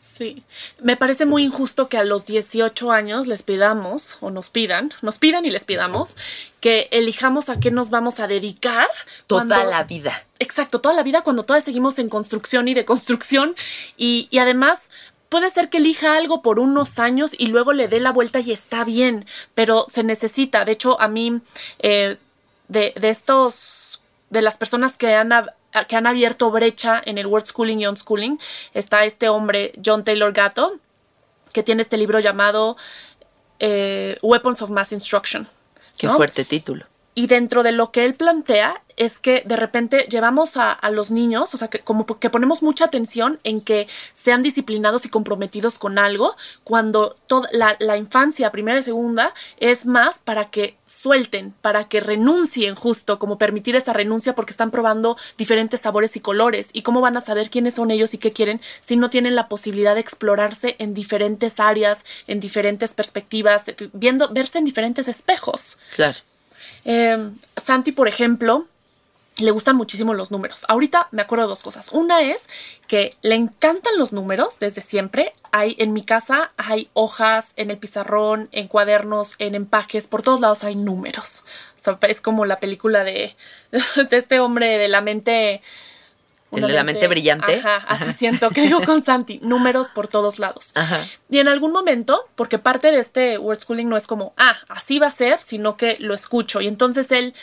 Sí, 0.00 0.44
me 0.80 0.96
parece 0.96 1.26
muy 1.26 1.42
injusto 1.44 1.88
que 1.88 1.96
a 1.96 2.04
los 2.04 2.24
18 2.26 2.92
años 2.92 3.26
les 3.26 3.42
pidamos, 3.42 4.18
o 4.20 4.30
nos 4.30 4.48
pidan, 4.50 4.92
nos 5.02 5.18
pidan 5.18 5.44
y 5.44 5.50
les 5.50 5.64
pidamos, 5.64 6.16
que 6.60 6.86
elijamos 6.92 7.48
a 7.48 7.58
qué 7.58 7.72
nos 7.72 7.90
vamos 7.90 8.20
a 8.20 8.28
dedicar. 8.28 8.86
Toda 9.26 9.44
cuando- 9.46 9.70
la 9.70 9.82
vida. 9.82 10.24
Exacto, 10.38 10.80
toda 10.80 10.94
la 10.94 11.02
vida 11.02 11.22
cuando 11.22 11.42
todavía 11.44 11.64
seguimos 11.64 11.98
en 11.98 12.08
construcción 12.08 12.68
y 12.68 12.74
deconstrucción 12.74 13.56
y, 13.96 14.28
y 14.30 14.38
además 14.38 14.90
puede 15.34 15.50
ser 15.50 15.68
que 15.68 15.78
elija 15.78 16.16
algo 16.16 16.42
por 16.42 16.60
unos 16.60 17.00
años 17.00 17.34
y 17.36 17.48
luego 17.48 17.72
le 17.72 17.88
dé 17.88 17.98
la 17.98 18.12
vuelta 18.12 18.38
y 18.38 18.52
está 18.52 18.84
bien, 18.84 19.26
pero 19.52 19.84
se 19.88 20.04
necesita. 20.04 20.64
De 20.64 20.70
hecho, 20.70 21.00
a 21.00 21.08
mí, 21.08 21.40
eh, 21.80 22.18
de, 22.68 22.94
de 22.94 23.08
estos, 23.08 24.04
de 24.30 24.42
las 24.42 24.58
personas 24.58 24.96
que 24.96 25.12
han, 25.12 25.32
que 25.88 25.96
han 25.96 26.06
abierto 26.06 26.52
brecha 26.52 27.02
en 27.04 27.18
el 27.18 27.26
Word 27.26 27.46
Schooling 27.46 27.80
y 27.80 27.86
Unschooling, 27.88 28.38
está 28.74 29.04
este 29.06 29.28
hombre, 29.28 29.72
John 29.84 30.04
Taylor 30.04 30.32
Gatto, 30.32 30.78
que 31.52 31.64
tiene 31.64 31.82
este 31.82 31.96
libro 31.96 32.20
llamado 32.20 32.76
eh, 33.58 34.16
Weapons 34.22 34.62
of 34.62 34.70
Mass 34.70 34.92
Instruction. 34.92 35.48
Qué 35.98 36.06
¿no? 36.06 36.14
fuerte 36.14 36.44
título. 36.44 36.86
Y 37.14 37.28
dentro 37.28 37.62
de 37.62 37.72
lo 37.72 37.92
que 37.92 38.04
él 38.04 38.14
plantea 38.14 38.82
es 38.96 39.18
que 39.18 39.42
de 39.46 39.56
repente 39.56 40.06
llevamos 40.10 40.56
a, 40.56 40.78
los 40.90 41.10
niños, 41.10 41.54
o 41.54 41.56
sea, 41.56 41.68
que 41.68 41.80
como 41.80 42.06
que 42.06 42.30
ponemos 42.30 42.62
mucha 42.62 42.84
atención 42.84 43.40
en 43.44 43.60
que 43.60 43.88
sean 44.12 44.42
disciplinados 44.42 45.04
y 45.04 45.08
comprometidos 45.08 45.78
con 45.78 45.98
algo, 45.98 46.36
cuando 46.62 47.16
toda 47.26 47.48
la, 47.52 47.76
la 47.80 47.96
infancia, 47.96 48.52
primera 48.52 48.78
y 48.78 48.82
segunda, 48.82 49.34
es 49.58 49.86
más 49.86 50.18
para 50.18 50.50
que 50.50 50.76
suelten, 51.04 51.52
para 51.60 51.88
que 51.88 52.00
renuncien 52.00 52.74
justo, 52.74 53.18
como 53.18 53.36
permitir 53.36 53.76
esa 53.76 53.92
renuncia 53.92 54.34
porque 54.34 54.52
están 54.52 54.70
probando 54.70 55.16
diferentes 55.36 55.80
sabores 55.80 56.16
y 56.16 56.20
colores. 56.20 56.70
¿Y 56.72 56.82
cómo 56.82 57.00
van 57.00 57.16
a 57.16 57.20
saber 57.20 57.50
quiénes 57.50 57.74
son 57.74 57.90
ellos 57.90 58.14
y 58.14 58.18
qué 58.18 58.32
quieren 58.32 58.60
si 58.80 58.96
no 58.96 59.10
tienen 59.10 59.34
la 59.34 59.48
posibilidad 59.48 59.94
de 59.94 60.00
explorarse 60.00 60.76
en 60.78 60.94
diferentes 60.94 61.60
áreas, 61.60 62.04
en 62.26 62.40
diferentes 62.40 62.94
perspectivas, 62.94 63.64
viendo, 63.92 64.32
verse 64.32 64.58
en 64.58 64.64
diferentes 64.64 65.06
espejos? 65.08 65.78
Claro. 65.94 66.18
Eh, 66.84 67.30
Santi, 67.56 67.92
por 67.92 68.08
ejemplo, 68.08 68.66
le 69.38 69.50
gustan 69.50 69.76
muchísimo 69.76 70.14
los 70.14 70.30
números. 70.30 70.64
Ahorita 70.68 71.08
me 71.10 71.22
acuerdo 71.22 71.46
de 71.46 71.48
dos 71.48 71.62
cosas. 71.62 71.90
Una 71.92 72.22
es 72.22 72.48
que 72.86 73.16
le 73.22 73.34
encantan 73.34 73.98
los 73.98 74.12
números 74.12 74.58
desde 74.60 74.80
siempre. 74.80 75.34
Hay 75.50 75.74
en 75.78 75.92
mi 75.92 76.04
casa 76.04 76.52
hay 76.56 76.88
hojas 76.92 77.52
en 77.56 77.70
el 77.70 77.78
pizarrón, 77.78 78.48
en 78.52 78.68
cuadernos, 78.68 79.34
en 79.38 79.54
empaques, 79.54 80.06
por 80.06 80.22
todos 80.22 80.40
lados 80.40 80.62
hay 80.62 80.76
números. 80.76 81.44
Es 82.02 82.20
como 82.20 82.44
la 82.44 82.60
película 82.60 83.02
de 83.04 83.34
este 83.72 84.40
hombre 84.40 84.78
de 84.78 84.88
la 84.88 85.00
mente 85.00 85.62
¿El 86.56 86.66
de 86.66 86.72
la 86.72 86.84
mente 86.84 87.08
brillante? 87.08 87.56
Ajá, 87.56 87.84
así 87.88 88.12
siento 88.12 88.50
que 88.50 88.62
digo 88.62 88.80
con 88.82 89.02
Santi, 89.04 89.38
números 89.42 89.90
por 89.90 90.08
todos 90.08 90.38
lados. 90.38 90.72
Ajá. 90.74 91.00
Y 91.30 91.38
en 91.38 91.48
algún 91.48 91.72
momento, 91.72 92.28
porque 92.34 92.58
parte 92.58 92.90
de 92.90 93.00
este 93.00 93.38
word 93.38 93.60
schooling 93.60 93.88
no 93.88 93.96
es 93.96 94.06
como, 94.06 94.34
ah, 94.36 94.56
así 94.68 94.98
va 94.98 95.08
a 95.08 95.10
ser, 95.10 95.40
sino 95.42 95.76
que 95.76 95.96
lo 96.00 96.14
escucho. 96.14 96.60
Y 96.60 96.68
entonces 96.68 97.10
él 97.12 97.34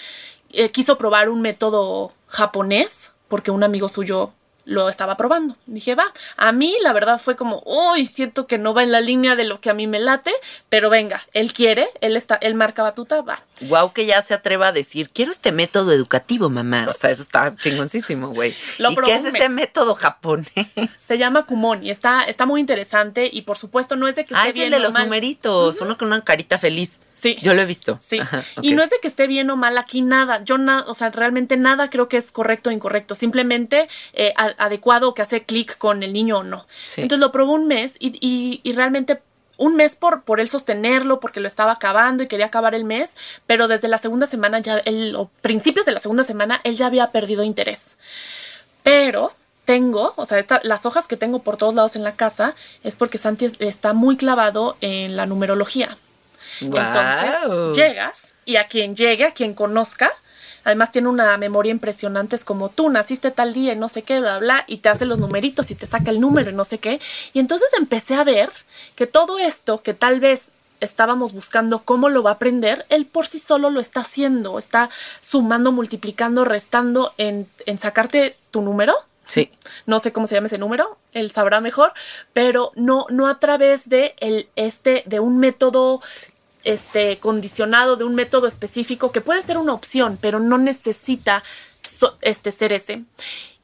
eh, 0.54 0.70
quiso 0.70 0.98
probar 0.98 1.30
un 1.30 1.42
método 1.42 2.14
japonés, 2.28 3.12
porque 3.28 3.52
un 3.52 3.64
amigo 3.64 3.90
suyo 3.90 4.34
lo 4.72 4.90
estaba 4.90 5.18
probando. 5.18 5.56
Dije, 5.66 5.96
va, 5.96 6.06
a 6.38 6.52
mí 6.52 6.76
la 6.82 6.94
verdad 6.94 7.20
fue 7.20 7.36
como, 7.36 7.62
uy, 7.66 8.06
siento 8.06 8.48
que 8.48 8.58
no 8.58 8.74
va 8.74 8.84
en 8.84 8.92
la 8.92 9.02
línea 9.02 9.36
de 9.36 9.44
lo 9.44 9.60
que 9.62 9.70
a 9.70 9.74
mí 9.74 9.86
me 9.88 10.00
late, 10.00 10.32
pero 10.70 10.90
venga, 10.90 11.22
él 11.34 11.54
quiere, 11.54 11.90
él 12.02 12.16
está, 12.16 12.36
él 12.36 12.56
marca 12.56 12.84
batuta, 12.84 13.22
va. 13.22 13.40
Guau 13.62 13.92
que 13.94 14.06
ya 14.06 14.22
se 14.22 14.34
atreva 14.34 14.68
a 14.68 14.72
decir, 14.72 15.10
quiero 15.14 15.32
este 15.32 15.52
método 15.52 15.92
educativo, 15.92 16.50
mamá. 16.50 16.86
O 16.90 16.94
sea, 16.94 17.10
eso 17.10 17.22
está 17.22 17.56
chingoncísimo, 17.56 18.30
güey. 18.30 18.56
Lo 18.80 18.92
¿Y 18.92 18.96
probó 18.96 19.08
qué 19.10 19.16
es 19.16 19.26
ese 19.26 19.50
método 19.50 19.94
japonés? 19.96 20.48
Se 20.98 21.18
llama 21.18 21.46
Kumon 21.46 21.84
y 21.86 21.92
está, 21.92 22.24
está 22.24 22.46
muy 22.46 22.60
interesante 22.62 23.30
y 23.32 23.42
por 23.42 23.58
supuesto 23.58 23.96
no 23.96 24.08
es 24.08 24.16
de 24.16 24.26
que 24.26 24.34
esté 24.34 24.46
Ah, 24.46 24.50
es 24.50 24.56
el 24.56 24.62
bien 24.62 24.72
de 24.72 24.78
o 24.78 24.80
los 24.80 24.94
mal. 24.94 25.04
numeritos, 25.06 25.82
uno 25.82 25.98
con 25.98 26.08
una 26.08 26.24
carita 26.24 26.58
feliz. 26.58 27.00
Sí. 27.14 27.38
Yo 27.44 27.54
lo 27.54 27.62
he 27.62 27.66
visto. 27.68 28.00
Sí, 28.02 28.18
Ajá, 28.20 28.44
y 28.64 28.74
no 28.74 28.82
es 28.82 28.90
de 28.90 28.96
que 29.00 29.08
esté 29.08 29.28
bien 29.28 29.48
o 29.52 29.56
mal 29.56 29.78
aquí 29.78 30.02
nada, 30.02 30.44
yo 30.44 30.58
nada, 30.58 30.86
o 30.88 30.96
sea, 30.96 31.12
realmente 31.12 31.56
nada 31.56 31.92
creo 31.92 32.08
que 32.08 32.18
es 32.18 32.32
correcto 32.32 32.72
o 32.72 32.74
incorrecto, 32.74 33.14
simplemente 33.14 33.88
eh, 34.14 34.34
a- 34.38 34.56
adecuado 34.64 35.10
o 35.10 35.14
que 35.14 35.22
hace 35.22 35.44
clic 35.44 35.78
con 35.78 36.04
el 36.04 36.14
niño 36.14 36.38
o 36.40 36.44
no. 36.44 36.66
Sí. 36.86 37.02
Entonces 37.02 37.20
lo 37.22 37.32
probó 37.32 37.54
un 37.54 37.68
mes 37.68 37.96
y, 38.00 38.18
y- 38.26 38.62
y 38.64 38.72
realmente 38.74 39.22
un 39.58 39.76
mes 39.76 39.96
por, 39.96 40.24
por 40.24 40.40
él 40.40 40.50
sostenerlo, 40.50 41.20
porque 41.20 41.40
lo 41.40 41.48
estaba 41.48 41.74
acabando 41.74 42.24
y 42.24 42.28
quería 42.28 42.48
acabar 42.48 42.74
el 42.74 42.84
mes, 42.84 43.16
pero 43.46 43.68
desde 43.68 43.88
la 43.88 44.00
segunda 44.00 44.26
semana 44.26 44.58
ya, 44.60 44.78
él, 44.86 45.16
o 45.16 45.30
principios 45.42 45.86
de 45.86 45.92
la 45.92 46.00
segunda 46.00 46.24
semana, 46.24 46.62
él 46.64 46.78
ya 46.78 46.88
había 46.88 47.12
perdido 47.12 47.44
interés. 47.44 47.98
Pero 48.84 49.32
tengo, 49.66 50.14
o 50.16 50.26
sea, 50.26 50.40
esta- 50.40 50.62
las 50.64 50.86
hojas 50.88 51.06
que 51.08 51.16
tengo 51.18 51.40
por 51.44 51.58
todos 51.58 51.76
lados 51.76 51.96
en 51.96 52.04
la 52.04 52.16
casa 52.16 52.56
es 52.84 52.96
porque 52.96 53.18
Santi 53.20 53.46
es- 53.46 53.54
está 53.60 53.94
muy 53.94 54.18
clavado 54.18 54.78
en 54.82 55.16
la 55.16 55.26
numerología. 55.28 55.96
Entonces 56.60 57.78
llegas 57.78 58.36
y 58.46 58.56
a 58.56 58.68
quien 58.68 58.96
llegue, 58.96 59.26
a 59.26 59.34
quien 59.34 59.54
conozca, 59.54 60.12
además 60.64 60.92
tiene 60.92 61.08
una 61.08 61.38
memoria 61.38 61.72
impresionante, 61.72 62.36
es 62.36 62.46
como 62.46 62.70
tú 62.70 62.90
naciste 62.90 63.32
tal 63.32 63.54
día 63.54 63.74
y 63.74 63.76
no 63.76 63.90
sé 63.90 64.04
qué, 64.04 64.20
bla, 64.20 64.40
bla, 64.40 64.64
y 64.68 64.78
te 64.78 64.90
hace 64.90 65.06
los 65.06 65.20
numeritos 65.20 65.72
y 65.72 65.76
te 65.76 65.88
saca 65.88 66.12
el 66.12 66.20
número 66.20 66.52
y 66.52 66.54
no 66.54 66.66
sé 66.66 66.78
qué. 66.78 67.00
Y 67.34 67.40
entonces 67.40 67.70
empecé 67.78 68.16
a 68.16 68.24
ver 68.24 68.52
que 68.96 69.08
todo 69.08 69.40
esto 69.40 69.82
que 69.82 69.94
tal 69.94 70.20
vez 70.20 70.52
estábamos 70.80 71.34
buscando 71.34 71.80
cómo 71.80 72.10
lo 72.10 72.24
va 72.24 72.32
a 72.32 72.34
aprender, 72.34 72.86
él 72.90 73.06
por 73.06 73.28
sí 73.28 73.40
solo 73.40 73.70
lo 73.70 73.80
está 73.80 74.02
haciendo, 74.02 74.58
está 74.58 74.90
sumando, 75.22 75.72
multiplicando, 75.72 76.44
restando 76.44 77.14
en, 77.18 77.48
en 77.66 77.78
sacarte 77.78 78.36
tu 78.50 78.62
número 78.62 78.96
Sí. 79.32 79.50
no 79.86 80.00
sé 80.00 80.12
cómo 80.12 80.28
se 80.28 80.36
llama 80.36 80.48
ese 80.48 80.58
número, 80.58 80.98
él 81.14 81.32
sabrá 81.32 81.62
mejor, 81.62 81.94
pero 82.34 82.74
no, 82.76 83.06
no 83.10 83.28
a 83.28 83.40
través 83.40 83.88
de 83.88 84.14
el, 84.20 84.50
este, 84.58 85.04
de 85.06 85.22
un 85.22 85.38
método 85.38 86.02
este, 86.64 87.18
condicionado, 87.20 87.96
de 87.96 88.04
un 88.04 88.16
método 88.16 88.48
específico, 88.48 89.12
que 89.12 89.22
puede 89.22 89.42
ser 89.42 89.58
una 89.58 89.74
opción, 89.74 90.18
pero 90.22 90.40
no 90.40 90.58
necesita 90.58 91.44
este, 92.22 92.52
ser 92.52 92.74
ese. 92.74 93.04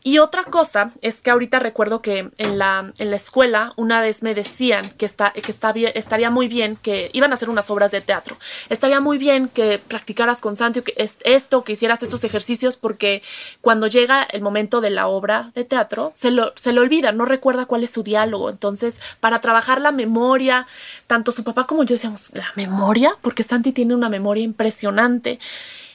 Y 0.03 0.19
otra 0.19 0.45
cosa 0.45 0.91
es 1.01 1.21
que 1.21 1.31
ahorita 1.31 1.59
recuerdo 1.59 2.01
que 2.01 2.29
en 2.37 2.57
la, 2.57 2.93
en 2.97 3.09
la 3.09 3.17
escuela 3.17 3.73
una 3.75 3.99
vez 3.99 4.23
me 4.23 4.33
decían 4.33 4.89
que, 4.97 5.05
está, 5.05 5.31
que 5.31 5.51
está 5.51 5.71
estaría 5.71 6.29
muy 6.29 6.47
bien 6.47 6.77
que 6.77 7.09
iban 7.13 7.31
a 7.31 7.33
hacer 7.33 7.49
unas 7.49 7.69
obras 7.69 7.91
de 7.91 7.99
teatro. 7.99 8.37
Estaría 8.69 9.01
muy 9.01 9.17
bien 9.17 9.49
que 9.49 9.79
practicaras 9.79 10.39
con 10.39 10.55
Santi 10.55 10.81
que 10.81 10.93
es 10.95 11.17
esto, 11.25 11.63
que 11.63 11.73
hicieras 11.73 12.03
estos 12.03 12.23
ejercicios, 12.23 12.77
porque 12.77 13.21
cuando 13.59 13.87
llega 13.87 14.23
el 14.23 14.41
momento 14.41 14.79
de 14.79 14.91
la 14.91 15.07
obra 15.07 15.51
de 15.55 15.65
teatro, 15.65 16.13
se 16.15 16.31
lo, 16.31 16.53
se 16.55 16.71
le 16.71 16.79
olvida, 16.79 17.11
no 17.11 17.25
recuerda 17.25 17.65
cuál 17.65 17.83
es 17.83 17.89
su 17.89 18.03
diálogo. 18.03 18.49
Entonces, 18.49 18.99
para 19.19 19.41
trabajar 19.41 19.81
la 19.81 19.91
memoria, 19.91 20.67
tanto 21.07 21.31
su 21.31 21.43
papá 21.43 21.65
como 21.65 21.83
yo 21.83 21.95
decíamos, 21.95 22.31
¿la 22.33 22.47
memoria? 22.55 23.13
Porque 23.21 23.43
Santi 23.43 23.73
tiene 23.73 23.93
una 23.93 24.07
memoria 24.09 24.43
impresionante. 24.43 25.39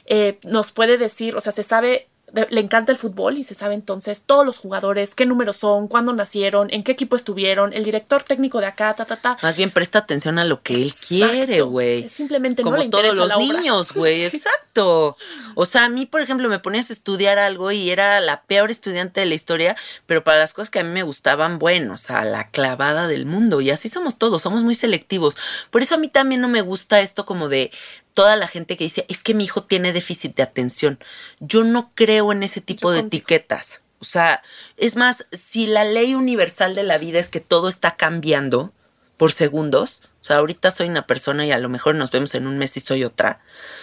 Eh, 0.05 0.37
nos 0.43 0.71
puede 0.71 0.97
decir, 0.97 1.35
o 1.35 1.41
sea, 1.41 1.51
se 1.53 1.63
sabe 1.63 2.09
le 2.49 2.61
encanta 2.61 2.91
el 2.91 2.97
fútbol 2.97 3.37
y 3.37 3.43
se 3.43 3.53
sabe 3.53 3.75
entonces 3.75 4.23
todos 4.25 4.45
los 4.45 4.57
jugadores, 4.57 5.13
qué 5.13 5.25
números 5.25 5.57
son, 5.57 5.87
cuándo 5.87 6.13
nacieron, 6.13 6.67
en 6.71 6.83
qué 6.83 6.91
equipo 6.93 7.15
estuvieron, 7.15 7.73
el 7.73 7.83
director 7.83 8.23
técnico 8.23 8.59
de 8.59 8.65
acá, 8.65 8.95
ta, 8.95 9.05
ta, 9.05 9.17
ta. 9.17 9.37
Más 9.43 9.55
bien 9.55 9.69
presta 9.69 9.99
atención 9.99 10.39
a 10.39 10.45
lo 10.45 10.61
que 10.61 10.81
él 10.81 10.93
quiere, 10.95 11.61
güey. 11.61 12.09
Simplemente 12.09 12.63
no 12.63 12.67
Como 12.67 12.77
le 12.77 12.85
interesa 12.85 13.13
todos 13.13 13.17
los 13.17 13.27
la 13.27 13.37
obra. 13.37 13.59
niños, 13.59 13.91
güey. 13.95 14.25
Exacto. 14.25 15.15
O 15.55 15.65
sea, 15.65 15.85
a 15.85 15.89
mí, 15.89 16.05
por 16.07 16.21
ejemplo, 16.21 16.49
me 16.49 16.57
ponías 16.59 16.89
a 16.89 16.93
estudiar 16.93 17.37
algo 17.37 17.71
y 17.71 17.91
era 17.91 18.19
la 18.19 18.41
peor 18.43 18.71
estudiante 18.71 19.19
de 19.19 19.27
la 19.27 19.35
historia, 19.35 19.75
pero 20.07 20.23
para 20.23 20.39
las 20.39 20.53
cosas 20.53 20.71
que 20.71 20.79
a 20.79 20.83
mí 20.83 20.89
me 20.89 21.03
gustaban, 21.03 21.59
bueno, 21.59 21.93
o 21.93 21.97
sea, 21.97 22.25
la 22.25 22.49
clavada 22.49 23.07
del 23.07 23.25
mundo. 23.27 23.61
Y 23.61 23.69
así 23.69 23.89
somos 23.89 24.17
todos, 24.17 24.41
somos 24.41 24.63
muy 24.63 24.73
selectivos. 24.75 25.37
Por 25.69 25.83
eso 25.83 25.95
a 25.95 25.97
mí 25.99 26.07
también 26.07 26.41
no 26.41 26.47
me 26.47 26.61
gusta 26.61 26.99
esto 27.01 27.25
como 27.25 27.49
de 27.49 27.71
toda 28.13 28.35
la 28.35 28.47
gente 28.47 28.77
que 28.77 28.83
dice, 28.85 29.05
es 29.09 29.23
que 29.23 29.33
mi 29.33 29.45
hijo 29.45 29.63
tiene 29.63 29.93
déficit 29.93 30.35
de 30.35 30.43
atención. 30.43 30.99
Yo 31.39 31.63
no 31.63 31.91
creo 31.95 32.31
en 32.31 32.43
ese 32.43 32.61
tipo 32.61 32.89
Yo 32.89 32.93
de 32.93 33.01
contigo. 33.01 33.19
etiquetas. 33.21 33.81
O 33.99 34.05
sea, 34.05 34.41
es 34.77 34.95
más, 34.95 35.27
si 35.31 35.65
la 35.65 35.85
ley 35.85 36.13
universal 36.15 36.75
de 36.75 36.83
la 36.83 36.97
vida 36.97 37.19
es 37.19 37.29
que 37.29 37.39
todo 37.39 37.69
está 37.69 37.95
cambiando 37.95 38.73
por 39.17 39.31
segundos, 39.31 40.01
o 40.19 40.23
sea, 40.25 40.37
ahorita 40.37 40.71
soy 40.71 40.89
una 40.89 41.07
persona 41.07 41.45
y 41.45 41.51
a 41.51 41.57
lo 41.57 41.69
mejor 41.69 41.95
nos 41.95 42.11
vemos 42.11 42.35
en 42.35 42.47
un 42.47 42.57
mes 42.57 42.75
y 42.77 42.79
soy 42.79 43.03
otra. 43.03 43.41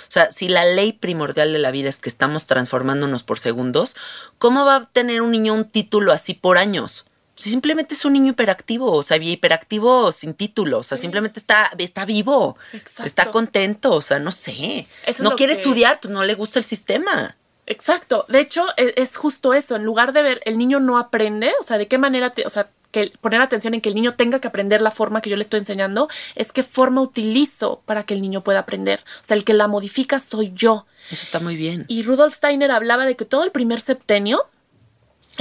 O 0.09 0.11
sea, 0.11 0.31
si 0.33 0.49
la 0.49 0.64
ley 0.64 0.93
primordial 0.93 1.53
de 1.53 1.59
la 1.59 1.71
vida 1.71 1.88
es 1.88 1.99
que 1.99 2.09
estamos 2.09 2.47
transformándonos 2.47 3.23
por 3.23 3.38
segundos, 3.38 3.95
¿cómo 4.38 4.64
va 4.64 4.77
a 4.77 4.87
tener 4.90 5.23
un 5.23 5.31
niño 5.31 5.55
un 5.55 5.69
título 5.69 6.12
así 6.12 6.35
por 6.35 6.59
años? 6.59 7.07
Si 7.40 7.48
simplemente 7.50 7.94
es 7.94 8.05
un 8.05 8.12
niño 8.12 8.33
hiperactivo, 8.33 8.92
o 8.92 9.03
sea, 9.03 9.16
hiperactivo 9.16 10.12
sin 10.12 10.35
título, 10.35 10.79
o 10.81 10.83
sea, 10.83 10.98
simplemente 10.98 11.40
está, 11.40 11.70
está 11.79 12.05
vivo, 12.05 12.57
Exacto. 12.74 13.07
está 13.07 13.31
contento, 13.31 13.92
o 13.94 14.03
sea, 14.03 14.18
no 14.18 14.31
sé. 14.31 14.87
Eso 15.07 15.22
no 15.22 15.37
quiere 15.37 15.55
que- 15.55 15.59
estudiar, 15.61 16.00
pues 16.00 16.12
no 16.12 16.22
le 16.24 16.35
gusta 16.35 16.59
el 16.59 16.64
sistema. 16.66 17.37
Exacto. 17.66 18.26
De 18.29 18.40
hecho, 18.40 18.66
e- 18.76 18.94
es, 18.96 19.16
justo 19.16 19.55
eso. 19.55 19.76
En 19.76 19.85
lugar 19.85 20.12
de 20.12 20.22
ver, 20.22 20.40
el 20.44 20.59
niño 20.59 20.81
no 20.81 20.98
aprende, 20.98 21.53
o 21.61 21.64
sea, 21.64 21.79
de 21.79 21.88
qué 21.88 21.98
manera, 21.98 22.31
te- 22.31 22.46
o 22.46 22.50
sea, 22.50 22.68
que 22.90 23.12
poner 23.20 23.40
atención 23.40 23.72
en 23.74 23.81
que 23.81 23.88
el 23.88 23.94
niño 23.94 24.14
tenga 24.16 24.40
que 24.40 24.48
aprender 24.48 24.81
la 24.81 24.90
forma 24.90 25.20
que 25.22 25.31
yo 25.31 25.37
le 25.37 25.44
estoy 25.44 25.61
enseñando, 25.61 26.09
es 26.35 26.50
qué 26.50 26.64
forma 26.64 27.00
utilizo 27.00 27.83
para 27.87 28.03
que 28.03 28.14
el 28.14 28.20
niño 28.20 28.42
pueda 28.42 28.59
aprender. 28.59 29.00
O 29.22 29.24
sea, 29.24 29.37
el 29.37 29.44
que 29.44 29.55
la 29.55 29.68
modifica 29.68 30.18
soy 30.18 30.53
yo. 30.55 30.87
Eso 31.11 31.22
está 31.22 31.38
muy 31.38 31.55
bien. 31.55 31.85
Y 31.87 32.03
Rudolf 32.03 32.35
Steiner 32.35 32.72
hablaba 32.72 33.07
de 33.07 33.14
que 33.14 33.24
todo 33.24 33.44
el 33.44 33.53
primer 33.53 33.81
septenio, 33.81 34.44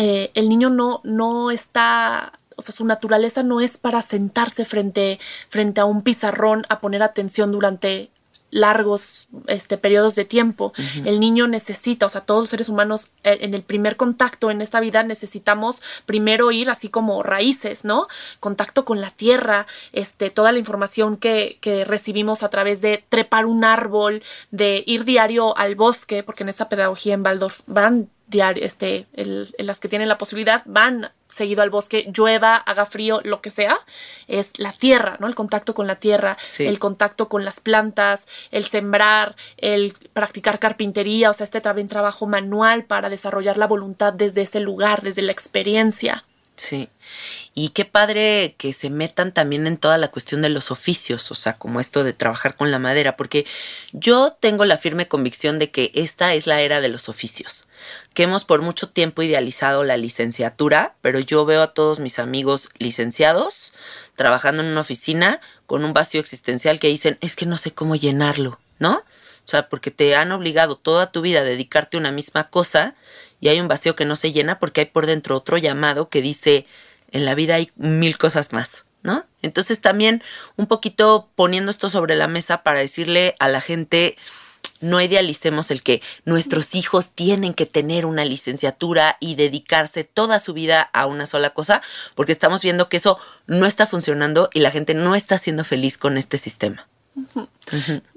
eh, 0.01 0.31
el 0.33 0.47
niño 0.47 0.69
no, 0.69 1.01
no 1.03 1.51
está, 1.51 2.39
o 2.55 2.61
sea, 2.61 2.73
su 2.73 2.85
naturaleza 2.85 3.43
no 3.43 3.59
es 3.59 3.75
para 3.75 4.01
sentarse 4.01 4.63
frente, 4.63 5.19
frente 5.49 5.81
a 5.81 5.85
un 5.85 6.03
pizarrón 6.03 6.65
a 6.69 6.79
poner 6.79 7.03
atención 7.03 7.51
durante 7.51 8.09
largos 8.49 9.27
este, 9.47 9.77
periodos 9.77 10.15
de 10.15 10.23
tiempo. 10.23 10.71
El 11.03 11.19
niño 11.19 11.49
necesita, 11.49 12.05
o 12.05 12.09
sea, 12.09 12.21
todos 12.21 12.43
los 12.43 12.49
seres 12.49 12.69
humanos 12.69 13.11
eh, 13.25 13.39
en 13.41 13.53
el 13.53 13.61
primer 13.61 13.97
contacto 13.97 14.49
en 14.49 14.61
esta 14.61 14.79
vida 14.79 15.03
necesitamos 15.03 15.81
primero 16.05 16.49
ir 16.51 16.69
así 16.69 16.87
como 16.87 17.21
raíces, 17.21 17.83
¿no? 17.83 18.07
Contacto 18.39 18.85
con 18.85 19.01
la 19.01 19.11
tierra, 19.11 19.67
este, 19.91 20.29
toda 20.29 20.53
la 20.53 20.59
información 20.59 21.17
que, 21.17 21.57
que 21.59 21.83
recibimos 21.83 22.41
a 22.41 22.47
través 22.49 22.79
de 22.79 23.03
trepar 23.09 23.45
un 23.45 23.65
árbol, 23.65 24.23
de 24.49 24.81
ir 24.87 25.03
diario 25.03 25.57
al 25.57 25.75
bosque, 25.75 26.23
porque 26.23 26.43
en 26.43 26.49
esa 26.49 26.69
pedagogía 26.69 27.15
en 27.15 27.25
Waldorf 27.25 27.63
van 27.67 28.09
diario, 28.29 28.63
este, 28.63 29.07
el, 29.13 29.53
las 29.57 29.79
que 29.79 29.89
tienen 29.89 30.07
la 30.07 30.17
posibilidad 30.17 30.63
van 30.65 31.11
seguido 31.27 31.61
al 31.61 31.69
bosque, 31.69 32.11
llueva, 32.13 32.55
haga 32.55 32.85
frío, 32.85 33.21
lo 33.23 33.41
que 33.41 33.51
sea, 33.51 33.79
es 34.27 34.57
la 34.57 34.73
tierra, 34.73 35.17
¿no? 35.19 35.27
El 35.27 35.35
contacto 35.35 35.73
con 35.73 35.85
la 35.85 35.95
tierra, 35.95 36.37
el 36.57 36.79
contacto 36.79 37.29
con 37.29 37.45
las 37.45 37.59
plantas, 37.59 38.27
el 38.51 38.65
sembrar, 38.65 39.35
el 39.57 39.93
practicar 40.13 40.59
carpintería, 40.59 41.29
o 41.29 41.33
sea, 41.33 41.43
este 41.43 41.61
también 41.61 41.87
trabajo 41.87 42.25
manual 42.25 42.85
para 42.85 43.09
desarrollar 43.09 43.57
la 43.57 43.67
voluntad 43.67 44.13
desde 44.13 44.41
ese 44.41 44.59
lugar, 44.59 45.01
desde 45.01 45.21
la 45.21 45.31
experiencia. 45.31 46.25
Sí. 46.59 46.89
Y 47.55 47.69
qué 47.69 47.85
padre 47.85 48.53
que 48.57 48.73
se 48.73 48.89
metan 48.89 49.33
también 49.33 49.65
en 49.65 49.77
toda 49.77 49.97
la 49.97 50.09
cuestión 50.09 50.41
de 50.41 50.49
los 50.49 50.71
oficios, 50.71 51.31
o 51.31 51.35
sea, 51.35 51.57
como 51.57 51.79
esto 51.79 52.03
de 52.03 52.11
trabajar 52.11 52.57
con 52.57 52.69
la 52.69 52.79
madera, 52.79 53.15
porque 53.15 53.45
yo 53.93 54.35
tengo 54.37 54.65
la 54.65 54.77
firme 54.77 55.07
convicción 55.07 55.57
de 55.57 55.71
que 55.71 55.91
esta 55.95 56.33
es 56.33 56.47
la 56.47 56.59
era 56.59 56.81
de 56.81 56.89
los 56.89 57.07
oficios, 57.07 57.67
que 58.13 58.23
hemos 58.23 58.43
por 58.43 58.61
mucho 58.61 58.89
tiempo 58.89 59.23
idealizado 59.23 59.85
la 59.85 59.95
licenciatura, 59.95 60.95
pero 61.01 61.19
yo 61.19 61.45
veo 61.45 61.61
a 61.61 61.73
todos 61.73 62.01
mis 62.01 62.19
amigos 62.19 62.71
licenciados 62.77 63.71
trabajando 64.17 64.61
en 64.61 64.69
una 64.69 64.81
oficina 64.81 65.39
con 65.65 65.85
un 65.85 65.93
vacío 65.93 66.19
existencial 66.19 66.77
que 66.77 66.89
dicen, 66.89 67.17
es 67.21 67.37
que 67.37 67.45
no 67.45 67.55
sé 67.55 67.71
cómo 67.73 67.95
llenarlo, 67.95 68.59
¿no? 68.79 68.95
O 68.97 69.47
sea, 69.49 69.69
porque 69.69 69.91
te 69.91 70.13
han 70.15 70.33
obligado 70.33 70.75
toda 70.75 71.13
tu 71.13 71.21
vida 71.21 71.39
a 71.39 71.43
dedicarte 71.43 71.95
a 71.95 72.01
una 72.01 72.11
misma 72.11 72.49
cosa 72.49 72.95
y 73.39 73.49
hay 73.49 73.59
un 73.59 73.67
vacío 73.67 73.95
que 73.95 74.05
no 74.05 74.15
se 74.15 74.31
llena 74.31 74.59
porque 74.59 74.81
hay 74.81 74.87
por 74.87 75.05
dentro 75.05 75.35
otro 75.35 75.57
llamado 75.57 76.09
que 76.09 76.21
dice, 76.21 76.65
en 77.11 77.25
la 77.25 77.35
vida 77.35 77.55
hay 77.55 77.71
mil 77.75 78.17
cosas 78.17 78.53
más, 78.53 78.85
¿no? 79.03 79.25
Entonces 79.41 79.81
también 79.81 80.23
un 80.57 80.67
poquito 80.67 81.29
poniendo 81.35 81.71
esto 81.71 81.89
sobre 81.89 82.15
la 82.15 82.27
mesa 82.27 82.63
para 82.63 82.79
decirle 82.79 83.35
a 83.39 83.47
la 83.47 83.61
gente, 83.61 84.17
no 84.81 85.01
idealicemos 85.01 85.71
el 85.71 85.83
que 85.83 86.01
nuestros 86.25 86.75
hijos 86.75 87.13
tienen 87.13 87.53
que 87.53 87.65
tener 87.65 88.05
una 88.05 88.25
licenciatura 88.25 89.17
y 89.19 89.35
dedicarse 89.35 90.03
toda 90.03 90.39
su 90.39 90.53
vida 90.53 90.81
a 90.93 91.05
una 91.05 91.25
sola 91.25 91.51
cosa, 91.51 91.81
porque 92.15 92.31
estamos 92.31 92.61
viendo 92.61 92.89
que 92.89 92.97
eso 92.97 93.17
no 93.47 93.65
está 93.65 93.87
funcionando 93.87 94.49
y 94.53 94.59
la 94.59 94.71
gente 94.71 94.93
no 94.93 95.15
está 95.15 95.37
siendo 95.37 95.63
feliz 95.63 95.97
con 95.97 96.17
este 96.17 96.37
sistema. 96.37 96.87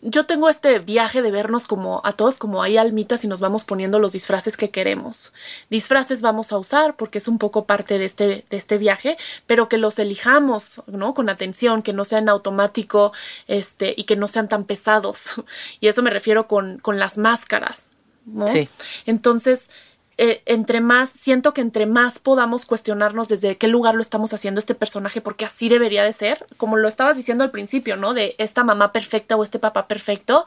Yo 0.00 0.26
tengo 0.26 0.48
este 0.48 0.78
viaje 0.78 1.22
de 1.22 1.30
vernos 1.30 1.66
como 1.66 2.00
a 2.04 2.12
todos 2.12 2.38
como 2.38 2.62
hay 2.62 2.76
almitas 2.76 3.24
y 3.24 3.28
nos 3.28 3.40
vamos 3.40 3.64
poniendo 3.64 3.98
los 3.98 4.12
disfraces 4.12 4.56
que 4.56 4.70
queremos. 4.70 5.32
Disfraces 5.70 6.22
vamos 6.22 6.52
a 6.52 6.58
usar 6.58 6.96
porque 6.96 7.18
es 7.18 7.28
un 7.28 7.38
poco 7.38 7.66
parte 7.66 7.98
de 7.98 8.04
este, 8.04 8.44
de 8.48 8.56
este 8.56 8.78
viaje, 8.78 9.16
pero 9.46 9.68
que 9.68 9.78
los 9.78 9.98
elijamos, 9.98 10.82
¿no? 10.86 11.14
Con 11.14 11.28
atención, 11.28 11.82
que 11.82 11.92
no 11.92 12.04
sean 12.04 12.28
automático, 12.28 13.12
este, 13.46 13.94
y 13.96 14.04
que 14.04 14.16
no 14.16 14.28
sean 14.28 14.48
tan 14.48 14.64
pesados. 14.64 15.32
Y 15.80 15.88
eso 15.88 16.02
me 16.02 16.10
refiero 16.10 16.46
con, 16.46 16.78
con 16.78 16.98
las 16.98 17.18
máscaras, 17.18 17.90
¿no? 18.24 18.46
Sí. 18.46 18.68
Entonces, 19.06 19.70
eh, 20.18 20.42
entre 20.44 20.80
más, 20.80 21.10
siento 21.10 21.54
que 21.54 21.62
entre 21.62 21.86
más 21.86 22.18
podamos 22.18 22.66
cuestionarnos 22.66 23.28
desde 23.28 23.56
qué 23.56 23.66
lugar 23.66 23.94
lo 23.94 24.02
estamos 24.02 24.32
haciendo 24.34 24.58
este 24.58 24.74
personaje, 24.74 25.20
porque 25.20 25.44
así 25.44 25.68
debería 25.68 26.04
de 26.04 26.12
ser, 26.12 26.46
como 26.58 26.76
lo 26.76 26.86
estabas 26.86 27.16
diciendo 27.16 27.44
al 27.44 27.50
principio, 27.50 27.96
¿no? 27.96 28.12
De 28.12 28.34
esta 28.38 28.62
mamá 28.62 28.92
perfecta 28.92 29.36
o 29.36 29.42
este 29.42 29.58
papá 29.58 29.88
perfecto. 29.88 30.44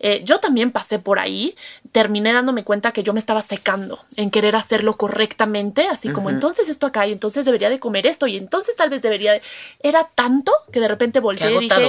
Eh, 0.00 0.22
yo 0.24 0.40
también 0.40 0.72
pasé 0.72 0.98
por 0.98 1.18
ahí, 1.18 1.54
terminé 1.92 2.32
dándome 2.32 2.64
cuenta 2.64 2.92
que 2.92 3.02
yo 3.02 3.12
me 3.12 3.20
estaba 3.20 3.42
secando 3.42 4.00
en 4.16 4.30
querer 4.30 4.56
hacerlo 4.56 4.96
correctamente, 4.96 5.86
así 5.86 6.10
como 6.10 6.30
entonces 6.30 6.68
esto 6.68 6.86
acá 6.86 7.06
y 7.06 7.12
entonces 7.12 7.44
debería 7.44 7.70
de 7.70 7.78
comer 7.78 8.06
esto 8.06 8.26
y 8.26 8.36
entonces 8.36 8.76
tal 8.76 8.90
vez 8.90 9.02
debería 9.02 9.32
de... 9.32 9.42
Era 9.80 10.08
tanto 10.14 10.52
que 10.72 10.80
de 10.80 10.88
repente 10.88 11.20
volteé 11.20 11.54
y 11.54 11.58
dije, 11.60 11.88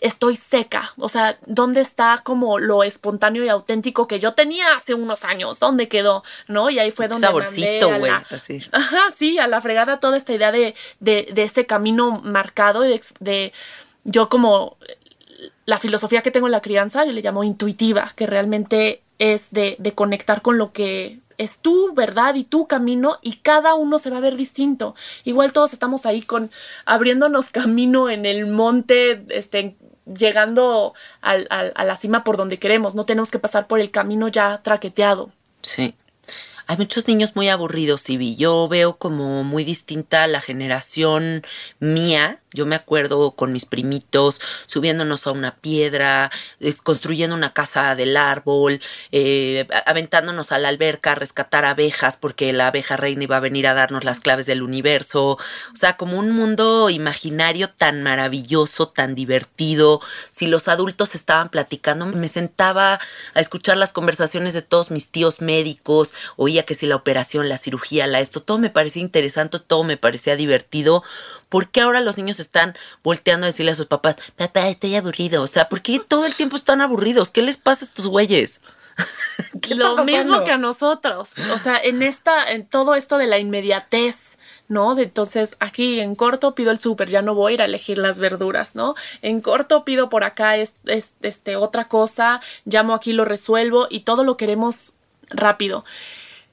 estoy 0.00 0.36
seca. 0.36 0.92
O 0.98 1.08
sea, 1.08 1.38
¿dónde 1.46 1.80
está 1.80 2.20
como 2.24 2.58
lo 2.58 2.82
espontáneo 2.82 3.44
y 3.44 3.48
auténtico 3.48 4.06
que 4.06 4.18
yo 4.20 4.34
tenía 4.34 4.74
hace 4.76 4.94
unos 4.94 5.24
años? 5.24 5.58
¿Dónde 5.58 5.88
quedó? 5.88 6.22
¿No? 6.48 6.70
Y 6.70 6.78
ahí 6.78 6.90
fue 6.90 7.08
donde. 7.08 7.26
Saborcito, 7.26 7.98
güey. 7.98 8.12
Ajá, 8.72 9.00
sí, 9.14 9.38
a 9.38 9.46
la 9.48 9.60
fregada 9.60 10.00
toda 10.00 10.16
esta 10.16 10.32
idea 10.32 10.52
de, 10.52 10.74
de, 11.00 11.28
de 11.32 11.42
ese 11.42 11.66
camino 11.66 12.20
marcado, 12.22 12.80
de, 12.80 13.00
de 13.20 13.52
yo 14.04 14.28
como 14.28 14.76
la 15.64 15.78
filosofía 15.78 16.22
que 16.22 16.30
tengo 16.30 16.46
en 16.46 16.52
la 16.52 16.62
crianza, 16.62 17.04
yo 17.04 17.12
le 17.12 17.22
llamo 17.22 17.44
intuitiva, 17.44 18.12
que 18.16 18.26
realmente 18.26 19.02
es 19.18 19.50
de, 19.50 19.76
de 19.78 19.92
conectar 19.92 20.42
con 20.42 20.58
lo 20.58 20.72
que 20.72 21.20
es 21.38 21.60
tu 21.60 21.92
verdad 21.94 22.34
y 22.34 22.44
tu 22.44 22.66
camino 22.66 23.18
y 23.22 23.36
cada 23.36 23.74
uno 23.74 23.98
se 23.98 24.10
va 24.10 24.18
a 24.18 24.20
ver 24.20 24.36
distinto. 24.36 24.94
Igual 25.24 25.52
todos 25.52 25.72
estamos 25.72 26.06
ahí 26.06 26.22
con 26.22 26.50
abriéndonos 26.84 27.46
camino 27.50 28.08
en 28.08 28.26
el 28.26 28.46
monte, 28.46 29.24
este, 29.28 29.76
llegando 30.06 30.94
al, 31.20 31.46
al, 31.50 31.72
a 31.74 31.84
la 31.84 31.96
cima 31.96 32.24
por 32.24 32.36
donde 32.36 32.58
queremos. 32.58 32.94
No 32.94 33.04
tenemos 33.04 33.30
que 33.30 33.38
pasar 33.38 33.66
por 33.66 33.80
el 33.80 33.90
camino 33.90 34.28
ya 34.28 34.62
traqueteado. 34.62 35.30
Sí. 35.62 35.94
Hay 36.68 36.76
muchos 36.78 37.06
niños 37.06 37.36
muy 37.36 37.48
aburridos, 37.48 38.10
y 38.10 38.34
Yo 38.34 38.66
veo 38.66 38.96
como 38.96 39.44
muy 39.44 39.62
distinta 39.62 40.26
la 40.26 40.40
generación 40.40 41.42
mía 41.78 42.40
yo 42.56 42.66
me 42.66 42.74
acuerdo 42.74 43.32
con 43.32 43.52
mis 43.52 43.66
primitos 43.66 44.40
subiéndonos 44.66 45.26
a 45.26 45.32
una 45.32 45.54
piedra, 45.54 46.30
eh, 46.60 46.74
construyendo 46.82 47.36
una 47.36 47.52
casa 47.52 47.94
del 47.94 48.16
árbol, 48.16 48.80
eh, 49.12 49.66
aventándonos 49.84 50.52
a 50.52 50.58
la 50.58 50.68
alberca 50.68 51.12
a 51.12 51.14
rescatar 51.14 51.64
abejas 51.64 52.16
porque 52.16 52.52
la 52.52 52.68
abeja 52.68 52.96
reina 52.96 53.24
iba 53.24 53.36
a 53.36 53.40
venir 53.40 53.66
a 53.66 53.74
darnos 53.74 54.04
las 54.04 54.20
claves 54.20 54.46
del 54.46 54.62
universo. 54.62 55.32
O 55.32 55.76
sea, 55.76 55.96
como 55.96 56.18
un 56.18 56.30
mundo 56.30 56.90
imaginario 56.90 57.68
tan 57.68 58.02
maravilloso, 58.02 58.88
tan 58.88 59.14
divertido. 59.14 60.00
Si 60.30 60.46
los 60.46 60.68
adultos 60.68 61.14
estaban 61.14 61.50
platicando, 61.50 62.06
me 62.06 62.28
sentaba 62.28 62.98
a 63.34 63.40
escuchar 63.40 63.76
las 63.76 63.92
conversaciones 63.92 64.54
de 64.54 64.62
todos 64.62 64.90
mis 64.90 65.10
tíos 65.10 65.40
médicos, 65.40 66.14
oía 66.36 66.64
que 66.64 66.74
si 66.74 66.86
la 66.86 66.96
operación, 66.96 67.48
la 67.48 67.58
cirugía, 67.58 68.06
la 68.06 68.20
esto, 68.20 68.42
todo 68.42 68.58
me 68.58 68.70
parecía 68.70 69.02
interesante, 69.02 69.58
todo 69.60 69.84
me 69.84 69.98
parecía 69.98 70.36
divertido 70.36 71.04
¿Por 71.56 71.70
qué 71.70 71.80
ahora 71.80 72.02
los 72.02 72.18
niños 72.18 72.38
están 72.38 72.76
volteando 73.02 73.46
a 73.46 73.48
decirle 73.48 73.72
a 73.72 73.74
sus 73.74 73.86
papás, 73.86 74.16
papá, 74.36 74.68
estoy 74.68 74.94
aburrido? 74.94 75.42
O 75.42 75.46
sea, 75.46 75.70
¿por 75.70 75.80
qué 75.80 75.98
todo 76.06 76.26
el 76.26 76.34
tiempo 76.34 76.54
están 76.54 76.82
aburridos? 76.82 77.30
¿Qué 77.30 77.40
les 77.40 77.56
pasa 77.56 77.86
a 77.86 77.88
estos 77.88 78.08
güeyes? 78.08 78.60
Lo 79.70 80.04
mismo 80.04 80.44
que 80.44 80.50
a 80.50 80.58
nosotros. 80.58 81.32
O 81.54 81.58
sea, 81.58 81.78
en 81.78 82.02
esta, 82.02 82.52
en 82.52 82.66
todo 82.66 82.94
esto 82.94 83.16
de 83.16 83.26
la 83.26 83.38
inmediatez, 83.38 84.36
¿no? 84.68 84.94
De 84.94 85.04
entonces, 85.04 85.56
aquí 85.58 85.98
en 86.00 86.14
corto 86.14 86.54
pido 86.54 86.72
el 86.72 86.78
súper, 86.78 87.08
ya 87.08 87.22
no 87.22 87.34
voy 87.34 87.52
a 87.52 87.54
ir 87.54 87.62
a 87.62 87.64
elegir 87.64 87.96
las 87.96 88.20
verduras, 88.20 88.74
¿no? 88.74 88.94
En 89.22 89.40
corto 89.40 89.82
pido 89.82 90.10
por 90.10 90.24
acá 90.24 90.58
es, 90.58 90.74
este, 90.84 91.56
otra 91.56 91.88
cosa, 91.88 92.42
llamo 92.66 92.92
aquí, 92.92 93.14
lo 93.14 93.24
resuelvo 93.24 93.86
y 93.88 94.00
todo 94.00 94.24
lo 94.24 94.36
queremos 94.36 94.92
rápido. 95.30 95.86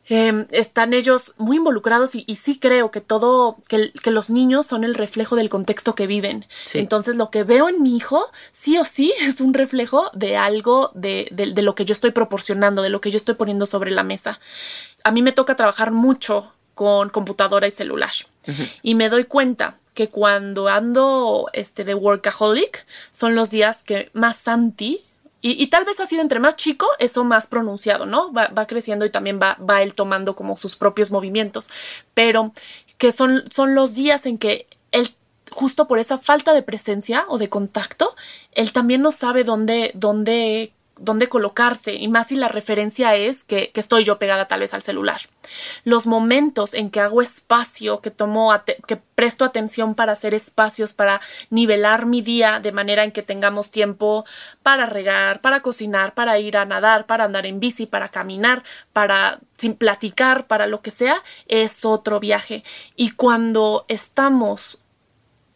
Em, 0.10 0.48
están 0.52 0.94
ellos 0.94 1.34
muy 1.38 1.58
involucrados 1.58 2.12
y, 2.13 2.36
sí 2.36 2.60
creo 2.60 2.92
que 2.92 3.00
todo, 3.00 3.58
que, 3.70 3.92
los 4.12 4.30
niños 4.30 4.66
son 4.66 4.84
el 4.84 4.96
reflejo 4.96 5.36
del 5.36 5.50
contexto 5.50 5.96
que 5.96 6.08
viven. 6.08 6.46
Entonces 6.74 7.16
lo 7.16 7.30
que 7.30 7.44
veo 7.44 7.70
en 7.70 7.82
mi 7.82 7.96
hijo, 7.96 8.30
sí 8.52 8.78
o 8.78 8.84
sí, 8.84 9.13
es 9.22 9.39
un 9.39 9.54
reflejo 9.54 10.12
de 10.13 10.36
algo 10.36 10.92
de, 10.94 11.30
de, 11.32 11.62
lo 11.62 11.76
que 11.76 11.86
yo 11.86 11.94
estoy 11.94 12.12
proporcionando, 12.12 12.82
de 12.82 12.89
lo 12.89 13.00
que 13.00 13.12
yo 13.12 13.18
estoy 13.18 13.36
poniendo 13.36 13.66
sobre 13.66 13.92
la 13.92 14.04
mesa. 14.04 14.39
A 15.04 15.12
mí 15.12 15.22
me 15.22 15.32
toca 15.32 15.56
trabajar 15.56 15.92
mucho 15.92 16.54
con 16.76 17.10
computadora 17.10 17.68
y 17.68 17.72
celular 17.72 18.12
y 18.82 18.96
me 18.96 19.10
doy 19.10 19.26
cuenta 19.26 19.78
que 19.94 20.10
cuando 20.10 20.68
ando 20.68 21.50
este, 21.54 21.84
de 21.84 21.94
workaholic 21.94 22.86
son 23.12 23.36
los 23.36 23.52
días 23.52 23.84
que 23.84 24.10
más 24.13 24.48
anti 24.48 25.04
y, 25.46 25.68
tal 25.68 25.84
vez 25.84 26.00
ha 26.00 26.06
sido 26.06 26.22
entre 26.22 26.40
más 26.40 26.56
chico, 26.56 26.88
eso 27.00 27.26
más 27.26 27.48
pronunciado, 27.48 28.06
¿no? 28.06 28.32
Va, 28.32 28.66
creciendo 28.66 29.06
y 29.06 29.10
también 29.10 29.40
va, 29.42 29.58
va 29.58 29.82
él 29.82 29.94
tomando 29.94 30.38
como 30.38 30.56
sus 30.58 30.78
propios 30.78 31.12
movimientos. 31.12 31.70
Pero 32.14 32.54
que 32.98 33.12
son, 33.12 33.44
son 33.54 33.76
los 33.76 33.94
días 33.94 34.26
en 34.26 34.38
que 34.38 34.68
él 34.94 35.14
justo 35.52 35.86
por 35.88 36.00
esa 36.00 36.18
falta 36.18 36.54
de 36.54 36.64
presencia 36.64 37.26
o 37.28 37.38
de 37.38 37.50
contacto, 37.50 38.16
él 38.54 38.72
también 38.72 39.02
no 39.02 39.12
sabe 39.12 39.44
dónde, 39.44 39.92
dónde 39.96 40.72
dónde 40.98 41.28
colocarse, 41.28 41.96
y 41.96 42.08
más 42.08 42.28
si 42.28 42.36
la 42.36 42.48
referencia 42.48 43.16
es 43.16 43.44
que, 43.44 43.72
que, 43.72 43.80
estoy 43.80 44.04
yo 44.04 44.20
pegada 44.20 44.48
tal 44.48 44.60
vez 44.60 44.74
al 44.74 44.84
celular. 44.84 45.22
Los 45.84 46.06
momentos 46.06 46.74
en 46.74 46.90
que 46.92 47.00
hago 47.00 47.22
espacio, 47.22 48.00
que 48.00 48.12
tomo, 48.12 48.54
que 48.88 48.98
presto 48.98 49.44
atención 49.44 49.96
para 49.96 50.14
hacer 50.14 50.34
espacios, 50.34 50.94
para 50.94 51.20
nivelar 51.50 52.06
mi 52.06 52.22
día 52.22 52.60
de 52.60 52.72
manera 52.72 53.04
en 53.04 53.12
que 53.12 53.24
tengamos 53.24 53.72
tiempo 53.72 54.24
para 54.62 54.86
regar, 54.86 55.42
para 55.42 55.62
cocinar, 55.62 56.14
para 56.14 56.38
ir 56.40 56.58
a 56.58 56.66
nadar, 56.66 57.06
para 57.06 57.24
andar 57.24 57.46
en 57.46 57.60
bici, 57.60 57.86
para 57.86 58.10
caminar, 58.10 58.64
para 58.94 59.40
sin 59.58 59.76
platicar, 59.76 60.46
para 60.46 60.68
lo 60.68 60.82
que 60.82 60.92
sea, 60.92 61.24
es 61.48 61.86
otro 61.86 62.20
viaje. 62.20 62.64
Y 62.96 63.12
cuando 63.12 63.86
estamos 63.88 64.80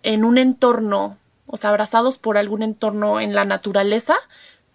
en 0.04 0.26
un 0.26 0.38
entorno, 0.38 1.17
o 1.47 1.58
sea, 1.58 1.69
abrazados 1.69 2.17
por 2.17 2.38
algún 2.38 2.63
entorno 2.63 3.19
en 3.19 3.36
la 3.36 3.45
naturaleza, 3.45 4.17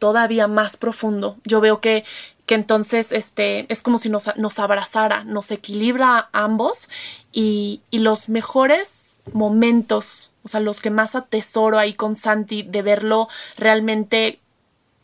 todavía 0.03 0.49
más 0.49 0.77
profundo. 0.77 1.37
Yo 1.45 1.61
veo 1.61 1.81
que, 1.81 2.05
que 2.45 2.57
entonces 2.57 3.13
este, 3.13 3.73
es 3.73 3.83
como 3.83 3.99
si 3.99 4.09
nos, 4.09 4.37
nos 4.37 4.59
abrazara, 4.59 5.23
nos 5.23 5.53
equilibra 5.53 6.19
a 6.19 6.29
ambos 6.33 6.89
y, 7.31 7.83
y 7.93 8.01
los 8.01 8.29
mejores 8.29 9.19
momentos, 9.33 10.33
o 10.43 10.49
sea, 10.49 10.59
los 10.59 10.81
que 10.81 10.91
más 10.91 11.15
atesoro 11.15 11.79
ahí 11.79 11.95
con 11.95 12.17
Santi 12.17 12.65
de 12.65 12.83
verlo 12.83 13.29
realmente 13.57 14.41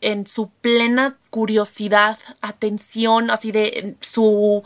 en 0.01 0.27
su 0.27 0.49
plena 0.49 1.15
curiosidad, 1.29 2.17
atención, 2.41 3.31
así 3.31 3.53
de 3.53 3.95
su 4.01 4.63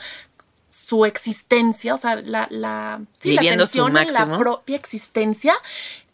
su 0.73 1.05
existencia, 1.05 1.93
o 1.93 1.97
sea, 1.99 2.15
la, 2.15 2.47
la, 2.49 2.99
sí, 3.19 3.33
la 3.33 3.41
atención 3.41 3.95
en 3.95 4.11
la 4.11 4.37
propia 4.39 4.75
existencia, 4.75 5.53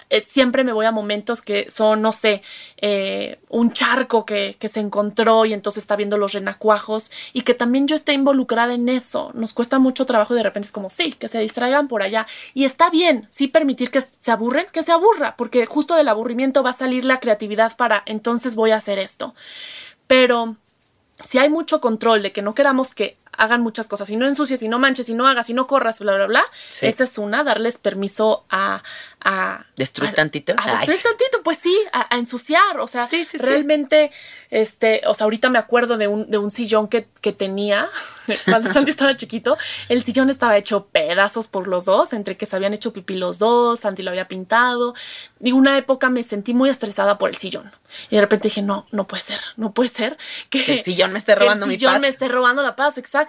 eh, 0.09 0.21
siempre 0.21 0.63
me 0.63 0.73
voy 0.73 0.85
a 0.85 0.91
momentos 0.91 1.41
que 1.41 1.69
son, 1.69 2.01
no 2.01 2.11
sé, 2.11 2.41
eh, 2.77 3.39
un 3.49 3.71
charco 3.71 4.25
que, 4.25 4.55
que, 4.57 4.67
se 4.67 4.79
encontró 4.79 5.45
y 5.45 5.53
entonces 5.53 5.83
está 5.83 5.95
viendo 5.95 6.17
los 6.17 6.33
renacuajos 6.33 7.11
y 7.33 7.41
que 7.41 7.53
también 7.53 7.87
yo 7.87 7.95
esté 7.95 8.13
involucrada 8.13 8.73
en 8.73 8.89
eso. 8.89 9.31
Nos 9.35 9.53
cuesta 9.53 9.77
mucho 9.77 10.05
trabajo 10.05 10.33
de 10.33 10.43
repente 10.43 10.67
es 10.67 10.71
como, 10.71 10.89
sí, 10.89 11.13
que 11.13 11.27
se 11.27 11.39
distraigan 11.39 11.87
por 11.87 12.01
allá. 12.01 12.25
Y 12.53 12.65
está 12.65 12.89
bien, 12.89 13.27
sí 13.29 13.47
permitir 13.47 13.91
que 13.91 14.01
se 14.01 14.31
aburren, 14.31 14.65
que 14.71 14.83
se 14.83 14.91
aburra, 14.91 15.35
porque 15.37 15.65
justo 15.65 15.95
del 15.95 16.07
aburrimiento 16.07 16.63
va 16.63 16.71
a 16.71 16.73
salir 16.73 17.05
la 17.05 17.19
creatividad 17.19 17.75
para, 17.77 18.01
entonces 18.05 18.55
voy 18.55 18.71
a 18.71 18.77
hacer 18.77 18.97
esto. 18.99 19.35
Pero 20.07 20.55
si 21.19 21.37
hay 21.37 21.49
mucho 21.49 21.81
control 21.81 22.23
de 22.23 22.31
que 22.31 22.41
no 22.41 22.55
queramos 22.55 22.93
que 22.93 23.17
hagan 23.39 23.61
muchas 23.61 23.87
cosas, 23.87 24.09
y 24.09 24.17
no 24.17 24.27
ensucies, 24.27 24.61
y 24.61 24.67
no 24.67 24.79
manches, 24.79 25.07
y 25.07 25.13
no 25.13 25.25
hagas, 25.25 25.49
y 25.49 25.53
no 25.53 25.65
corras, 25.65 25.99
bla, 25.99 26.13
bla, 26.13 26.27
bla, 26.27 26.45
esa 26.81 27.03
es 27.05 27.17
una, 27.17 27.43
darles 27.45 27.77
permiso 27.77 28.45
a... 28.49 28.83
a 29.21 29.65
destruir 29.77 30.13
tantito. 30.13 30.53
A, 30.57 30.71
destruir 30.71 31.01
tantito, 31.01 31.41
pues 31.41 31.57
sí, 31.57 31.73
a, 31.93 32.17
ensuciar, 32.17 32.81
o 32.81 32.87
sea, 32.87 33.07
realmente, 33.39 34.11
este, 34.51 35.01
o 35.07 35.13
sea, 35.13 35.23
ahorita 35.23 35.49
me 35.49 35.57
acuerdo 35.57 35.97
de 35.97 36.09
un, 36.09 36.29
de 36.29 36.37
un 36.37 36.51
sillón 36.51 36.89
que, 36.89 37.07
que 37.21 37.31
tenía 37.31 37.87
cuando 38.45 38.69
Santi 38.73 38.91
estaba 38.91 39.15
chiquito, 39.15 39.57
el 39.87 40.03
sillón 40.03 40.29
estaba 40.29 40.57
hecho 40.57 40.87
pedazos 40.87 41.47
por 41.47 41.69
los 41.69 41.85
dos, 41.85 42.11
entre 42.11 42.35
que 42.35 42.45
se 42.45 42.57
habían 42.57 42.73
hecho 42.73 42.91
pipí 42.91 43.15
los 43.15 43.39
dos, 43.39 43.79
Santi 43.79 44.03
lo 44.03 44.11
había 44.11 44.27
pintado, 44.27 44.95
y 45.39 45.53
una 45.53 45.77
época 45.77 46.09
me 46.09 46.23
sentí 46.23 46.53
muy 46.53 46.69
estresada 46.69 47.17
por 47.17 47.29
el 47.29 47.37
sillón, 47.37 47.71
y 48.09 48.15
de 48.15 48.21
repente 48.21 48.49
dije, 48.49 48.63
no, 48.63 48.85
no 48.91 49.07
puede 49.07 49.23
ser, 49.23 49.39
no 49.55 49.71
puede 49.73 49.89
ser 49.89 50.17
que, 50.49 50.73
el 50.73 50.81
sillón 50.81 51.13
me 51.13 51.19
esté 51.19 51.35
robando 51.35 51.65
mi 51.67 51.75
paz. 51.75 51.75
El 51.75 51.79
sillón 51.79 52.01
me 52.01 52.07
esté 52.09 52.27
robando 52.27 52.63
la 52.63 52.75
paz, 52.75 52.97
exacto 52.97 53.28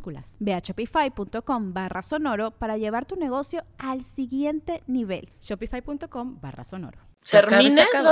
Ve 0.39 0.53
a 0.53 0.59
shopify.com 0.59 1.73
barra 1.73 2.03
sonoro 2.03 2.51
para 2.51 2.77
llevar 2.77 3.05
tu 3.05 3.15
negocio 3.15 3.63
al 3.77 4.03
siguiente 4.03 4.83
nivel. 4.87 5.29
Shopify.com 5.41 6.39
barra 6.41 6.63
sonoro. 6.63 6.99
Termines, 7.29 7.87
se, 7.91 8.03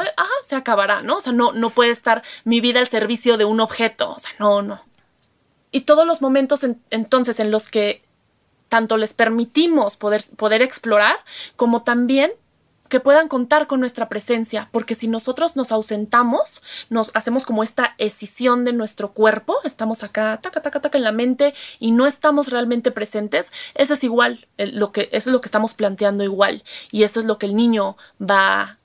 se 0.47 0.55
acabará, 0.55 1.01
¿no? 1.01 1.17
O 1.17 1.21
sea, 1.21 1.33
no, 1.33 1.51
no 1.51 1.71
puede 1.71 1.91
estar 1.91 2.21
mi 2.43 2.61
vida 2.61 2.79
al 2.79 2.87
servicio 2.87 3.37
de 3.37 3.45
un 3.45 3.59
objeto. 3.59 4.11
O 4.11 4.19
sea, 4.19 4.31
no, 4.39 4.61
no. 4.61 4.81
Y 5.71 5.81
todos 5.81 6.05
los 6.05 6.21
momentos 6.21 6.63
entonces 6.89 7.39
en 7.39 7.51
los 7.51 7.69
que 7.69 8.03
tanto 8.69 8.97
les 8.97 9.13
permitimos 9.13 9.97
poder, 9.97 10.21
poder 10.37 10.61
explorar, 10.61 11.15
como 11.55 11.83
también 11.83 12.31
que 12.89 12.99
puedan 12.99 13.27
contar 13.27 13.67
con 13.67 13.79
nuestra 13.79 14.09
presencia, 14.09 14.67
porque 14.71 14.95
si 14.95 15.07
nosotros 15.07 15.55
nos 15.55 15.71
ausentamos, 15.71 16.63
nos 16.89 17.11
hacemos 17.13 17.45
como 17.45 17.63
esta 17.63 17.95
escisión 17.99 18.65
de 18.65 18.73
nuestro 18.73 19.13
cuerpo, 19.13 19.57
estamos 19.63 20.03
acá, 20.03 20.39
taca, 20.41 20.61
taca, 20.61 20.81
taca 20.81 20.97
en 20.97 21.03
la 21.03 21.11
mente 21.11 21.53
y 21.79 21.91
no 21.91 22.07
estamos 22.07 22.49
realmente 22.49 22.91
presentes, 22.91 23.51
eso 23.75 23.93
es 23.93 24.03
igual, 24.03 24.47
lo 24.57 24.91
que, 24.91 25.07
eso 25.11 25.29
es 25.29 25.33
lo 25.33 25.39
que 25.39 25.47
estamos 25.47 25.75
planteando 25.75 26.23
igual, 26.23 26.63
y 26.91 27.03
eso 27.03 27.19
es 27.19 27.27
lo 27.27 27.37
que 27.37 27.45
el 27.45 27.55
niño 27.55 27.95
va, 28.19 28.79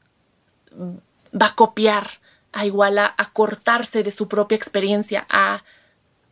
va 0.73 1.47
a 1.47 1.55
copiar, 1.55 2.21
a 2.53 2.67
igual 2.67 2.99
a, 2.99 3.15
cortarse 3.33 4.03
de 4.03 4.11
su 4.11 4.29
propia 4.29 4.55
experiencia, 4.55 5.27
a, 5.31 5.65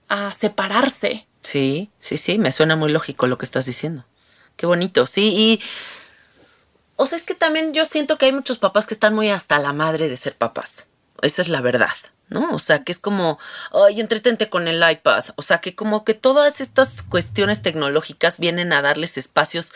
a 0.08 0.32
separarse. 0.32 1.26
Sí, 1.40 1.90
sí, 1.98 2.16
sí, 2.16 2.38
me 2.38 2.52
suena 2.52 2.76
muy 2.76 2.92
lógico 2.92 3.26
lo 3.26 3.38
que 3.38 3.46
estás 3.46 3.66
diciendo. 3.66 4.04
Qué 4.56 4.66
bonito, 4.66 5.06
sí, 5.06 5.32
y 5.34 5.60
o 7.02 7.06
sea, 7.06 7.18
es 7.18 7.24
que 7.24 7.34
también 7.34 7.74
yo 7.74 7.84
siento 7.84 8.16
que 8.16 8.26
hay 8.26 8.32
muchos 8.32 8.58
papás 8.58 8.86
que 8.86 8.94
están 8.94 9.12
muy 9.12 9.28
hasta 9.28 9.58
la 9.58 9.72
madre 9.72 10.08
de 10.08 10.16
ser 10.16 10.36
papás. 10.36 10.86
Esa 11.20 11.42
es 11.42 11.48
la 11.48 11.60
verdad. 11.60 11.90
¿No? 12.32 12.52
O 12.52 12.58
sea, 12.58 12.82
que 12.82 12.92
es 12.92 12.98
como, 12.98 13.38
ay, 13.72 14.00
entretente 14.00 14.48
con 14.48 14.68
el 14.68 14.82
iPad. 14.88 15.24
O 15.36 15.42
sea, 15.42 15.58
que 15.58 15.74
como 15.74 16.04
que 16.04 16.14
todas 16.14 16.60
estas 16.60 17.02
cuestiones 17.02 17.62
tecnológicas 17.62 18.38
vienen 18.38 18.72
a 18.72 18.82
darles 18.82 19.18
espacios 19.18 19.72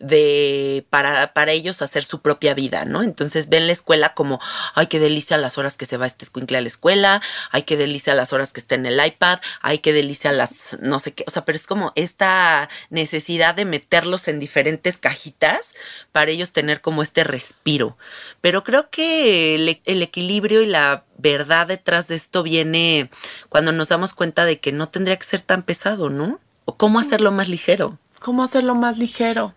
de 0.00 0.86
para, 0.90 1.32
para 1.32 1.52
ellos 1.52 1.82
hacer 1.82 2.04
su 2.04 2.20
propia 2.20 2.54
vida, 2.54 2.84
¿no? 2.84 3.02
Entonces 3.02 3.48
ven 3.48 3.66
la 3.66 3.72
escuela 3.72 4.14
como, 4.14 4.40
ay, 4.74 4.86
qué 4.86 4.98
delicia 4.98 5.36
las 5.38 5.58
horas 5.58 5.76
que 5.76 5.86
se 5.86 5.96
va 5.96 6.06
este 6.06 6.24
escuincle 6.24 6.58
a 6.58 6.60
la 6.60 6.68
escuela, 6.68 7.22
ay, 7.50 7.62
qué 7.62 7.76
delicia 7.76 8.14
las 8.14 8.32
horas 8.32 8.52
que 8.52 8.60
está 8.60 8.74
en 8.74 8.86
el 8.86 9.04
iPad, 9.04 9.40
ay, 9.60 9.78
qué 9.78 9.92
delicia 9.92 10.32
las, 10.32 10.78
no 10.80 10.98
sé 10.98 11.12
qué, 11.12 11.24
o 11.26 11.30
sea, 11.30 11.44
pero 11.44 11.56
es 11.56 11.66
como 11.66 11.92
esta 11.96 12.68
necesidad 12.90 13.54
de 13.54 13.64
meterlos 13.64 14.28
en 14.28 14.38
diferentes 14.38 14.98
cajitas 14.98 15.74
para 16.12 16.30
ellos 16.30 16.52
tener 16.52 16.80
como 16.80 17.02
este 17.02 17.24
respiro. 17.24 17.96
Pero 18.40 18.64
creo 18.64 18.90
que 18.90 19.54
el 19.84 20.02
equilibrio 20.02 20.62
y 20.62 20.66
la 20.66 21.04
verdad 21.18 21.66
detrás 21.66 22.08
de 22.08 22.14
esto 22.14 22.42
viene 22.42 23.10
cuando 23.48 23.72
nos 23.72 23.88
damos 23.88 24.14
cuenta 24.14 24.44
de 24.44 24.58
que 24.60 24.72
no 24.72 24.88
tendría 24.88 25.16
que 25.16 25.26
ser 25.26 25.42
tan 25.42 25.62
pesado, 25.62 26.08
¿no? 26.08 26.40
O 26.64 26.76
cómo 26.76 26.98
hacerlo 26.98 27.32
más 27.32 27.48
ligero. 27.48 27.98
¿Cómo 28.20 28.42
hacerlo 28.42 28.74
más 28.74 28.98
ligero? 28.98 29.54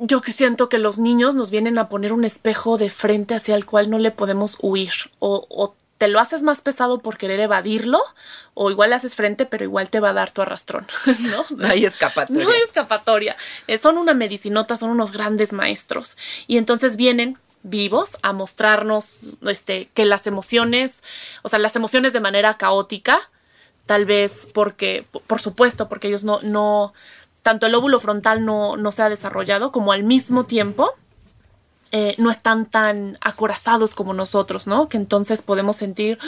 Yo 0.00 0.22
que 0.22 0.32
siento 0.32 0.68
que 0.68 0.78
los 0.78 0.98
niños 0.98 1.34
nos 1.34 1.50
vienen 1.50 1.78
a 1.78 1.88
poner 1.88 2.12
un 2.12 2.24
espejo 2.24 2.78
de 2.78 2.90
frente 2.90 3.34
hacia 3.34 3.54
el 3.54 3.64
cual 3.64 3.90
no 3.90 3.98
le 3.98 4.10
podemos 4.10 4.56
huir. 4.60 4.92
O, 5.20 5.74
te 5.98 6.08
lo 6.08 6.18
haces 6.18 6.42
más 6.42 6.60
pesado 6.62 6.98
por 6.98 7.16
querer 7.16 7.38
evadirlo, 7.38 8.02
o 8.54 8.72
igual 8.72 8.90
le 8.90 8.96
haces 8.96 9.14
frente, 9.14 9.46
pero 9.46 9.62
igual 9.62 9.88
te 9.88 10.00
va 10.00 10.08
a 10.08 10.12
dar 10.12 10.32
tu 10.32 10.42
arrastrón, 10.42 10.84
¿no? 11.30 11.44
No 11.56 11.68
hay 11.68 11.84
escapatoria. 11.84 12.44
No 12.44 12.50
hay 12.50 12.60
escapatoria. 12.62 13.36
Eh, 13.68 13.78
son 13.78 13.98
una 13.98 14.12
medicinota, 14.12 14.76
son 14.76 14.90
unos 14.90 15.12
grandes 15.12 15.52
maestros. 15.52 16.18
Y 16.48 16.56
entonces 16.56 16.96
vienen 16.96 17.38
vivos 17.62 18.18
a 18.22 18.32
mostrarnos 18.32 19.18
este, 19.42 19.88
que 19.94 20.04
las 20.04 20.26
emociones, 20.26 21.02
o 21.42 21.48
sea, 21.48 21.58
las 21.58 21.76
emociones 21.76 22.12
de 22.12 22.20
manera 22.20 22.56
caótica, 22.56 23.20
tal 23.86 24.04
vez 24.04 24.48
porque, 24.52 25.06
por 25.26 25.40
supuesto, 25.40 25.88
porque 25.88 26.08
ellos 26.08 26.24
no, 26.24 26.40
no, 26.42 26.92
tanto 27.42 27.66
el 27.66 27.74
óvulo 27.74 28.00
frontal 28.00 28.44
no, 28.44 28.76
no 28.76 28.92
se 28.92 29.02
ha 29.02 29.08
desarrollado, 29.08 29.72
como 29.72 29.92
al 29.92 30.02
mismo 30.02 30.44
tiempo 30.44 30.94
eh, 31.94 32.14
no 32.16 32.30
están 32.30 32.66
tan 32.66 33.18
acorazados 33.20 33.94
como 33.94 34.14
nosotros, 34.14 34.66
¿no? 34.66 34.88
Que 34.88 34.96
entonces 34.96 35.42
podemos 35.42 35.76
sentir 35.76 36.18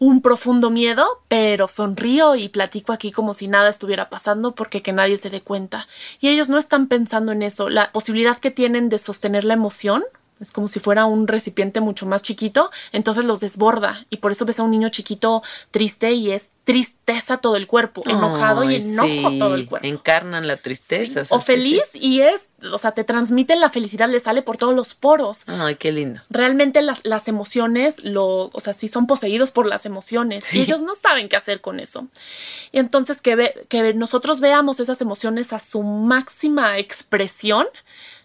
un 0.00 0.22
profundo 0.22 0.70
miedo, 0.70 1.06
pero 1.28 1.68
sonrío 1.68 2.36
y 2.36 2.48
platico 2.48 2.92
aquí 2.92 3.12
como 3.12 3.34
si 3.34 3.48
nada 3.48 3.68
estuviera 3.68 4.10
pasando 4.10 4.54
porque 4.54 4.82
que 4.82 4.92
nadie 4.92 5.16
se 5.16 5.30
dé 5.30 5.40
cuenta. 5.40 5.86
Y 6.20 6.28
ellos 6.28 6.48
no 6.48 6.58
están 6.58 6.88
pensando 6.88 7.32
en 7.32 7.42
eso. 7.42 7.68
La 7.68 7.92
posibilidad 7.92 8.38
que 8.38 8.50
tienen 8.50 8.88
de 8.88 8.98
sostener 8.98 9.44
la 9.44 9.54
emoción 9.54 10.04
es 10.40 10.52
como 10.52 10.68
si 10.68 10.80
fuera 10.80 11.06
un 11.06 11.26
recipiente 11.26 11.80
mucho 11.80 12.06
más 12.06 12.22
chiquito, 12.22 12.70
entonces 12.92 13.24
los 13.24 13.40
desborda 13.40 14.06
y 14.10 14.18
por 14.18 14.32
eso 14.32 14.44
ves 14.44 14.58
a 14.60 14.62
un 14.62 14.70
niño 14.70 14.88
chiquito 14.88 15.42
triste 15.70 16.12
y 16.12 16.32
es 16.32 16.50
tristeza 16.68 17.38
todo 17.38 17.56
el 17.56 17.66
cuerpo, 17.66 18.02
enojado 18.04 18.70
y 18.70 18.74
enojo 18.74 19.30
todo 19.38 19.54
el 19.54 19.66
cuerpo. 19.66 19.88
Encarnan 19.88 20.46
la 20.46 20.58
tristeza. 20.58 21.22
o 21.30 21.40
feliz 21.40 21.82
y 21.94 22.20
es, 22.20 22.48
o 22.70 22.76
sea, 22.76 22.92
te 22.92 23.04
transmiten 23.04 23.58
la 23.58 23.70
felicidad, 23.70 24.06
le 24.06 24.20
sale 24.20 24.42
por 24.42 24.58
todos 24.58 24.74
los 24.74 24.94
poros. 24.94 25.48
Ay, 25.48 25.76
qué 25.76 25.92
lindo. 25.92 26.20
Realmente 26.28 26.82
las, 26.82 27.00
las 27.04 27.26
emociones, 27.26 28.04
lo, 28.04 28.50
o 28.52 28.60
sea, 28.60 28.74
sí 28.74 28.86
son 28.86 29.06
poseídos 29.06 29.50
por 29.50 29.64
las 29.64 29.86
emociones 29.86 30.52
y 30.52 30.60
ellos 30.60 30.82
no 30.82 30.94
saben 30.94 31.30
qué 31.30 31.36
hacer 31.36 31.62
con 31.62 31.80
eso. 31.80 32.06
Y 32.70 32.80
entonces 32.80 33.22
que, 33.22 33.64
que 33.70 33.94
nosotros 33.94 34.40
veamos 34.40 34.78
esas 34.78 35.00
emociones 35.00 35.54
a 35.54 35.60
su 35.60 35.82
máxima 35.82 36.76
expresión, 36.76 37.66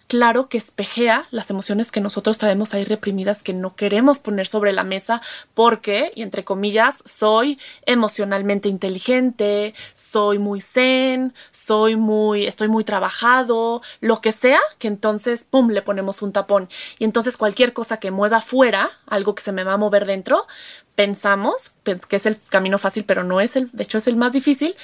claro 0.07 0.49
que 0.49 0.57
espejea 0.57 1.27
las 1.31 1.49
emociones 1.49 1.91
que 1.91 2.01
nosotros 2.01 2.37
traemos 2.37 2.73
ahí 2.73 2.83
reprimidas 2.83 3.43
que 3.43 3.53
no 3.53 3.75
queremos 3.75 4.19
poner 4.19 4.47
sobre 4.47 4.73
la 4.73 4.83
mesa 4.83 5.21
porque, 5.53 6.11
y 6.15 6.21
entre 6.21 6.43
comillas, 6.43 7.03
soy 7.05 7.59
emocionalmente 7.85 8.69
inteligente, 8.69 9.73
soy 9.93 10.39
muy 10.39 10.61
zen, 10.61 11.33
soy 11.51 11.95
muy, 11.95 12.45
estoy 12.45 12.67
muy 12.67 12.83
trabajado, 12.83 13.81
lo 13.99 14.21
que 14.21 14.31
sea, 14.31 14.59
que 14.79 14.87
entonces, 14.87 15.45
pum, 15.49 15.69
le 15.69 15.81
ponemos 15.81 16.21
un 16.21 16.31
tapón. 16.31 16.69
Y 16.99 17.05
entonces 17.05 17.37
cualquier 17.37 17.73
cosa 17.73 17.97
que 17.97 18.11
mueva 18.11 18.41
fuera, 18.41 18.91
algo 19.07 19.35
que 19.35 19.43
se 19.43 19.51
me 19.51 19.63
va 19.63 19.73
a 19.73 19.77
mover 19.77 20.05
dentro, 20.05 20.47
pensamos, 20.95 21.73
que 21.83 22.15
es 22.15 22.25
el 22.25 22.37
camino 22.49 22.77
fácil, 22.77 23.03
pero 23.05 23.23
no 23.23 23.41
es 23.41 23.55
el, 23.55 23.69
de 23.71 23.83
hecho 23.83 23.97
es 23.97 24.07
el 24.07 24.15
más 24.15 24.33
difícil, 24.33 24.75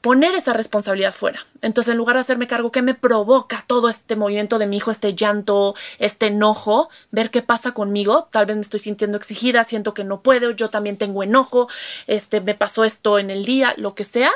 poner 0.00 0.34
esa 0.34 0.52
responsabilidad 0.52 1.12
fuera. 1.12 1.44
Entonces, 1.62 1.92
en 1.92 1.98
lugar 1.98 2.16
de 2.16 2.20
hacerme 2.20 2.46
cargo, 2.46 2.70
¿qué 2.70 2.82
me 2.82 2.94
provoca 2.94 3.64
todo 3.66 3.88
este 3.88 4.14
movimiento 4.14 4.58
de 4.58 4.66
mi 4.66 4.76
hijo, 4.76 4.90
este 4.90 5.14
llanto, 5.14 5.74
este 5.98 6.26
enojo? 6.26 6.88
Ver 7.10 7.30
qué 7.30 7.42
pasa 7.42 7.72
conmigo. 7.72 8.28
Tal 8.30 8.46
vez 8.46 8.56
me 8.56 8.62
estoy 8.62 8.80
sintiendo 8.80 9.16
exigida, 9.16 9.64
siento 9.64 9.94
que 9.94 10.04
no 10.04 10.22
puedo, 10.22 10.50
yo 10.50 10.70
también 10.70 10.96
tengo 10.96 11.22
enojo, 11.22 11.68
este, 12.06 12.40
me 12.40 12.54
pasó 12.54 12.84
esto 12.84 13.18
en 13.18 13.30
el 13.30 13.44
día, 13.44 13.74
lo 13.78 13.94
que 13.94 14.04
sea. 14.04 14.30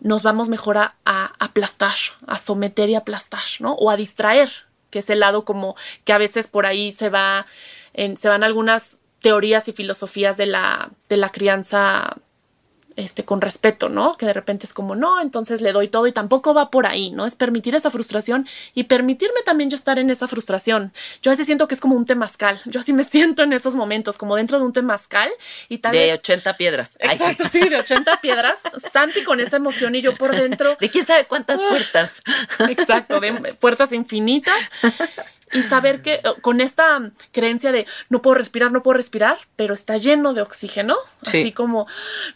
Nos 0.00 0.24
vamos 0.24 0.48
mejor 0.48 0.78
a, 0.78 0.96
aplastar, 1.04 1.96
a 2.26 2.38
someter 2.38 2.90
y 2.90 2.96
aplastar, 2.96 3.44
¿no? 3.60 3.74
O 3.74 3.90
a 3.90 3.96
distraer, 3.96 4.50
que 4.90 5.00
es 5.00 5.10
el 5.10 5.20
lado 5.20 5.44
como 5.44 5.76
que 6.04 6.12
a 6.12 6.18
veces 6.18 6.48
por 6.48 6.66
ahí 6.66 6.90
se 6.90 7.10
va, 7.10 7.46
se 7.94 8.28
van 8.28 8.42
algunas 8.42 8.98
teorías 9.20 9.68
y 9.68 9.72
filosofías 9.72 10.36
de 10.36 10.46
la, 10.46 10.90
de 11.08 11.16
la 11.16 11.30
crianza 11.30 12.16
este, 12.96 13.24
con 13.24 13.40
respeto, 13.40 13.88
¿no? 13.88 14.16
Que 14.16 14.26
de 14.26 14.32
repente 14.32 14.66
es 14.66 14.72
como, 14.72 14.94
no, 14.94 15.20
entonces 15.20 15.60
le 15.60 15.72
doy 15.72 15.88
todo 15.88 16.06
y 16.06 16.12
tampoco 16.12 16.54
va 16.54 16.70
por 16.70 16.86
ahí, 16.86 17.10
¿no? 17.10 17.26
Es 17.26 17.34
permitir 17.34 17.74
esa 17.74 17.90
frustración 17.90 18.46
y 18.74 18.84
permitirme 18.84 19.42
también 19.44 19.70
yo 19.70 19.76
estar 19.76 19.98
en 19.98 20.10
esa 20.10 20.28
frustración. 20.28 20.92
Yo 21.22 21.30
a 21.30 21.32
veces 21.32 21.46
siento 21.46 21.68
que 21.68 21.74
es 21.74 21.80
como 21.80 21.96
un 21.96 22.06
temazcal. 22.06 22.60
Yo 22.66 22.80
así 22.80 22.92
me 22.92 23.04
siento 23.12 23.42
en 23.42 23.52
esos 23.52 23.74
momentos, 23.74 24.16
como 24.16 24.36
dentro 24.36 24.58
de 24.58 24.64
un 24.64 24.72
temazcal 24.72 25.30
y 25.68 25.78
tal 25.78 25.92
De 25.92 26.12
80 26.12 26.56
piedras. 26.56 26.96
Exacto, 27.00 27.44
sí, 27.50 27.60
de 27.60 27.76
80 27.76 28.20
piedras. 28.20 28.60
Santi 28.92 29.24
con 29.24 29.40
esa 29.40 29.56
emoción 29.56 29.94
y 29.94 30.02
yo 30.02 30.16
por 30.16 30.34
dentro. 30.34 30.76
De 30.80 30.90
quién 30.90 31.06
sabe 31.06 31.24
cuántas 31.24 31.60
puertas. 31.60 32.22
Exacto, 32.68 33.20
de 33.20 33.32
puertas 33.60 33.92
infinitas 33.92 34.56
y 35.52 35.62
saber 35.62 36.02
que 36.02 36.14
eh, 36.14 36.22
con 36.40 36.60
esta 36.60 37.12
creencia 37.30 37.72
de 37.72 37.86
no 38.08 38.22
puedo 38.22 38.34
respirar, 38.34 38.72
no 38.72 38.82
puedo 38.82 38.96
respirar, 38.96 39.38
pero 39.56 39.74
está 39.74 39.96
lleno 39.96 40.34
de 40.34 40.42
oxígeno, 40.42 40.96
así 41.26 41.52
como 41.52 41.86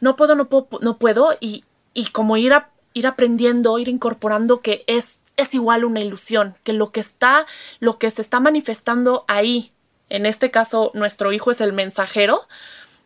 no 0.01 0.17
puedo, 0.17 0.35
no 0.35 0.49
puedo, 0.49 0.69
no 0.81 0.99
puedo 0.99 1.37
y, 1.41 1.65
y 1.95 2.07
como 2.07 2.37
ir, 2.37 2.53
a, 2.53 2.71
ir 2.95 3.07
aprendiendo, 3.07 3.79
ir 3.79 3.89
incorporando 3.89 4.61
que 4.61 4.85
es, 4.87 5.23
es 5.37 5.55
igual 5.55 5.85
una 5.85 6.01
ilusión, 6.01 6.55
que 6.63 6.73
lo 6.73 6.93
que 6.93 7.01
está, 7.01 7.47
lo 7.81 7.99
que 7.99 8.11
se 8.11 8.23
está 8.23 8.41
manifestando 8.41 9.25
ahí, 9.29 9.73
en 10.09 10.27
este 10.27 10.51
caso 10.51 10.91
nuestro 10.95 11.33
hijo 11.33 11.51
es 11.51 11.61
el 11.61 11.73
mensajero, 11.73 12.47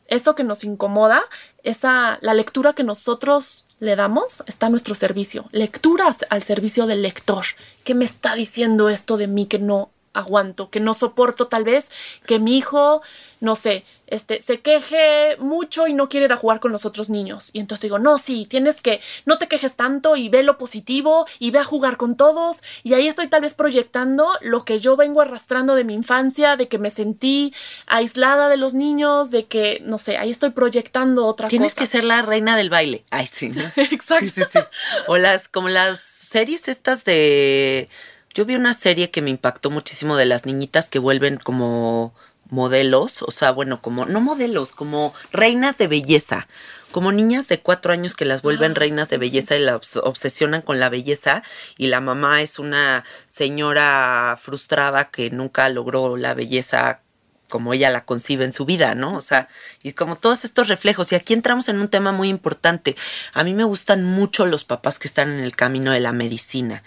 eso 0.09 0.35
que 0.35 0.43
nos 0.43 0.65
incomoda, 0.65 1.23
esa, 1.63 2.19
la 2.21 2.35
lectura 2.35 2.73
que 2.73 2.83
nosotros 2.83 3.65
le 3.79 3.97
damos 3.97 4.43
está 4.47 4.67
a 4.67 4.71
nuestro 4.71 4.95
servicio. 4.95 5.49
Lecturas 5.53 6.27
al 6.31 6.43
servicio 6.43 6.87
del 6.87 7.03
lector. 7.03 7.45
¿Qué 7.85 7.95
me 7.95 8.05
está 8.05 8.35
diciendo 8.35 8.89
esto 8.89 9.17
de 9.17 9.29
mí 9.29 9.47
que 9.47 9.61
no 9.61 9.91
aguanto, 10.13 10.71
que 10.71 10.81
no 10.81 10.95
soporto 10.95 11.47
tal 11.47 11.65
vez 11.65 11.91
que 12.27 12.39
mi 12.39 12.57
hijo, 12.57 13.03
no 13.41 13.55
sé, 13.55 13.85
este, 14.11 14.43
se 14.43 14.61
queje 14.61 15.37
mucho 15.39 15.87
y 15.87 15.95
no 15.95 16.09
quiere 16.09 16.27
ir 16.27 16.33
a 16.33 16.37
jugar 16.37 16.59
con 16.59 16.73
los 16.73 16.85
otros 16.85 17.11
niños. 17.11 17.51
Y 17.53 17.61
entonces 17.61 17.83
digo, 17.83 18.01
no, 18.01 18.19
sí, 18.19 18.45
tienes 18.45 18.83
que, 18.83 19.01
no 19.25 19.39
te 19.39 19.47
quejes 19.47 19.77
tanto 19.77 20.17
y 20.17 20.29
ve 20.29 20.43
lo 20.43 20.59
positivo 20.59 21.27
y 21.39 21.53
ve 21.53 21.61
a 21.61 21.65
jugar 21.65 21.97
con 21.97 22.17
todos. 22.17 22.61
Y 22.83 22.95
ahí 22.95 23.07
estoy 23.07 23.29
tal 23.29 23.43
vez 23.43 23.55
proyectando 23.55 24.33
lo 24.41 24.65
que 24.65 24.81
yo 24.81 24.97
vengo 24.97 25.21
arrastrando 25.21 25.77
de 25.77 25.85
mi 25.85 25.95
infancia, 25.95 26.57
de 26.57 26.67
que 26.67 26.79
me 26.79 26.91
sentí 26.91 27.55
aislada 27.87 28.49
de 28.49 28.57
los 28.57 28.75
niños, 28.75 29.31
de 29.31 29.45
que, 29.45 29.79
no 29.83 29.99
sé, 29.99 30.17
ahí 30.17 30.31
estoy 30.31 30.51
proyectando 30.51 31.25
otra 31.25 31.47
tienes 31.47 31.75
cosa. 31.75 31.77
Tienes 31.77 31.91
que 31.91 31.99
ser 31.99 32.05
la 32.05 32.23
reina 32.23 32.57
del 32.57 32.69
baile. 32.69 33.05
Ay, 33.11 33.27
sí, 33.27 33.51
¿no? 33.51 33.63
Exacto. 33.77 34.21
Sí, 34.21 34.29
sí, 34.29 34.43
sí. 34.53 34.59
O 35.07 35.17
las, 35.17 35.49
como 35.49 35.69
las 35.69 35.99
series 36.01 36.69
estas 36.69 37.05
de 37.05 37.89
yo 38.35 38.45
vi 38.45 38.55
una 38.55 38.75
serie 38.75 39.11
que 39.11 39.23
me 39.23 39.31
impactó 39.31 39.71
muchísimo 39.71 40.17
de 40.17 40.27
las 40.27 40.47
niñitas 40.47 40.89
que 40.89 40.99
vuelven 40.99 41.37
como 41.37 42.15
modelos, 42.49 43.23
o 43.23 43.31
sea, 43.31 43.53
bueno, 43.53 43.81
como, 43.81 44.07
no 44.07 44.21
modelos, 44.21 44.73
como 44.73 45.15
reinas 45.33 45.79
de 45.79 45.89
belleza, 45.89 46.49
como 46.91 47.13
niñas 47.13 47.49
de 47.49 47.61
cuatro 47.61 47.93
años 47.93 48.15
que 48.15 48.25
las 48.25 48.43
vuelven 48.43 48.73
ah, 48.73 48.75
reinas 48.75 49.09
de 49.09 49.19
belleza 49.19 49.57
y 49.57 49.61
las 49.61 49.97
obsesionan 49.97 50.63
con 50.63 50.81
la 50.81 50.89
belleza 50.89 51.43
y 51.79 51.87
la 51.87 52.01
mamá 52.01 52.43
es 52.43 52.59
una 52.59 53.05
señora 53.29 54.37
frustrada 54.41 55.11
que 55.11 55.31
nunca 55.31 55.69
logró 55.69 56.17
la 56.17 56.35
belleza 56.35 57.03
como 57.49 57.75
ella 57.75 57.91
la 57.91 58.05
concibe 58.05 58.45
en 58.45 58.53
su 58.53 58.65
vida, 58.65 58.95
¿no? 58.95 59.17
O 59.17 59.21
sea, 59.21 59.49
y 59.83 59.93
como 59.93 60.15
todos 60.15 60.45
estos 60.45 60.69
reflejos. 60.69 61.11
Y 61.11 61.17
aquí 61.17 61.35
entramos 61.35 61.69
en 61.69 61.81
un 61.81 61.89
tema 61.89 62.13
muy 62.13 62.29
importante. 62.29 62.95
A 63.33 63.43
mí 63.43 63.55
me 63.55 63.65
gustan 63.65 64.05
mucho 64.05 64.47
los 64.47 64.65
papás 64.65 65.01
que 65.01 65.09
están 65.09 65.33
en 65.33 65.41
el 65.41 65.57
camino 65.57 65.91
de 65.91 65.99
la 65.99 66.13
medicina 66.13 66.85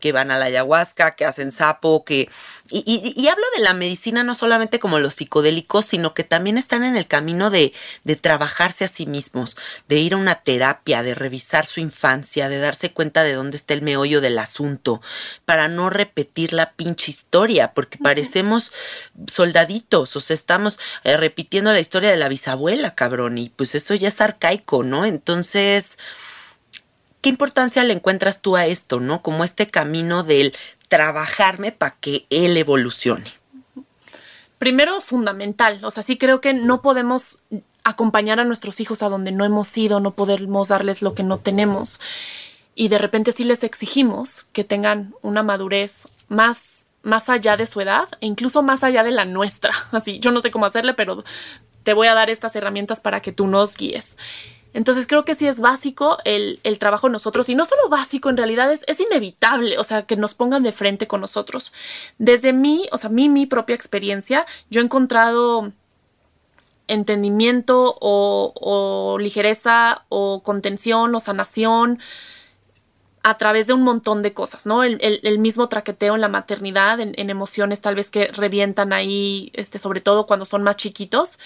que 0.00 0.12
van 0.12 0.30
a 0.30 0.38
la 0.38 0.46
ayahuasca, 0.46 1.16
que 1.16 1.24
hacen 1.24 1.52
sapo, 1.52 2.04
que... 2.04 2.28
Y, 2.70 3.28
hablo 3.28 3.44
de 3.56 3.62
la 3.62 3.72
medicina 3.72 4.24
no 4.24 4.34
solamente 4.34 4.78
como 4.78 4.98
los 4.98 5.14
psicodélicos, 5.14 5.86
sino 5.86 6.12
que 6.12 6.22
también 6.22 6.58
están 6.58 6.84
en 6.84 6.96
el 6.96 7.06
camino 7.06 7.50
de, 7.50 7.72
de 8.04 8.16
trabajarse 8.16 8.84
a 8.84 8.88
sí 8.88 9.06
mismos, 9.06 9.56
de 9.88 9.96
ir 9.96 10.12
a 10.12 10.18
una 10.18 10.42
terapia, 10.42 11.02
de 11.02 11.14
revisar 11.14 11.66
su 11.66 11.80
infancia, 11.80 12.48
de 12.48 12.58
darse 12.58 12.92
cuenta 12.92 13.22
de 13.22 13.32
dónde 13.32 13.56
está 13.56 13.74
el 13.74 13.82
meollo 13.82 14.20
del 14.20 14.38
asunto, 14.38 15.00
para 15.46 15.68
no 15.68 15.88
repetir 15.88 16.52
la 16.52 16.72
pinche 16.72 17.10
historia, 17.10 17.72
porque 17.72 17.98
parecemos 17.98 18.72
soldaditos, 19.32 20.14
o 20.14 20.20
sea, 20.20 20.34
estamos 20.34 20.78
eh, 21.04 21.16
repitiendo 21.16 21.72
la 21.72 21.80
historia 21.80 22.10
de 22.10 22.16
la 22.16 22.28
bisabuela, 22.28 22.94
cabrón, 22.94 23.38
y 23.38 23.48
pues 23.48 23.74
eso 23.74 23.94
ya 23.94 24.08
es 24.08 24.20
arcaico, 24.20 24.82
¿no? 24.82 25.04
Entonces... 25.06 25.98
¿qué 27.20 27.28
importancia 27.28 27.84
le 27.84 27.94
encuentras 27.94 28.42
tú 28.42 28.56
a 28.56 28.66
esto, 28.66 29.00
no? 29.00 29.22
Como 29.22 29.44
este 29.44 29.68
camino 29.68 30.22
del 30.22 30.54
trabajarme 30.88 31.72
para 31.72 31.96
que 32.00 32.26
él 32.30 32.56
evolucione. 32.56 33.32
Primero, 34.58 35.00
fundamental. 35.00 35.84
O 35.84 35.90
sea, 35.90 36.02
sí 36.02 36.18
creo 36.18 36.40
que 36.40 36.52
no 36.52 36.82
podemos 36.82 37.40
acompañar 37.84 38.40
a 38.40 38.44
nuestros 38.44 38.80
hijos 38.80 39.02
a 39.02 39.08
donde 39.08 39.32
no 39.32 39.44
hemos 39.44 39.76
ido, 39.76 40.00
no 40.00 40.12
podemos 40.12 40.68
darles 40.68 41.00
lo 41.00 41.14
que 41.14 41.22
no 41.22 41.38
tenemos. 41.38 42.00
Y 42.74 42.88
de 42.88 42.98
repente 42.98 43.32
sí 43.32 43.44
les 43.44 43.62
exigimos 43.62 44.46
que 44.52 44.64
tengan 44.64 45.14
una 45.22 45.42
madurez 45.42 46.08
más 46.28 46.78
más 47.02 47.28
allá 47.28 47.56
de 47.56 47.66
su 47.66 47.80
edad 47.80 48.08
e 48.20 48.26
incluso 48.26 48.62
más 48.62 48.84
allá 48.84 49.02
de 49.02 49.12
la 49.12 49.24
nuestra. 49.24 49.72
Así, 49.92 50.18
yo 50.18 50.30
no 50.30 50.40
sé 50.40 50.50
cómo 50.50 50.66
hacerle, 50.66 50.94
pero 50.94 51.24
te 51.82 51.94
voy 51.94 52.08
a 52.08 52.14
dar 52.14 52.30
estas 52.30 52.54
herramientas 52.56 53.00
para 53.00 53.20
que 53.20 53.32
tú 53.32 53.46
nos 53.46 53.76
guíes. 53.76 54.18
Entonces 54.74 55.06
creo 55.06 55.24
que 55.24 55.34
sí 55.34 55.46
es 55.46 55.60
básico 55.60 56.18
el, 56.24 56.60
el 56.62 56.78
trabajo 56.78 57.08
nosotros 57.08 57.48
y 57.48 57.54
no 57.54 57.64
solo 57.64 57.88
básico, 57.88 58.28
en 58.28 58.36
realidad 58.36 58.72
es, 58.72 58.84
es, 58.86 59.00
inevitable, 59.00 59.78
o 59.78 59.84
sea, 59.84 60.02
que 60.02 60.16
nos 60.16 60.34
pongan 60.34 60.62
de 60.62 60.72
frente 60.72 61.06
con 61.06 61.20
nosotros. 61.20 61.72
Desde 62.18 62.52
mí, 62.52 62.88
o 62.92 62.98
sea, 62.98 63.10
mi, 63.10 63.28
mi 63.28 63.46
propia 63.46 63.74
experiencia, 63.74 64.46
yo 64.70 64.80
he 64.80 64.84
encontrado 64.84 65.72
entendimiento 66.86 67.96
o, 68.00 68.52
o 68.54 69.18
ligereza 69.18 70.04
o 70.08 70.42
contención 70.42 71.14
o 71.14 71.20
sanación 71.20 71.98
a 73.30 73.36
través 73.36 73.66
de 73.66 73.72
un 73.72 73.82
montón 73.82 74.22
de 74.22 74.32
cosas, 74.32 74.66
¿no? 74.66 74.82
El, 74.84 75.38
mismo 75.38 75.68
traqueteo 75.68 76.14
en 76.14 76.20
la 76.20 76.28
maternidad, 76.28 77.00
en, 77.00 77.14
emociones 77.30 77.80
tal 77.80 77.94
vez 77.94 78.10
que 78.10 78.28
revientan 78.28 78.92
ahí, 78.92 79.50
este, 79.54 79.78
sobre 79.78 80.00
todo 80.00 80.26
cuando 80.26 80.46
son 80.46 80.62
más 80.62 80.76
chiquitos, 80.76 81.38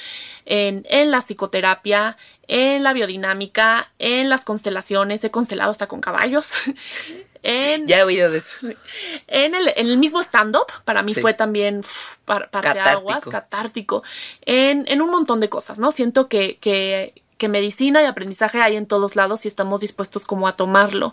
en, 0.45 0.87
en, 0.89 1.11
la 1.11 1.21
psicoterapia, 1.23 2.17
en 2.49 2.83
la 2.83 2.93
biodinámica, 2.93 3.91
en 3.99 4.29
las 4.29 4.45
constelaciones, 4.45 5.25
he 5.25 5.31
constelado 5.31 5.71
hasta 5.71 5.87
con 5.89 6.01
caballos, 6.01 6.51
En, 7.45 7.89
Ya 7.89 7.99
he 7.99 8.03
oído 8.05 8.31
de 8.31 8.39
eso. 8.39 8.55
en, 9.27 9.55
el, 9.57 9.73
en 9.75 9.89
el 9.89 9.99
mismo 9.99 10.21
stand-up, 10.23 10.67
para 10.85 11.03
mí 11.03 11.13
Sí. 11.13 11.21
fue 11.21 11.35
también 11.35 11.81
uf, 11.81 12.17
par- 12.25 12.51
parteaguas, 12.51 13.25
Catártico. 13.25 13.31
catártico, 13.31 14.03
en, 14.43 14.85
en 14.87 15.03
un 15.03 15.11
montón 15.11 15.41
de 15.41 15.49
cosas, 15.49 15.81
¿no? 15.81 15.91
Siento 15.91 16.29
que, 16.29 16.59
que, 16.59 17.15
que 17.39 17.49
medicina 17.49 18.01
y 18.01 18.07
aprendizaje 18.07 18.63
hay 18.63 18.77
en 18.77 18.87
todos 18.87 19.17
lados 19.17 19.45
y 19.45 19.49
estamos 19.49 19.81
dispuestos 19.81 20.25
como 20.25 20.47
a 20.47 20.55
tomarlo. 20.55 21.13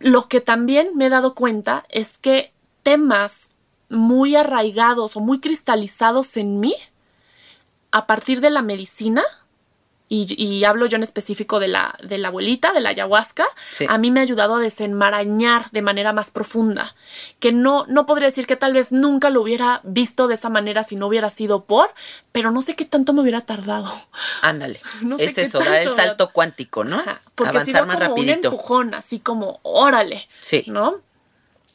Lo 0.00 0.28
que 0.28 0.40
también 0.40 0.96
me 0.96 1.06
he 1.06 1.10
dado 1.10 1.34
cuenta 1.34 1.84
es 1.90 2.18
que 2.18 2.52
temas 2.82 3.52
muy 3.88 4.36
arraigados 4.36 5.16
o 5.16 5.20
muy 5.20 5.40
cristalizados 5.40 6.36
en 6.36 6.60
mí, 6.60 6.74
a 7.90 8.06
partir 8.06 8.40
de 8.40 8.50
la 8.50 8.62
medicina, 8.62 9.22
y, 10.08 10.34
y 10.42 10.64
hablo 10.64 10.86
yo 10.86 10.96
en 10.96 11.02
específico 11.02 11.58
de 11.60 11.68
la, 11.68 11.98
de 12.02 12.18
la 12.18 12.28
abuelita, 12.28 12.72
de 12.72 12.80
la 12.80 12.90
ayahuasca, 12.90 13.44
Sí. 13.70 13.86
a 13.88 13.98
mí 13.98 14.10
me 14.10 14.20
ha 14.20 14.22
ayudado 14.22 14.54
a 14.56 14.60
desenmarañar 14.60 15.70
de 15.72 15.82
manera 15.82 16.12
más 16.12 16.30
profunda, 16.30 16.94
que 17.40 17.52
no, 17.52 17.84
no 17.88 18.06
podría 18.06 18.26
decir 18.28 18.46
que 18.46 18.56
tal 18.56 18.72
vez 18.72 18.92
nunca 18.92 19.30
lo 19.30 19.42
hubiera 19.42 19.80
visto 19.84 20.28
de 20.28 20.34
esa 20.36 20.48
manera 20.48 20.84
si 20.84 20.96
no 20.96 21.06
hubiera 21.06 21.30
sido 21.30 21.64
por, 21.64 21.90
pero 22.32 22.50
no 22.50 22.62
sé 22.62 22.76
qué 22.76 22.84
tanto 22.84 23.12
me 23.12 23.20
hubiera 23.22 23.40
tardado. 23.42 23.92
Ándale. 24.42 24.80
No 25.02 25.18
sé 25.18 25.24
es 25.24 25.38
eso, 25.38 25.58
dar 25.60 25.82
el 25.82 25.90
salto 25.90 26.30
cuántico, 26.32 26.82
¿no? 26.84 26.96
Ajá, 26.98 27.20
porque 27.34 27.50
Avanzar 27.58 27.86
más 27.86 27.96
como 27.98 28.14
un 28.14 28.28
empujón, 28.28 28.94
así 28.94 29.18
como, 29.20 29.60
órale, 29.62 30.28
Sí. 30.40 30.64
¿no? 30.66 31.00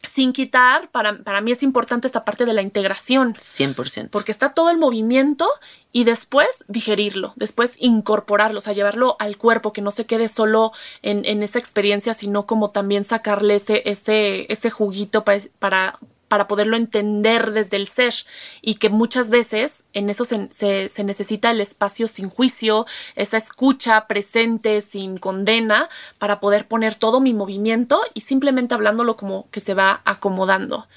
Sin 0.10 0.34
quitar, 0.34 0.90
para, 0.90 1.20
para 1.20 1.42
mí 1.42 1.52
es 1.52 1.64
importante 1.64 2.08
esta 2.08 2.26
parte 2.26 2.46
de 2.46 2.54
la 2.54 2.62
integración, 2.62 3.36
100%. 3.36 4.10
porque 4.10 4.32
está 4.32 4.54
todo 4.54 4.70
el 4.72 4.78
movimiento 4.78 5.48
y 5.92 6.06
después 6.06 6.64
digerirlo, 6.68 7.34
después 7.36 7.76
incorporarlo, 7.78 8.60
o 8.60 8.62
sea, 8.62 8.74
llevarlo 8.74 9.16
al 9.20 9.38
cuerpo, 9.38 9.74
que 9.74 9.82
no 9.82 9.92
se 9.92 10.06
quede 10.06 10.28
solo 10.28 10.72
en, 11.02 11.26
en 11.26 11.44
esa 11.44 11.60
experiencia, 11.60 12.14
sino 12.14 12.46
como 12.46 12.72
también 12.72 13.04
sacarle 13.04 13.56
ese, 13.56 13.84
ese, 13.86 14.52
ese 14.52 14.70
juguito 14.70 15.24
para, 15.24 15.40
para, 15.60 16.00
para 16.32 16.48
poderlo 16.48 16.78
entender 16.78 17.52
desde 17.52 17.76
el 17.76 17.90
ser 17.90 18.14
y 18.62 18.76
que 18.76 18.88
muchas 18.88 19.30
veces 19.30 19.84
en 19.92 20.10
eso 20.10 20.24
se, 20.24 20.48
se- 20.54 20.88
se 20.88 21.04
necesita 21.04 21.52
el 21.52 21.60
espacio 21.60 22.08
sin 22.08 22.30
juicio, 22.30 22.86
esa 23.18 23.36
escucha 23.36 24.08
presente, 24.08 24.80
sin 24.80 25.18
condena, 25.18 25.90
para 26.20 26.40
poder 26.40 26.70
poner 26.70 26.96
todo 26.96 27.20
mi 27.20 27.34
movimiento 27.34 28.02
y 28.14 28.22
simplemente 28.22 28.74
hablándolo 28.74 29.18
como 29.18 29.50
que 29.52 29.60
se 29.60 29.74
va 29.74 30.02
acomodando. 30.06 30.88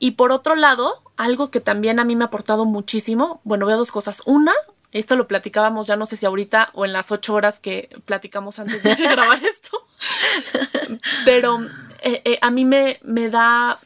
Y 0.00 0.12
por 0.12 0.32
otro 0.32 0.56
lado, 0.56 1.04
algo 1.16 1.52
que 1.52 1.60
también 1.60 2.00
a 2.00 2.04
mí 2.04 2.16
me 2.16 2.24
ha 2.24 2.26
aportado 2.26 2.64
muchísimo, 2.64 3.40
bueno, 3.44 3.64
veo 3.64 3.76
dos 3.76 3.92
cosas. 3.92 4.22
Una, 4.24 4.54
esto 4.90 5.14
lo 5.14 5.28
platicábamos 5.28 5.86
ya 5.86 5.94
no 5.94 6.04
sé 6.06 6.16
si 6.16 6.26
ahorita 6.26 6.70
o 6.72 6.84
en 6.84 6.92
las 6.92 7.12
ocho 7.12 7.34
horas 7.34 7.60
que 7.60 7.90
platicamos 8.06 8.58
antes 8.58 8.82
de 8.82 8.94
grabar 8.96 9.40
esto, 9.44 9.86
pero 11.24 11.60
eh, 12.00 12.22
eh, 12.24 12.38
a 12.40 12.50
mí 12.50 12.64
me, 12.64 12.98
me 13.02 13.28
da, 13.28 13.78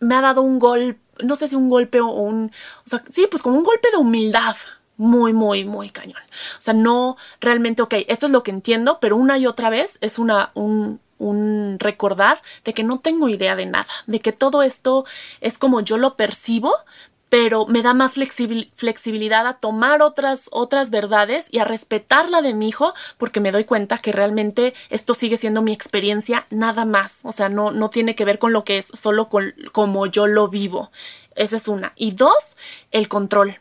me 0.00 0.14
ha 0.14 0.20
dado 0.20 0.42
un 0.42 0.58
golpe, 0.58 1.00
no 1.24 1.36
sé 1.36 1.48
si 1.48 1.56
un 1.56 1.68
golpe 1.68 2.00
o 2.00 2.08
un, 2.08 2.50
o 2.84 2.88
sea, 2.88 3.02
sí, 3.10 3.26
pues 3.30 3.42
como 3.42 3.56
un 3.58 3.64
golpe 3.64 3.90
de 3.90 3.98
humildad. 3.98 4.56
Muy, 5.00 5.32
muy, 5.32 5.64
muy 5.64 5.90
cañón. 5.90 6.20
O 6.58 6.62
sea, 6.62 6.74
no 6.74 7.16
realmente, 7.40 7.82
ok, 7.82 7.94
esto 8.08 8.26
es 8.26 8.32
lo 8.32 8.42
que 8.42 8.50
entiendo, 8.50 8.98
pero 9.00 9.16
una 9.16 9.38
y 9.38 9.46
otra 9.46 9.70
vez 9.70 9.96
es 10.00 10.18
una, 10.18 10.50
un, 10.54 10.98
un 11.18 11.76
recordar 11.78 12.42
de 12.64 12.74
que 12.74 12.82
no 12.82 12.98
tengo 12.98 13.28
idea 13.28 13.54
de 13.56 13.66
nada, 13.66 13.86
de 14.06 14.20
que 14.20 14.32
todo 14.32 14.62
esto 14.62 15.04
es 15.40 15.58
como 15.58 15.80
yo 15.80 15.98
lo 15.98 16.16
percibo, 16.16 16.72
pero 17.28 17.66
me 17.66 17.82
da 17.82 17.94
más 17.94 18.16
flexibil- 18.16 18.70
flexibilidad 18.74 19.46
a 19.46 19.54
tomar 19.54 20.02
otras, 20.02 20.48
otras 20.50 20.90
verdades 20.90 21.48
y 21.50 21.58
a 21.58 21.64
respetar 21.64 22.28
la 22.28 22.42
de 22.42 22.54
mi 22.54 22.68
hijo, 22.68 22.94
porque 23.18 23.40
me 23.40 23.52
doy 23.52 23.64
cuenta 23.64 23.98
que 23.98 24.12
realmente 24.12 24.74
esto 24.90 25.14
sigue 25.14 25.36
siendo 25.36 25.62
mi 25.62 25.72
experiencia 25.72 26.46
nada 26.50 26.84
más. 26.84 27.20
O 27.24 27.32
sea, 27.32 27.48
no, 27.48 27.70
no 27.70 27.90
tiene 27.90 28.14
que 28.14 28.24
ver 28.24 28.38
con 28.38 28.52
lo 28.52 28.64
que 28.64 28.78
es, 28.78 28.86
solo 28.86 29.28
con 29.28 29.54
como 29.72 30.06
yo 30.06 30.26
lo 30.26 30.48
vivo. 30.48 30.90
Esa 31.34 31.56
es 31.56 31.68
una. 31.68 31.92
Y 31.96 32.12
dos, 32.12 32.56
el 32.90 33.08
control. 33.08 33.60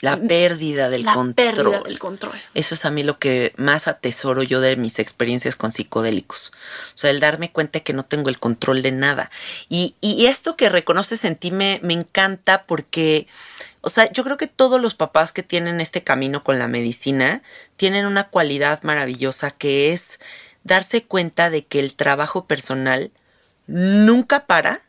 La 0.00 0.16
pérdida 0.16 0.90
del 0.90 1.04
la 1.04 1.14
control. 1.14 1.54
pérdida 1.54 1.80
del 1.82 1.98
control. 1.98 2.38
Eso 2.54 2.74
es 2.74 2.84
a 2.84 2.90
mí 2.90 3.02
lo 3.02 3.18
que 3.18 3.52
más 3.56 3.88
atesoro 3.88 4.42
yo 4.44 4.60
de 4.60 4.76
mis 4.76 4.98
experiencias 5.00 5.56
con 5.56 5.72
psicodélicos. 5.72 6.52
O 6.94 6.98
sea, 6.98 7.10
el 7.10 7.18
darme 7.18 7.50
cuenta 7.50 7.80
que 7.80 7.92
no 7.92 8.04
tengo 8.04 8.28
el 8.28 8.38
control 8.38 8.82
de 8.82 8.92
nada. 8.92 9.30
Y, 9.68 9.96
y 10.00 10.26
esto 10.26 10.56
que 10.56 10.68
reconoces 10.68 11.24
en 11.24 11.34
ti 11.34 11.50
me, 11.50 11.80
me 11.82 11.94
encanta 11.94 12.64
porque, 12.64 13.26
o 13.80 13.90
sea, 13.90 14.10
yo 14.12 14.22
creo 14.22 14.36
que 14.36 14.46
todos 14.46 14.80
los 14.80 14.94
papás 14.94 15.32
que 15.32 15.42
tienen 15.42 15.80
este 15.80 16.04
camino 16.04 16.44
con 16.44 16.58
la 16.60 16.68
medicina 16.68 17.42
tienen 17.76 18.06
una 18.06 18.28
cualidad 18.28 18.82
maravillosa 18.82 19.50
que 19.50 19.92
es 19.92 20.20
darse 20.62 21.02
cuenta 21.02 21.50
de 21.50 21.64
que 21.66 21.80
el 21.80 21.96
trabajo 21.96 22.46
personal 22.46 23.10
nunca 23.66 24.46
para. 24.46 24.82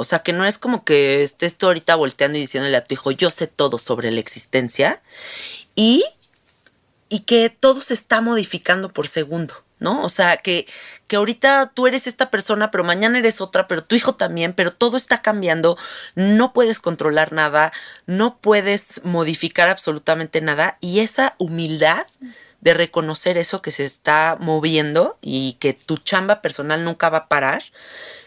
O 0.00 0.04
sea, 0.04 0.20
que 0.20 0.32
no 0.32 0.44
es 0.46 0.58
como 0.58 0.84
que 0.84 1.22
estés 1.22 1.56
tú 1.58 1.66
ahorita 1.66 1.94
volteando 1.94 2.38
y 2.38 2.42
diciéndole 2.42 2.76
a 2.76 2.84
tu 2.84 2.94
hijo, 2.94 3.10
yo 3.10 3.30
sé 3.30 3.46
todo 3.46 3.78
sobre 3.78 4.10
la 4.10 4.20
existencia. 4.20 5.02
Y 5.74 6.04
y 7.10 7.20
que 7.20 7.50
todo 7.50 7.82
se 7.82 7.92
está 7.92 8.22
modificando 8.22 8.88
por 8.88 9.08
segundo, 9.08 9.52
¿no? 9.80 10.02
O 10.04 10.08
sea, 10.08 10.38
que, 10.38 10.66
que 11.08 11.16
ahorita 11.16 11.72
tú 11.74 11.88
eres 11.88 12.06
esta 12.06 12.30
persona, 12.30 12.70
pero 12.70 12.84
mañana 12.84 13.18
eres 13.18 13.40
otra, 13.40 13.66
pero 13.66 13.82
tu 13.82 13.96
hijo 13.96 14.14
también, 14.14 14.54
pero 14.54 14.72
todo 14.72 14.96
está 14.96 15.20
cambiando, 15.20 15.76
no 16.14 16.52
puedes 16.52 16.78
controlar 16.78 17.32
nada, 17.32 17.72
no 18.06 18.38
puedes 18.38 19.04
modificar 19.04 19.68
absolutamente 19.68 20.40
nada 20.40 20.78
y 20.80 21.00
esa 21.00 21.34
humildad 21.38 22.06
de 22.60 22.74
reconocer 22.74 23.36
eso 23.38 23.60
que 23.60 23.72
se 23.72 23.86
está 23.86 24.36
moviendo 24.38 25.18
y 25.20 25.54
que 25.54 25.72
tu 25.72 25.98
chamba 25.98 26.42
personal 26.42 26.84
nunca 26.84 27.10
va 27.10 27.18
a 27.18 27.28
parar, 27.28 27.64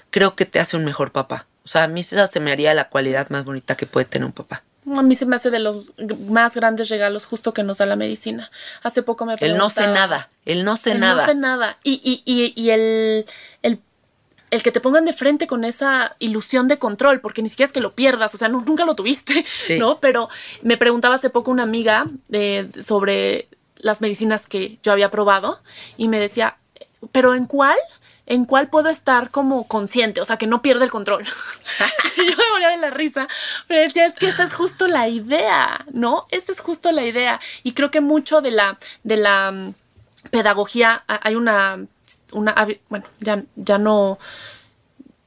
creo 0.09 0.35
que 0.35 0.45
te 0.45 0.59
hace 0.59 0.75
un 0.75 0.83
mejor 0.83 1.13
papá. 1.13 1.47
O 1.65 1.67
sea, 1.67 1.83
a 1.83 1.87
mí 1.87 2.01
esa 2.01 2.27
se 2.27 2.39
me 2.39 2.51
haría 2.51 2.73
la 2.73 2.89
cualidad 2.89 3.29
más 3.29 3.45
bonita 3.45 3.75
que 3.75 3.85
puede 3.85 4.05
tener 4.05 4.25
un 4.25 4.31
papá. 4.33 4.63
A 4.97 5.01
mí 5.01 5.15
se 5.15 5.25
me 5.25 5.37
hace 5.37 5.49
de 5.49 5.59
los 5.59 5.93
más 6.29 6.55
grandes 6.55 6.89
regalos 6.89 7.25
justo 7.25 7.53
que 7.53 7.63
nos 7.63 7.77
da 7.77 7.85
la 7.85 7.95
medicina. 7.95 8.51
Hace 8.81 9.01
poco 9.01 9.25
me 9.25 9.35
El 9.39 9.55
no 9.57 9.69
sé 9.69 9.81
preguntaba- 9.81 10.07
nada, 10.07 10.29
el 10.45 10.65
no 10.65 10.75
sé 10.75 10.91
el 10.91 10.99
nada. 10.99 11.21
No 11.21 11.25
sé 11.25 11.35
nada. 11.35 11.77
Y, 11.83 12.01
y, 12.03 12.21
y, 12.25 12.53
y 12.61 12.69
el, 12.71 13.25
el, 13.61 13.79
el 14.51 14.61
que 14.61 14.73
te 14.73 14.81
pongan 14.81 15.05
de 15.05 15.13
frente 15.13 15.47
con 15.47 15.63
esa 15.63 16.17
ilusión 16.19 16.67
de 16.67 16.79
control, 16.79 17.21
porque 17.21 17.41
ni 17.41 17.47
siquiera 17.47 17.67
es 17.67 17.71
que 17.71 17.79
lo 17.79 17.93
pierdas, 17.95 18.35
o 18.35 18.37
sea, 18.37 18.49
nu- 18.49 18.65
nunca 18.65 18.83
lo 18.83 18.93
tuviste, 18.93 19.45
Sí. 19.57 19.79
¿no? 19.79 19.99
Pero 20.01 20.27
me 20.63 20.75
preguntaba 20.75 21.15
hace 21.15 21.29
poco 21.29 21.49
una 21.49 21.63
amiga 21.63 22.07
de, 22.27 22.69
sobre 22.85 23.47
las 23.77 24.01
medicinas 24.01 24.47
que 24.47 24.79
yo 24.83 24.91
había 24.91 25.09
probado 25.09 25.61
y 25.95 26.09
me 26.09 26.19
decía, 26.19 26.57
¿pero 27.13 27.35
en 27.35 27.45
cuál? 27.45 27.77
¿En 28.25 28.45
cuál 28.45 28.69
puedo 28.69 28.89
estar 28.89 29.31
como 29.31 29.67
consciente? 29.67 30.21
O 30.21 30.25
sea, 30.25 30.37
que 30.37 30.47
no 30.47 30.61
pierda 30.61 30.85
el 30.85 30.91
control. 30.91 31.23
y 32.17 32.29
yo 32.29 32.37
me 32.37 32.49
moría 32.51 32.69
de 32.69 32.77
la 32.77 32.89
risa. 32.89 33.27
Me 33.67 33.79
decía, 33.79 34.05
es 34.05 34.15
que 34.15 34.27
esa 34.27 34.43
es 34.43 34.53
justo 34.53 34.87
la 34.87 35.09
idea, 35.09 35.85
¿no? 35.91 36.25
Esa 36.29 36.53
es 36.53 36.61
justo 36.61 36.91
la 36.91 37.05
idea. 37.05 37.39
Y 37.63 37.73
creo 37.73 37.91
que 37.91 37.99
mucho 37.99 38.41
de 38.41 38.51
la, 38.51 38.77
de 39.03 39.17
la 39.17 39.51
mm, 39.51 39.73
pedagogía, 40.29 41.03
hay 41.07 41.35
una, 41.35 41.85
una 42.31 42.67
bueno, 42.89 43.05
ya, 43.19 43.43
ya 43.55 43.77
no, 43.77 44.19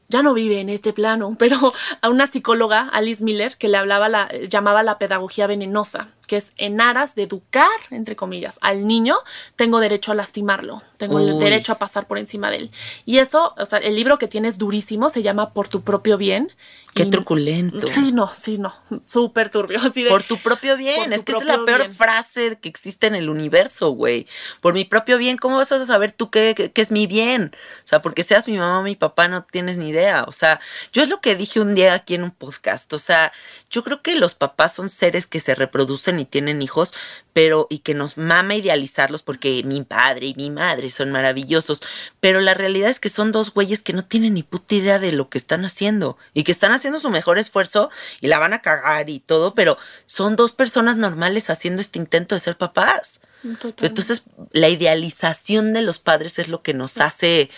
ya 0.09 0.23
no 0.23 0.35
vive 0.35 0.61
en 0.61 0.69
este 0.69 0.93
plano, 0.93 1.35
pero 1.39 1.73
a 2.01 2.09
una 2.09 2.27
psicóloga, 2.27 2.89
Alice 2.93 3.23
Miller, 3.23 3.57
que 3.57 3.69
le 3.69 3.77
hablaba 3.77 4.09
la, 4.09 4.29
llamaba 4.49 4.83
la 4.83 4.99
pedagogía 4.99 5.47
venenosa, 5.47 6.09
que 6.27 6.37
es 6.39 6.53
en 6.57 6.81
aras 6.81 7.15
de 7.15 7.23
educar, 7.25 7.69
entre 7.91 8.17
comillas, 8.17 8.59
al 8.61 8.87
niño, 8.87 9.17
tengo 9.57 9.81
derecho 9.81 10.13
a 10.13 10.15
lastimarlo, 10.15 10.83
tengo 10.99 11.19
el 11.21 11.39
derecho 11.39 11.73
a 11.73 11.79
pasar 11.79 12.07
por 12.07 12.19
encima 12.19 12.51
de 12.51 12.57
él. 12.59 12.71
Y 13.05 13.19
eso, 13.19 13.55
o 13.57 13.65
sea, 13.67 13.79
el 13.79 13.95
libro 13.97 14.19
que 14.19 14.29
tiene 14.29 14.49
es 14.49 14.59
durísimo, 14.59 15.09
se 15.09 15.23
llama 15.23 15.53
Por 15.53 15.69
tu 15.69 15.83
propio 15.83 16.17
bien. 16.19 16.53
Qué 16.95 17.03
Y- 17.03 17.11
truculento. 17.11 17.87
Sí, 17.89 18.11
no, 18.13 18.27
sí, 18.33 18.57
no, 18.57 18.75
súper 19.07 19.51
turbio. 19.51 19.79
Así 19.83 20.03
de, 20.03 20.09
Por 20.09 20.23
tu 20.23 20.39
propio 20.39 20.79
bien. 20.79 21.13
Es 21.13 21.25
que 21.25 21.33
esa 21.33 21.43
es 21.43 21.47
la 21.47 21.63
peor 21.67 21.81
bien. 21.81 21.95
frase 21.95 22.59
que 22.61 22.71
existe 22.71 23.07
en 23.07 23.15
el 23.15 23.29
universo, 23.29 23.91
güey. 23.91 24.27
Por 24.63 24.73
mi 24.73 24.85
propio 24.87 25.19
bien, 25.19 25.37
¿cómo 25.37 25.59
vas 25.59 25.71
a 25.73 25.85
saber 25.85 26.13
tú 26.13 26.31
qué, 26.31 26.55
qué- 26.57 26.73
qué 26.73 26.81
es 26.81 26.91
mi 26.91 27.07
bien? 27.07 27.53
O 27.85 27.87
sea, 27.87 28.01
porque 28.01 28.23
seas 28.23 28.49
mi 28.49 28.57
mamá 28.57 28.79
o 28.79 28.83
mi 28.83 28.97
papá, 28.97 29.29
no 29.29 29.45
tienes 29.45 29.77
ni 29.77 29.91
idea. 29.91 30.25
O 30.27 30.33
sea, 30.33 30.59
yo 30.93 31.03
es 31.03 31.11
lo 31.11 31.21
que 31.21 31.35
dije 31.37 31.61
un 31.61 31.75
día 31.75 31.93
aquí 31.93 32.15
en 32.15 32.23
un 32.23 32.31
podcast. 32.31 32.91
O 32.95 32.99
sea, 32.99 33.31
yo 33.71 33.85
creo 33.85 34.01
que 34.01 34.17
los 34.17 34.33
papás 34.35 34.75
son 34.75 34.89
seres 34.89 35.27
que 35.27 35.39
se 35.41 35.55
reproducen 35.55 36.16
y 36.19 36.25
tienen 36.25 36.63
hijos, 36.63 36.93
pero 37.33 37.67
y 37.69 37.81
que 37.81 37.95
nos 37.95 38.17
mama 38.17 38.55
idealizarlos 38.55 39.23
porque 39.23 39.63
mi 39.65 39.83
padre 39.83 40.29
y 40.29 40.35
mi 40.35 40.51
madre 40.51 40.89
son 40.91 41.13
maravillosos. 41.13 41.83
Pero 42.21 42.41
la 42.41 42.55
realidad 42.55 42.91
es 42.91 42.99
que 42.99 43.09
son 43.09 43.33
dos 43.33 43.53
güeyes 43.53 43.83
que 43.83 43.93
no 43.93 44.05
tienen 44.05 44.35
ni 44.35 44.43
puta 44.43 44.75
idea 44.75 44.99
de 44.99 45.13
lo 45.13 45.29
que 45.29 45.39
están 45.39 45.65
haciendo 45.65 46.17
y 46.33 46.45
que 46.45 46.53
están 46.53 46.73
haciendo 46.73 46.99
su 46.99 47.11
mejor 47.11 47.39
esfuerzo 47.39 47.91
y 48.21 48.29
la 48.29 48.39
van 48.39 48.55
a 48.55 48.63
cagar 48.63 49.11
y 49.11 49.21
todo, 49.21 49.55
pero 49.55 49.77
son 50.07 50.37
dos 50.37 50.53
personas 50.53 50.97
normales 50.97 51.51
haciendo 51.51 51.81
este 51.81 51.99
intento 51.99 52.35
de 52.35 52.41
ser 52.41 52.57
papás. 52.57 53.21
Totalmente. 53.43 53.87
Entonces, 53.87 54.23
la 54.53 54.69
idealización 54.69 55.73
de 55.73 55.83
los 55.83 55.99
padres 55.99 56.39
es 56.39 56.49
lo 56.49 56.63
que 56.63 56.75
nos 56.75 56.99
hace 56.99 57.51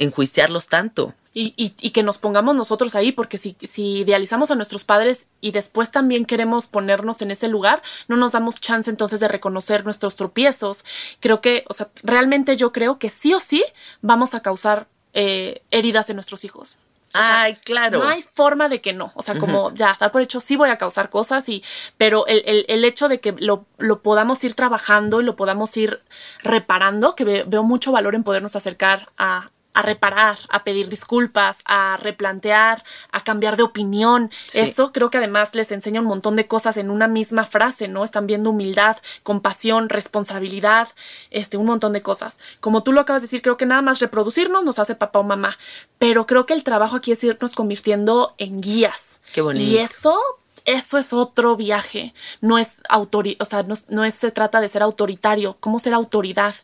enjuiciarlos 0.00 0.66
tanto. 0.68 1.14
Y, 1.32 1.54
y- 1.56 1.74
y 1.80 1.90
que 1.90 2.02
nos 2.02 2.18
pongamos 2.18 2.56
nosotros 2.56 2.96
ahí, 2.96 3.12
porque 3.12 3.38
si, 3.38 3.56
si 3.62 3.98
idealizamos 3.98 4.50
a 4.50 4.56
nuestros 4.56 4.82
padres 4.82 5.28
y 5.40 5.52
después 5.52 5.92
también 5.92 6.24
queremos 6.24 6.66
ponernos 6.66 7.22
en 7.22 7.30
ese 7.30 7.46
lugar, 7.46 7.82
no 8.08 8.16
nos 8.16 8.32
damos 8.32 8.60
chance 8.60 8.90
entonces 8.90 9.20
de 9.20 9.28
reconocer 9.28 9.84
nuestros 9.84 10.16
tropiezos. 10.16 10.84
Creo 11.20 11.40
que, 11.40 11.64
o 11.68 11.72
sea, 11.74 11.88
realmente 12.02 12.56
yo 12.56 12.72
creo 12.72 12.98
que 12.98 13.10
sí 13.10 13.32
o 13.32 13.38
sí 13.38 13.62
vamos 14.02 14.34
a 14.34 14.40
causar 14.40 14.88
eh, 15.12 15.62
heridas 15.70 16.10
en 16.10 16.16
nuestros 16.16 16.44
hijos. 16.44 16.78
Ay, 17.12 17.56
claro. 17.64 17.98
No 17.98 18.08
hay 18.08 18.22
forma 18.22 18.68
de 18.68 18.80
que 18.80 18.92
no. 18.92 19.10
O 19.16 19.22
sea, 19.22 19.36
como 19.38 19.72
ya, 19.74 19.96
por 20.12 20.22
hecho, 20.22 20.40
sí 20.40 20.54
voy 20.56 20.70
a 20.70 20.78
causar 20.78 21.10
cosas, 21.10 21.48
y, 21.48 21.62
pero 21.96 22.26
el, 22.28 22.42
el- 22.46 22.64
el 22.68 22.84
hecho 22.84 23.08
de 23.08 23.18
que 23.20 23.32
lo, 23.38 23.66
lo 23.78 24.02
podamos 24.02 24.42
ir 24.44 24.54
trabajando 24.54 25.20
y 25.20 25.24
lo 25.24 25.34
podamos 25.36 25.76
ir 25.76 26.00
reparando, 26.44 27.14
que 27.14 27.24
ve- 27.24 27.44
veo 27.46 27.62
mucho 27.62 27.92
valor 27.92 28.14
en 28.14 28.22
podernos 28.24 28.56
acercar 28.56 29.08
a, 29.18 29.50
a 29.72 29.82
reparar, 29.82 30.38
a 30.48 30.64
pedir 30.64 30.88
disculpas, 30.88 31.60
a 31.64 31.96
replantear, 31.96 32.82
a 33.12 33.22
cambiar 33.22 33.56
de 33.56 33.62
opinión. 33.62 34.30
Sí. 34.46 34.60
Eso 34.60 34.92
creo 34.92 35.10
que 35.10 35.18
además 35.18 35.54
les 35.54 35.70
enseña 35.72 36.00
un 36.00 36.06
montón 36.06 36.36
de 36.36 36.46
cosas 36.46 36.76
en 36.76 36.90
una 36.90 37.08
misma 37.08 37.44
frase, 37.44 37.88
¿no? 37.88 38.04
Están 38.04 38.26
viendo 38.26 38.50
humildad, 38.50 38.96
compasión, 39.22 39.88
responsabilidad, 39.88 40.88
este, 41.30 41.56
un 41.56 41.66
montón 41.66 41.92
de 41.92 42.02
cosas. 42.02 42.38
Como 42.60 42.82
tú 42.82 42.92
lo 42.92 43.00
acabas 43.00 43.22
de 43.22 43.26
decir, 43.26 43.42
creo 43.42 43.56
que 43.56 43.66
nada 43.66 43.82
más 43.82 44.00
reproducirnos 44.00 44.64
nos 44.64 44.78
hace 44.78 44.94
papá 44.94 45.20
o 45.20 45.22
mamá, 45.22 45.56
pero 45.98 46.26
creo 46.26 46.46
que 46.46 46.54
el 46.54 46.64
trabajo 46.64 46.96
aquí 46.96 47.12
es 47.12 47.22
irnos 47.22 47.54
convirtiendo 47.54 48.34
en 48.38 48.60
guías. 48.60 49.20
Qué 49.32 49.40
bonito. 49.40 49.64
Y 49.64 49.78
eso, 49.78 50.18
eso 50.64 50.98
es 50.98 51.12
otro 51.12 51.56
viaje. 51.56 52.14
No 52.40 52.58
es 52.58 52.78
autori 52.88 53.36
o 53.40 53.44
sea, 53.44 53.62
no, 53.62 53.74
no 53.88 54.04
es, 54.04 54.14
se 54.14 54.30
trata 54.30 54.60
de 54.60 54.68
ser 54.68 54.82
autoritario, 54.82 55.56
cómo 55.60 55.78
ser 55.78 55.94
autoridad. 55.94 56.54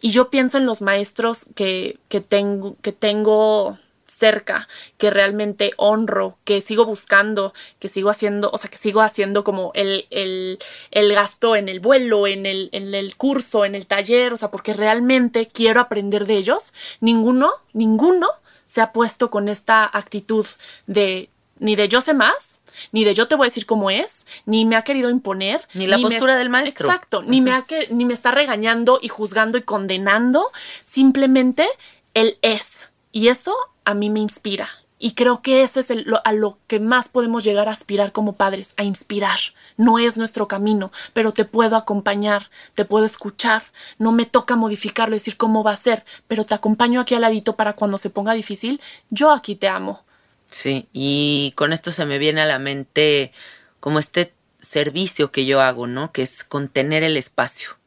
Y 0.00 0.10
yo 0.10 0.30
pienso 0.30 0.58
en 0.58 0.66
los 0.66 0.80
maestros 0.80 1.46
que, 1.54 1.98
que 2.08 2.20
tengo, 2.20 2.76
que 2.82 2.92
tengo 2.92 3.78
cerca, 4.06 4.68
que 4.96 5.10
realmente 5.10 5.72
honro, 5.76 6.38
que 6.44 6.60
sigo 6.60 6.84
buscando, 6.84 7.52
que 7.78 7.88
sigo 7.88 8.10
haciendo, 8.10 8.50
o 8.52 8.58
sea, 8.58 8.70
que 8.70 8.78
sigo 8.78 9.00
haciendo 9.00 9.44
como 9.44 9.70
el, 9.74 10.06
el, 10.10 10.58
el 10.90 11.14
gasto 11.14 11.54
en 11.54 11.68
el 11.68 11.80
vuelo, 11.80 12.26
en 12.26 12.46
el, 12.46 12.68
en 12.72 12.94
el 12.94 13.16
curso, 13.16 13.64
en 13.64 13.74
el 13.74 13.86
taller, 13.86 14.32
o 14.32 14.36
sea, 14.36 14.50
porque 14.50 14.72
realmente 14.72 15.46
quiero 15.46 15.80
aprender 15.80 16.26
de 16.26 16.36
ellos. 16.36 16.74
Ninguno, 17.00 17.52
ninguno 17.72 18.28
se 18.66 18.80
ha 18.80 18.92
puesto 18.92 19.30
con 19.30 19.48
esta 19.48 19.84
actitud 19.84 20.46
de 20.86 21.30
ni 21.60 21.74
de 21.76 21.88
yo 21.88 22.00
sé 22.00 22.14
más, 22.14 22.60
ni 22.92 23.04
de 23.04 23.14
yo 23.14 23.28
te 23.28 23.34
voy 23.34 23.46
a 23.46 23.50
decir 23.50 23.66
cómo 23.66 23.90
es, 23.90 24.26
ni 24.46 24.64
me 24.64 24.76
ha 24.76 24.82
querido 24.82 25.10
imponer. 25.10 25.66
Ni 25.74 25.86
la 25.86 25.96
postura 25.98 26.36
del 26.36 26.48
maestro. 26.50 26.88
Exacto, 26.88 27.22
ni 27.22 27.40
me, 27.40 27.52
ha 27.52 27.62
que, 27.62 27.88
ni 27.90 28.04
me 28.04 28.14
está 28.14 28.30
regañando 28.30 28.98
y 29.02 29.08
juzgando 29.08 29.58
y 29.58 29.62
condenando, 29.62 30.50
simplemente 30.84 31.66
él 32.14 32.38
es. 32.42 32.90
Y 33.12 33.28
eso 33.28 33.54
a 33.84 33.94
mí 33.94 34.10
me 34.10 34.20
inspira. 34.20 34.68
Y 35.00 35.12
creo 35.12 35.42
que 35.42 35.62
eso 35.62 35.78
es 35.78 35.90
el- 35.90 36.02
lo, 36.08 36.20
a 36.26 36.32
lo 36.32 36.58
que 36.66 36.80
más 36.80 37.08
podemos 37.08 37.44
llegar 37.44 37.68
a 37.68 37.72
aspirar 37.72 38.10
como 38.10 38.32
padres, 38.32 38.74
a 38.76 38.82
inspirar. 38.82 39.38
No 39.76 40.00
es 40.00 40.16
nuestro 40.16 40.48
camino, 40.48 40.90
pero 41.12 41.32
te 41.32 41.44
puedo 41.44 41.76
acompañar, 41.76 42.50
te 42.74 42.84
puedo 42.84 43.04
escuchar. 43.04 43.62
No 43.98 44.10
me 44.10 44.26
toca 44.26 44.56
modificarlo, 44.56 45.14
decir 45.14 45.36
cómo 45.36 45.62
va 45.62 45.70
a 45.70 45.76
ser, 45.76 46.04
pero 46.26 46.44
te 46.44 46.54
acompaño 46.54 47.00
aquí 47.00 47.14
al 47.14 47.20
ladito 47.20 47.54
para 47.54 47.74
cuando 47.74 47.96
se 47.96 48.10
ponga 48.10 48.32
difícil. 48.32 48.80
Yo 49.08 49.30
aquí 49.30 49.54
te 49.54 49.68
amo. 49.68 50.02
Sí, 50.50 50.88
y 50.92 51.52
con 51.56 51.72
esto 51.72 51.92
se 51.92 52.06
me 52.06 52.18
viene 52.18 52.40
a 52.40 52.46
la 52.46 52.58
mente 52.58 53.32
como 53.80 53.98
este 53.98 54.32
servicio 54.60 55.30
que 55.30 55.46
yo 55.46 55.60
hago, 55.60 55.86
¿no? 55.86 56.12
Que 56.12 56.22
es 56.22 56.44
contener 56.44 57.02
el 57.04 57.16
espacio. 57.16 57.78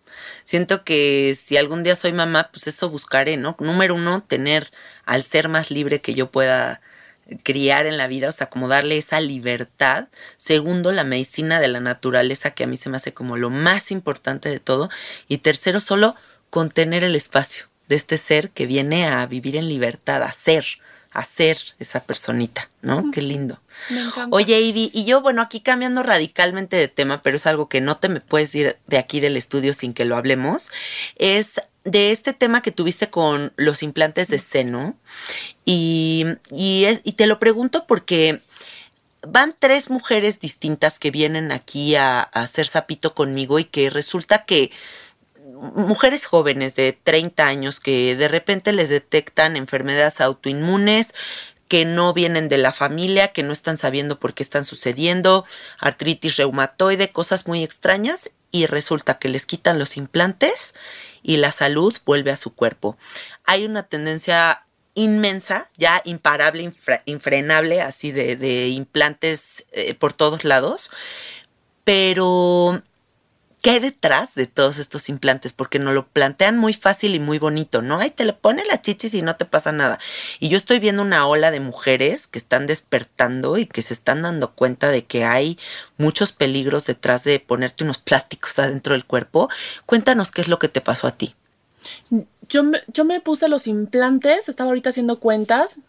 Siento 0.43 0.83
que 0.83 1.35
si 1.39 1.57
algún 1.57 1.83
día 1.83 1.95
soy 1.95 2.13
mamá, 2.13 2.49
pues 2.51 2.67
eso 2.67 2.89
buscaré, 2.89 3.37
¿no? 3.37 3.55
Número 3.59 3.95
uno, 3.95 4.23
tener 4.23 4.71
al 5.05 5.23
ser 5.23 5.49
más 5.49 5.71
libre 5.71 6.01
que 6.01 6.13
yo 6.13 6.31
pueda 6.31 6.81
criar 7.43 7.85
en 7.85 7.97
la 7.97 8.07
vida, 8.07 8.29
o 8.29 8.31
sea, 8.31 8.49
como 8.49 8.67
darle 8.67 8.97
esa 8.97 9.19
libertad. 9.21 10.09
Segundo, 10.37 10.91
la 10.91 11.03
medicina 11.03 11.59
de 11.59 11.67
la 11.67 11.79
naturaleza, 11.79 12.51
que 12.51 12.63
a 12.63 12.67
mí 12.67 12.77
se 12.77 12.89
me 12.89 12.97
hace 12.97 13.13
como 13.13 13.37
lo 13.37 13.49
más 13.49 13.91
importante 13.91 14.49
de 14.49 14.59
todo. 14.59 14.89
Y 15.27 15.39
tercero, 15.39 15.79
solo 15.79 16.15
contener 16.49 17.03
el 17.03 17.15
espacio 17.15 17.67
de 17.87 17.95
este 17.95 18.17
ser 18.17 18.51
que 18.51 18.65
viene 18.65 19.07
a 19.07 19.25
vivir 19.25 19.55
en 19.55 19.67
libertad, 19.67 20.23
a 20.23 20.33
ser, 20.33 20.65
a 21.11 21.23
ser 21.25 21.57
esa 21.79 22.01
personita, 22.03 22.69
¿no? 22.81 23.11
Qué 23.11 23.21
lindo. 23.21 23.59
Me 23.89 23.99
encanta. 24.01 24.27
Oye, 24.35 24.61
Ivy, 24.61 24.91
y 24.93 25.03
yo, 25.05 25.21
bueno, 25.21 25.41
aquí 25.41 25.59
cambiando 25.59 26.03
radicalmente 26.03 26.77
de 26.77 26.87
tema, 26.87 27.21
pero 27.21 27.35
es 27.37 27.45
algo 27.47 27.67
que 27.67 27.81
no 27.81 27.97
te 27.97 28.07
me 28.09 28.21
puedes 28.21 28.53
ir 28.55 28.77
de 28.87 28.97
aquí 28.97 29.19
del 29.19 29.35
estudio 29.37 29.73
sin 29.73 29.93
que 29.93 30.05
lo 30.05 30.15
hablemos, 30.15 30.71
es 31.17 31.61
de 31.83 32.11
este 32.11 32.33
tema 32.33 32.61
que 32.61 32.71
tuviste 32.71 33.09
con 33.09 33.51
los 33.57 33.83
implantes 33.83 34.29
de 34.29 34.39
seno. 34.39 34.95
Y, 35.65 36.25
y, 36.51 36.85
es- 36.85 37.01
y 37.03 37.13
te 37.13 37.27
lo 37.27 37.39
pregunto 37.39 37.85
porque 37.87 38.39
van 39.27 39.55
tres 39.57 39.89
mujeres 39.89 40.39
distintas 40.39 40.97
que 40.97 41.11
vienen 41.11 41.51
aquí 41.51 41.95
a, 41.95 42.21
a 42.21 42.41
hacer 42.41 42.67
sapito 42.67 43.13
conmigo 43.13 43.59
y 43.59 43.65
que 43.65 43.89
resulta 43.89 44.45
que 44.45 44.71
mujeres 45.61 46.25
jóvenes 46.25 46.75
de 46.75 46.93
30 46.93 47.45
años 47.47 47.79
que 47.79 48.15
de 48.15 48.27
repente 48.27 48.73
les 48.73 48.89
detectan 48.89 49.55
enfermedades 49.55 50.19
autoinmunes 50.19 51.13
que 51.67 51.85
no 51.85 52.13
vienen 52.13 52.49
de 52.49 52.57
la 52.57 52.73
familia, 52.73 53.29
que 53.29 53.43
no 53.43 53.53
están 53.53 53.77
sabiendo 53.77 54.19
por 54.19 54.33
qué 54.33 54.43
están 54.43 54.65
sucediendo, 54.65 55.45
artritis 55.79 56.35
reumatoide, 56.35 57.11
cosas 57.11 57.47
muy 57.47 57.63
extrañas 57.63 58.31
y 58.51 58.65
resulta 58.65 59.19
que 59.19 59.29
les 59.29 59.45
quitan 59.45 59.79
los 59.79 59.95
implantes 59.95 60.75
y 61.23 61.37
la 61.37 61.51
salud 61.51 61.95
vuelve 62.05 62.31
a 62.31 62.37
su 62.37 62.53
cuerpo. 62.53 62.97
Hay 63.45 63.63
una 63.65 63.83
tendencia 63.83 64.65
inmensa, 64.95 65.69
ya 65.77 66.01
imparable, 66.03 66.73
infrenable, 67.05 67.81
así 67.81 68.11
de, 68.11 68.35
de 68.35 68.67
implantes 68.67 69.65
eh, 69.71 69.93
por 69.93 70.11
todos 70.11 70.43
lados, 70.43 70.91
pero 71.85 72.83
¿qué 73.61 73.71
hay 73.71 73.79
detrás 73.79 74.35
de 74.35 74.47
todos 74.47 74.79
estos 74.79 75.07
implantes? 75.09 75.53
Porque 75.53 75.79
nos 75.79 75.93
lo 75.93 76.07
plantean 76.07 76.57
muy 76.57 76.73
fácil 76.73 77.15
y 77.15 77.19
muy 77.19 77.39
bonito, 77.39 77.81
¿no? 77.81 77.99
Ay, 77.99 78.09
te 78.09 78.25
le 78.25 78.33
pones 78.33 78.67
las 78.67 78.81
chichis 78.81 79.13
y 79.13 79.21
no 79.21 79.35
te 79.35 79.45
pasa 79.45 79.71
nada. 79.71 79.99
Y 80.39 80.49
yo 80.49 80.57
estoy 80.57 80.79
viendo 80.79 81.01
una 81.01 81.27
ola 81.27 81.51
de 81.51 81.59
mujeres 81.59 82.27
que 82.27 82.39
están 82.39 82.67
despertando 82.67 83.57
y 83.57 83.65
que 83.65 83.81
se 83.81 83.93
están 83.93 84.23
dando 84.23 84.51
cuenta 84.53 84.89
de 84.89 85.05
que 85.05 85.23
hay 85.23 85.57
muchos 85.97 86.31
peligros 86.31 86.85
detrás 86.85 87.23
de 87.23 87.39
ponerte 87.39 87.83
unos 87.83 87.99
plásticos 87.99 88.57
adentro 88.59 88.93
del 88.93 89.05
cuerpo. 89.05 89.49
Cuéntanos 89.85 90.31
qué 90.31 90.41
es 90.41 90.47
lo 90.47 90.59
que 90.59 90.67
te 90.67 90.81
pasó 90.81 91.07
a 91.07 91.11
ti. 91.11 91.35
Yo 92.49 92.63
me, 92.63 92.79
yo 92.87 93.05
me 93.05 93.21
puse 93.21 93.47
los 93.47 93.67
implantes, 93.67 94.49
estaba 94.49 94.69
ahorita 94.69 94.89
haciendo 94.89 95.19
cuentas, 95.19 95.79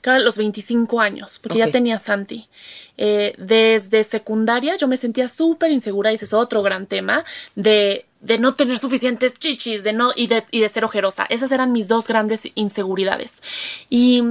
claro, 0.00 0.20
a 0.20 0.24
los 0.24 0.36
25 0.36 1.00
años, 1.00 1.38
porque 1.42 1.58
ya 1.58 1.70
tenía 1.70 1.98
Santi. 1.98 2.48
Eh, 2.96 3.34
desde 3.38 4.04
secundaria 4.04 4.76
yo 4.76 4.88
me 4.88 4.96
sentía 4.96 5.28
súper 5.28 5.70
insegura, 5.70 6.12
y 6.12 6.16
ese 6.16 6.26
es 6.26 6.32
otro 6.32 6.62
gran 6.62 6.86
tema, 6.86 7.24
de, 7.54 8.06
de 8.20 8.38
no 8.38 8.54
tener 8.54 8.78
suficientes 8.78 9.34
chichis 9.34 9.84
de 9.84 9.92
no, 9.92 10.12
y, 10.14 10.26
de, 10.26 10.44
y 10.50 10.60
de 10.60 10.68
ser 10.68 10.84
ojerosa. 10.84 11.26
Esas 11.28 11.52
eran 11.52 11.72
mis 11.72 11.88
dos 11.88 12.06
grandes 12.06 12.48
inseguridades. 12.54 13.42
Y, 13.90 14.22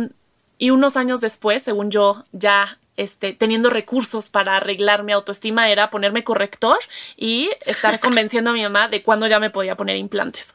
y 0.58 0.70
unos 0.70 0.98
años 0.98 1.22
después, 1.22 1.64
según 1.64 1.92
yo, 1.92 2.26
ya 2.32 2.78
este, 2.96 3.34
teniendo 3.34 3.70
recursos 3.70 4.30
para 4.30 4.58
arreglar 4.58 5.04
mi 5.04 5.14
autoestima 5.14 5.70
era 5.70 5.90
ponerme 5.90 6.24
corrector 6.24 6.78
y 7.18 7.50
estar 7.66 8.00
convenciendo 8.02 8.52
a 8.52 8.54
mi 8.54 8.62
mamá 8.62 8.88
de 8.88 9.02
cuándo 9.02 9.28
ya 9.28 9.40
me 9.40 9.50
podía 9.50 9.76
poner 9.76 9.98
implantes. 9.98 10.54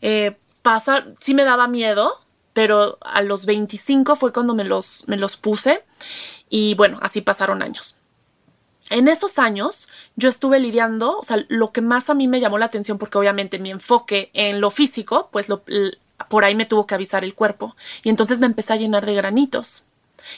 Eh, 0.00 0.36
pasa, 0.62 1.04
sí 1.20 1.34
me 1.34 1.44
daba 1.44 1.68
miedo, 1.68 2.18
pero 2.54 2.96
a 3.02 3.20
los 3.20 3.44
25 3.44 4.16
fue 4.16 4.32
cuando 4.32 4.54
me 4.54 4.64
los, 4.64 5.04
me 5.08 5.18
los 5.18 5.36
puse 5.36 5.84
y 6.48 6.74
bueno, 6.74 6.98
así 7.02 7.20
pasaron 7.20 7.62
años. 7.62 7.98
En 8.90 9.08
esos 9.08 9.38
años 9.38 9.88
yo 10.16 10.28
estuve 10.28 10.60
lidiando, 10.60 11.18
o 11.18 11.22
sea, 11.24 11.44
lo 11.48 11.72
que 11.72 11.80
más 11.80 12.08
a 12.10 12.14
mí 12.14 12.28
me 12.28 12.40
llamó 12.40 12.58
la 12.58 12.66
atención, 12.66 12.98
porque 12.98 13.18
obviamente 13.18 13.58
mi 13.58 13.70
enfoque 13.70 14.30
en 14.34 14.60
lo 14.60 14.70
físico, 14.70 15.28
pues 15.32 15.48
lo- 15.48 15.62
por 16.28 16.44
ahí 16.44 16.54
me 16.54 16.66
tuvo 16.66 16.86
que 16.86 16.94
avisar 16.94 17.24
el 17.24 17.34
cuerpo. 17.34 17.76
Y 18.02 18.08
entonces 18.10 18.38
me 18.38 18.46
empecé 18.46 18.72
a 18.72 18.76
llenar 18.76 19.04
de 19.06 19.14
granitos 19.14 19.86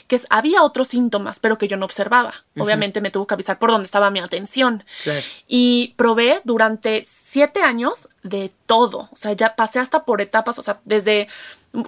que 0.07 0.17
es- 0.17 0.27
había 0.29 0.63
otros 0.63 0.89
síntomas, 0.89 1.39
pero 1.39 1.57
que 1.57 1.67
yo 1.69 1.77
no 1.77 1.85
observaba. 1.85 2.33
Obviamente 2.57 2.99
me 2.99 3.09
tuvo 3.11 3.25
que 3.27 3.35
avisar 3.35 3.57
por 3.59 3.69
dónde 3.71 3.85
estaba 3.85 4.09
mi 4.09 4.19
atención. 4.19 4.83
Claro. 5.03 5.21
Y 5.47 5.93
probé 5.95 6.41
durante 6.43 7.05
siete 7.05 7.61
años 7.61 8.09
de 8.23 8.51
todo. 8.67 9.09
O 9.11 9.15
sea, 9.15 9.33
ya 9.33 9.55
pasé 9.55 9.79
hasta 9.79 10.05
por 10.05 10.21
etapas, 10.21 10.59
o 10.59 10.63
sea, 10.63 10.79
desde 10.85 11.27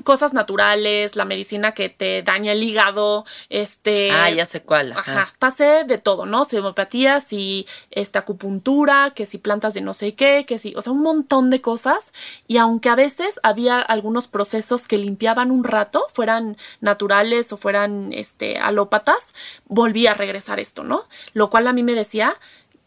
cosas 0.03 0.33
naturales, 0.33 1.15
la 1.15 1.25
medicina 1.25 1.73
que 1.73 1.89
te 1.89 2.21
daña 2.21 2.51
el 2.51 2.63
hígado, 2.63 3.25
este... 3.49 4.11
ah, 4.11 4.29
ya 4.29 4.45
sé 4.45 4.61
cuál. 4.61 4.93
Ajá, 4.93 5.33
pasé 5.39 5.83
de 5.85 5.97
todo, 5.97 6.25
¿no? 6.25 6.45
Si 6.45 6.57
homeopatía, 6.57 7.21
si 7.21 7.67
esta 7.91 8.19
acupuntura, 8.19 9.11
que 9.15 9.25
si 9.25 9.37
plantas 9.37 9.73
de 9.73 9.81
no 9.81 9.93
sé 9.93 10.15
qué, 10.15 10.45
que 10.47 10.59
si, 10.59 10.73
o 10.75 10.81
sea, 10.81 10.93
un 10.93 11.01
montón 11.01 11.49
de 11.49 11.61
cosas. 11.61 12.13
Y 12.47 12.57
aunque 12.57 12.89
a 12.89 12.95
veces 12.95 13.39
había 13.43 13.79
algunos 13.79 14.27
procesos 14.27 14.87
que 14.87 14.97
limpiaban 14.97 15.51
un 15.51 15.63
rato, 15.63 16.05
fueran 16.13 16.57
naturales 16.81 17.51
o 17.51 17.57
fueran 17.57 18.11
este, 18.13 18.57
alópatas, 18.57 19.33
volví 19.65 20.07
a 20.07 20.13
regresar 20.13 20.59
esto, 20.59 20.83
¿no? 20.83 21.07
Lo 21.33 21.49
cual 21.49 21.67
a 21.67 21.73
mí 21.73 21.83
me 21.83 21.95
decía 21.95 22.35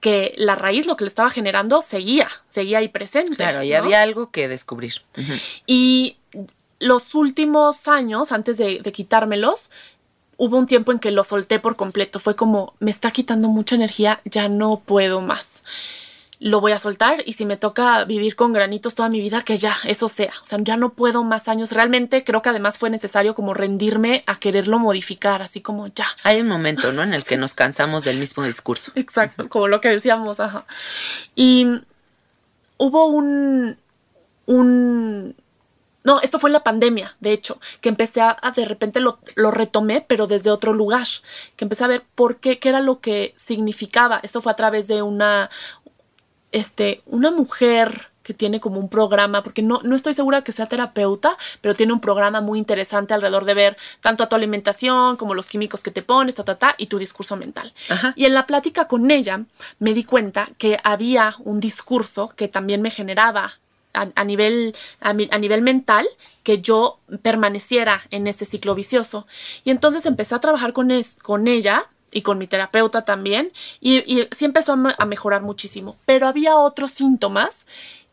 que 0.02 0.34
la 0.36 0.56
raíz, 0.56 0.86
lo 0.86 0.96
que 0.96 1.04
le 1.04 1.08
estaba 1.08 1.30
generando, 1.30 1.80
seguía, 1.80 2.28
seguía 2.48 2.78
ahí 2.78 2.88
presente. 2.88 3.36
Claro, 3.36 3.62
y 3.62 3.70
¿no? 3.70 3.78
había 3.78 4.02
algo 4.02 4.32
que 4.32 4.48
descubrir. 4.48 5.02
Y 5.64 6.16
los 6.80 7.14
últimos 7.14 7.86
años, 7.86 8.32
antes 8.32 8.58
de, 8.58 8.80
de 8.80 8.92
quitármelos, 8.92 9.70
hubo 10.36 10.58
un 10.58 10.66
tiempo 10.66 10.90
en 10.90 10.98
que 10.98 11.12
lo 11.12 11.22
solté 11.22 11.60
por 11.60 11.76
completo. 11.76 12.18
Fue 12.18 12.34
como, 12.34 12.74
me 12.80 12.90
está 12.90 13.12
quitando 13.12 13.48
mucha 13.48 13.76
energía, 13.76 14.20
ya 14.24 14.48
no 14.48 14.80
puedo 14.84 15.20
más. 15.20 15.62
Lo 16.42 16.60
voy 16.60 16.72
a 16.72 16.78
soltar 16.80 17.22
y 17.24 17.34
si 17.34 17.46
me 17.46 17.56
toca 17.56 18.04
vivir 18.04 18.34
con 18.34 18.52
granitos 18.52 18.96
toda 18.96 19.08
mi 19.08 19.20
vida, 19.20 19.42
que 19.42 19.58
ya 19.58 19.72
eso 19.84 20.08
sea. 20.08 20.32
O 20.42 20.44
sea, 20.44 20.58
ya 20.60 20.76
no 20.76 20.92
puedo 20.92 21.22
más 21.22 21.46
años. 21.46 21.70
Realmente 21.70 22.24
creo 22.24 22.42
que 22.42 22.48
además 22.48 22.78
fue 22.78 22.90
necesario 22.90 23.36
como 23.36 23.54
rendirme 23.54 24.24
a 24.26 24.40
quererlo 24.40 24.80
modificar, 24.80 25.40
así 25.40 25.60
como 25.60 25.86
ya. 25.86 26.06
Hay 26.24 26.40
un 26.40 26.48
momento, 26.48 26.90
¿no? 26.92 27.04
En 27.04 27.14
el 27.14 27.22
que 27.24 27.36
nos 27.36 27.54
cansamos 27.54 28.02
del 28.02 28.18
mismo 28.18 28.42
discurso. 28.42 28.90
Exacto, 28.96 29.48
como 29.48 29.68
lo 29.68 29.80
que 29.80 29.90
decíamos, 29.90 30.40
ajá. 30.40 30.66
Y 31.36 31.80
hubo 32.76 33.06
un, 33.06 33.76
un, 34.46 35.36
no, 36.02 36.20
esto 36.20 36.40
fue 36.40 36.48
en 36.48 36.54
la 36.54 36.64
pandemia, 36.64 37.14
de 37.20 37.32
hecho, 37.32 37.60
que 37.80 37.88
empecé 37.88 38.20
a, 38.20 38.36
de 38.56 38.64
repente 38.64 38.98
lo, 38.98 39.20
lo, 39.36 39.52
retomé, 39.52 40.04
pero 40.06 40.26
desde 40.26 40.50
otro 40.50 40.72
lugar, 40.72 41.06
que 41.54 41.64
empecé 41.64 41.84
a 41.84 41.88
ver 41.88 42.02
por 42.16 42.38
qué, 42.38 42.58
qué 42.58 42.70
era 42.70 42.80
lo 42.80 43.00
que 43.00 43.34
significaba. 43.36 44.18
Esto 44.24 44.42
fue 44.42 44.50
a 44.50 44.56
través 44.56 44.88
de 44.88 45.02
una, 45.02 45.48
este, 46.52 47.02
una 47.06 47.30
mujer 47.30 48.12
que 48.22 48.34
tiene 48.34 48.60
como 48.60 48.78
un 48.78 48.88
programa, 48.88 49.42
porque 49.42 49.62
no, 49.62 49.80
no 49.82 49.96
estoy 49.96 50.14
segura 50.14 50.42
que 50.42 50.52
sea 50.52 50.66
terapeuta, 50.66 51.36
pero 51.60 51.74
tiene 51.74 51.92
un 51.92 52.00
programa 52.00 52.40
muy 52.40 52.58
interesante 52.58 53.14
alrededor 53.14 53.44
de 53.44 53.54
ver 53.54 53.76
tanto 54.00 54.24
a 54.24 54.28
tu 54.28 54.36
alimentación 54.36 55.16
como 55.16 55.34
los 55.34 55.48
químicos 55.48 55.82
que 55.82 55.90
te 55.90 56.02
pones, 56.02 56.36
ta, 56.36 56.44
ta, 56.44 56.56
ta, 56.56 56.74
y 56.78 56.86
tu 56.86 56.98
discurso 56.98 57.36
mental. 57.36 57.72
Ajá. 57.88 58.12
Y 58.16 58.24
en 58.24 58.34
la 58.34 58.46
plática 58.46 58.86
con 58.86 59.10
ella 59.10 59.40
me 59.78 59.94
di 59.94 60.04
cuenta 60.04 60.48
que 60.58 60.78
había 60.84 61.34
un 61.40 61.60
discurso 61.60 62.28
que 62.36 62.48
también 62.48 62.82
me 62.82 62.90
generaba 62.90 63.54
a, 63.92 64.08
a, 64.14 64.24
nivel, 64.24 64.74
a, 65.00 65.10
a, 65.10 65.38
nivel 65.38 65.62
mental 65.62 66.08
que 66.42 66.60
yo 66.60 66.98
permaneciera 67.22 68.02
en 68.10 68.26
ese 68.26 68.44
ciclo 68.44 68.74
vicioso. 68.74 69.26
Y 69.64 69.70
entonces 69.70 70.06
empecé 70.06 70.34
a 70.34 70.40
trabajar 70.40 70.72
con, 70.72 70.90
es, 70.90 71.16
con 71.22 71.48
ella 71.48 71.86
y 72.12 72.22
con 72.22 72.38
mi 72.38 72.46
terapeuta 72.46 73.02
también, 73.02 73.52
y, 73.80 73.98
y 73.98 74.28
sí 74.32 74.44
empezó 74.44 74.72
a, 74.74 74.94
a, 74.98 75.06
mejorar 75.06 75.42
muchísimo. 75.42 75.96
Pero 76.06 76.26
había 76.26 76.56
otros 76.56 76.90
síntomas 76.90 77.66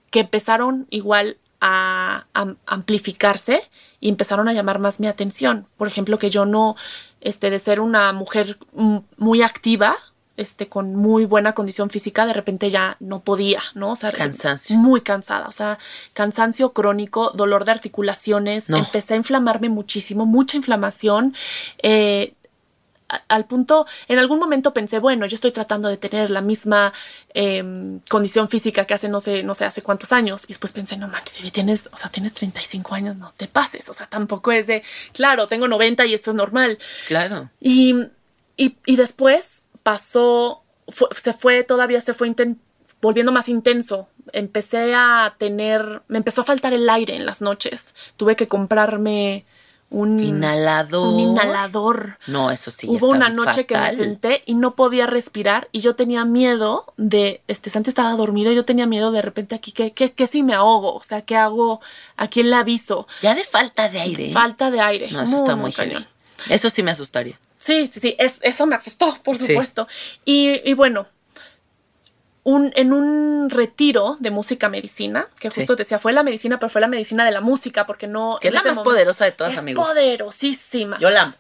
que 0.09 0.21
empezaron 0.21 0.87
igual 0.89 1.37
a, 1.61 2.25
a, 2.33 2.55
amplificarse 2.65 3.69
y 3.99 4.09
empezaron 4.09 4.47
a 4.47 4.53
llamar 4.53 4.79
más 4.79 4.99
mi 4.99 5.07
atención. 5.07 5.67
Por 5.77 5.87
ejemplo, 5.87 6.17
que 6.17 6.29
yo 6.29 6.45
no, 6.45 6.75
este, 7.21 7.49
de 7.49 7.59
ser 7.59 7.79
una 7.79 8.13
mujer 8.13 8.57
muy 9.17 9.41
activa, 9.41 9.97
este, 10.39 10.69
con 10.69 10.95
muy 10.95 11.25
buena 11.25 11.51
condición 11.51 11.89
física, 11.89 12.25
de 12.25 12.31
repente 12.31 12.71
ya 12.71 12.95
no 13.01 13.19
podía, 13.19 13.61
¿no? 13.73 13.91
O 13.91 13.95
sea, 13.97 14.09
cansancio. 14.13 14.77
Muy 14.77 15.01
cansada, 15.01 15.47
o 15.47 15.51
sea, 15.51 15.77
cansancio 16.13 16.71
crónico, 16.71 17.31
dolor 17.31 17.65
de 17.65 17.71
articulaciones, 17.71 18.69
no. 18.69 18.77
empecé 18.77 19.15
a 19.15 19.17
inflamarme 19.17 19.67
muchísimo, 19.67 20.25
mucha 20.25 20.55
inflamación. 20.55 21.35
Eh, 21.83 22.35
al 23.27 23.45
punto, 23.45 23.85
en 24.07 24.19
algún 24.19 24.39
momento 24.39 24.73
pensé, 24.73 24.99
bueno, 24.99 25.25
yo 25.25 25.35
estoy 25.35 25.51
tratando 25.51 25.89
de 25.89 25.97
tener 25.97 26.29
la 26.29 26.41
misma 26.41 26.93
eh, 27.33 27.99
condición 28.09 28.47
física 28.47 28.85
que 28.85 28.93
hace 28.93 29.09
no 29.09 29.19
sé, 29.19 29.43
no 29.43 29.55
sé, 29.55 29.65
hace 29.65 29.81
cuántos 29.81 30.11
años. 30.11 30.45
Y 30.45 30.49
después 30.49 30.71
pensé, 30.71 30.97
no 30.97 31.07
manches, 31.07 31.35
si 31.35 31.51
tienes, 31.51 31.89
o 31.91 31.97
sea, 31.97 32.09
tienes 32.09 32.33
35 32.33 32.95
años, 32.95 33.15
no 33.15 33.33
te 33.35 33.47
pases. 33.47 33.89
O 33.89 33.93
sea, 33.93 34.07
tampoco 34.07 34.51
es 34.51 34.67
de, 34.67 34.83
claro, 35.13 35.47
tengo 35.47 35.67
90 35.67 36.05
y 36.05 36.13
esto 36.13 36.31
es 36.31 36.35
normal. 36.35 36.77
Claro. 37.07 37.49
Y, 37.59 37.95
y, 38.57 38.77
y 38.85 38.95
después 38.95 39.63
pasó, 39.83 40.63
fue, 40.87 41.07
se 41.19 41.33
fue, 41.33 41.63
todavía 41.63 42.01
se 42.01 42.13
fue 42.13 42.27
volviendo 43.01 43.31
más 43.31 43.49
intenso. 43.49 44.09
Empecé 44.33 44.93
a 44.95 45.35
tener, 45.37 46.03
me 46.07 46.17
empezó 46.17 46.41
a 46.41 46.43
faltar 46.45 46.73
el 46.73 46.89
aire 46.89 47.15
en 47.15 47.25
las 47.25 47.41
noches. 47.41 47.95
Tuve 48.17 48.35
que 48.35 48.47
comprarme 48.47 49.45
un 49.89 50.19
inhalador. 50.19 51.13
Un 51.13 51.19
inhalador. 51.19 52.17
No, 52.27 52.51
eso 52.51 52.69
sí. 52.71 52.87
Hubo 52.89 53.07
una 53.07 53.29
noche 53.29 53.63
fatal. 53.63 53.65
que 53.65 53.77
me 53.77 53.91
senté 53.91 54.43
y 54.45 54.53
no 54.53 54.75
podía 54.75 55.07
respirar 55.07 55.67
y 55.71 55.79
yo 55.79 55.95
tenía 55.95 56.25
miedo 56.25 56.93
de, 56.97 57.41
este, 57.47 57.71
antes 57.75 57.89
estaba 57.89 58.11
dormido 58.11 58.51
y 58.51 58.55
yo 58.55 58.65
tenía 58.65 58.85
miedo 58.85 59.11
de 59.11 59.21
repente 59.21 59.55
aquí, 59.55 59.71
que, 59.71 59.91
que, 59.91 60.11
que 60.13 60.27
si 60.27 60.43
me 60.43 60.53
ahogo? 60.53 60.93
O 60.93 61.03
sea, 61.03 61.21
¿qué 61.21 61.35
hago? 61.35 61.81
¿A 62.17 62.27
quién 62.27 62.49
le 62.49 62.55
aviso? 62.55 63.07
Ya 63.21 63.33
de 63.33 63.43
falta 63.43 63.89
de 63.89 63.99
aire. 63.99 64.31
Falta 64.31 64.69
de 64.69 64.79
aire. 64.79 65.11
No, 65.11 65.23
eso 65.23 65.31
muy, 65.31 65.41
está 65.41 65.55
muy, 65.55 65.63
muy 65.63 65.73
cañón. 65.73 66.05
Eso 66.49 66.69
sí 66.69 66.83
me 66.83 66.91
asustaría. 66.91 67.39
Sí, 67.57 67.89
sí, 67.91 67.99
sí, 67.99 68.15
es, 68.17 68.39
eso 68.41 68.65
me 68.65 68.75
asustó, 68.75 69.17
por 69.23 69.37
supuesto. 69.37 69.87
Sí. 69.89 70.19
Y, 70.63 70.69
y 70.69 70.73
bueno, 70.73 71.07
un, 72.43 72.71
en 72.75 72.93
un 72.93 73.49
retiro 73.49 74.17
de 74.19 74.31
música 74.31 74.69
medicina, 74.69 75.27
que 75.39 75.49
justo 75.49 75.61
sí. 75.61 75.67
te 75.67 75.75
decía, 75.75 75.99
fue 75.99 76.13
la 76.13 76.23
medicina, 76.23 76.59
pero 76.59 76.69
fue 76.69 76.81
la 76.81 76.87
medicina 76.87 77.25
de 77.25 77.31
la 77.31 77.41
música, 77.41 77.85
porque 77.85 78.07
no. 78.07 78.37
Que 78.41 78.47
es 78.47 78.53
la 78.53 78.59
más 78.59 78.65
momento, 78.67 78.83
poderosa 78.83 79.25
de 79.25 79.31
todas, 79.31 79.53
es 79.53 79.59
amigos. 79.59 79.87
Poderosísima. 79.87 80.97
Yo 80.99 81.09
la 81.09 81.23
amo. 81.23 81.33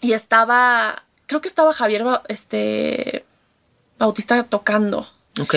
Y 0.00 0.12
estaba, 0.12 1.04
creo 1.26 1.40
que 1.40 1.48
estaba 1.48 1.72
Javier 1.72 2.04
este, 2.28 3.24
Bautista 3.98 4.44
tocando. 4.44 5.08
Ok. 5.40 5.56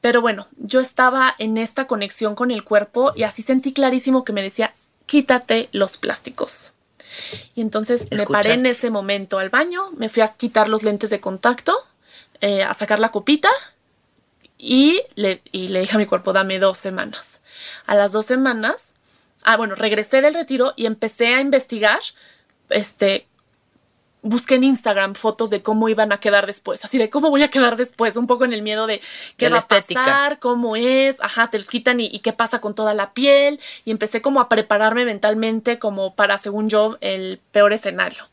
Pero 0.00 0.20
bueno, 0.20 0.46
yo 0.56 0.80
estaba 0.80 1.34
en 1.38 1.58
esta 1.58 1.86
conexión 1.86 2.34
con 2.34 2.50
el 2.50 2.64
cuerpo 2.64 3.12
y 3.16 3.24
así 3.24 3.42
sentí 3.42 3.72
clarísimo 3.72 4.24
que 4.24 4.32
me 4.32 4.42
decía, 4.42 4.72
quítate 5.06 5.68
los 5.72 5.96
plásticos. 5.96 6.72
Y 7.54 7.60
entonces 7.60 8.02
¿Escuchaste? 8.02 8.24
me 8.24 8.32
paré 8.32 8.54
en 8.54 8.66
ese 8.66 8.90
momento 8.90 9.38
al 9.38 9.48
baño, 9.48 9.90
me 9.96 10.08
fui 10.08 10.22
a 10.22 10.28
quitar 10.34 10.68
los 10.68 10.82
lentes 10.82 11.10
de 11.10 11.20
contacto, 11.20 11.74
eh, 12.40 12.62
a 12.62 12.74
sacar 12.74 12.98
la 12.98 13.10
copita 13.10 13.50
y 14.58 15.02
le, 15.14 15.42
y 15.52 15.68
le 15.68 15.80
dije 15.80 15.96
a 15.96 15.98
mi 15.98 16.06
cuerpo, 16.06 16.32
dame 16.32 16.58
dos 16.58 16.78
semanas. 16.78 17.42
A 17.86 17.94
las 17.94 18.12
dos 18.12 18.26
semanas, 18.26 18.96
ah, 19.44 19.56
bueno, 19.56 19.74
regresé 19.74 20.22
del 20.22 20.34
retiro 20.34 20.72
y 20.76 20.86
empecé 20.86 21.34
a 21.34 21.40
investigar, 21.40 22.00
este, 22.70 23.28
busqué 24.22 24.56
en 24.56 24.64
Instagram 24.64 25.14
fotos 25.14 25.50
de 25.50 25.62
cómo 25.62 25.88
iban 25.88 26.12
a 26.12 26.18
quedar 26.18 26.46
después, 26.46 26.84
así 26.84 26.98
de 26.98 27.10
cómo 27.10 27.30
voy 27.30 27.42
a 27.42 27.50
quedar 27.50 27.76
después, 27.76 28.16
un 28.16 28.26
poco 28.26 28.44
en 28.44 28.52
el 28.52 28.62
miedo 28.62 28.86
de 28.86 29.00
qué 29.36 29.46
de 29.46 29.52
va 29.52 29.58
a 29.58 29.68
pasar, 29.68 30.38
cómo 30.40 30.74
es, 30.74 31.20
ajá, 31.20 31.48
te 31.48 31.58
los 31.58 31.68
quitan 31.68 32.00
y, 32.00 32.06
y, 32.06 32.20
qué 32.20 32.32
pasa 32.32 32.60
con 32.60 32.74
toda 32.74 32.94
la 32.94 33.12
piel 33.12 33.60
y 33.84 33.90
empecé 33.90 34.22
como 34.22 34.40
a 34.40 34.48
prepararme 34.48 35.04
mentalmente 35.04 35.78
como 35.78 36.14
para, 36.14 36.38
según 36.38 36.68
yo, 36.68 36.98
el 37.00 37.40
peor 37.52 37.72
escenario 37.72 38.24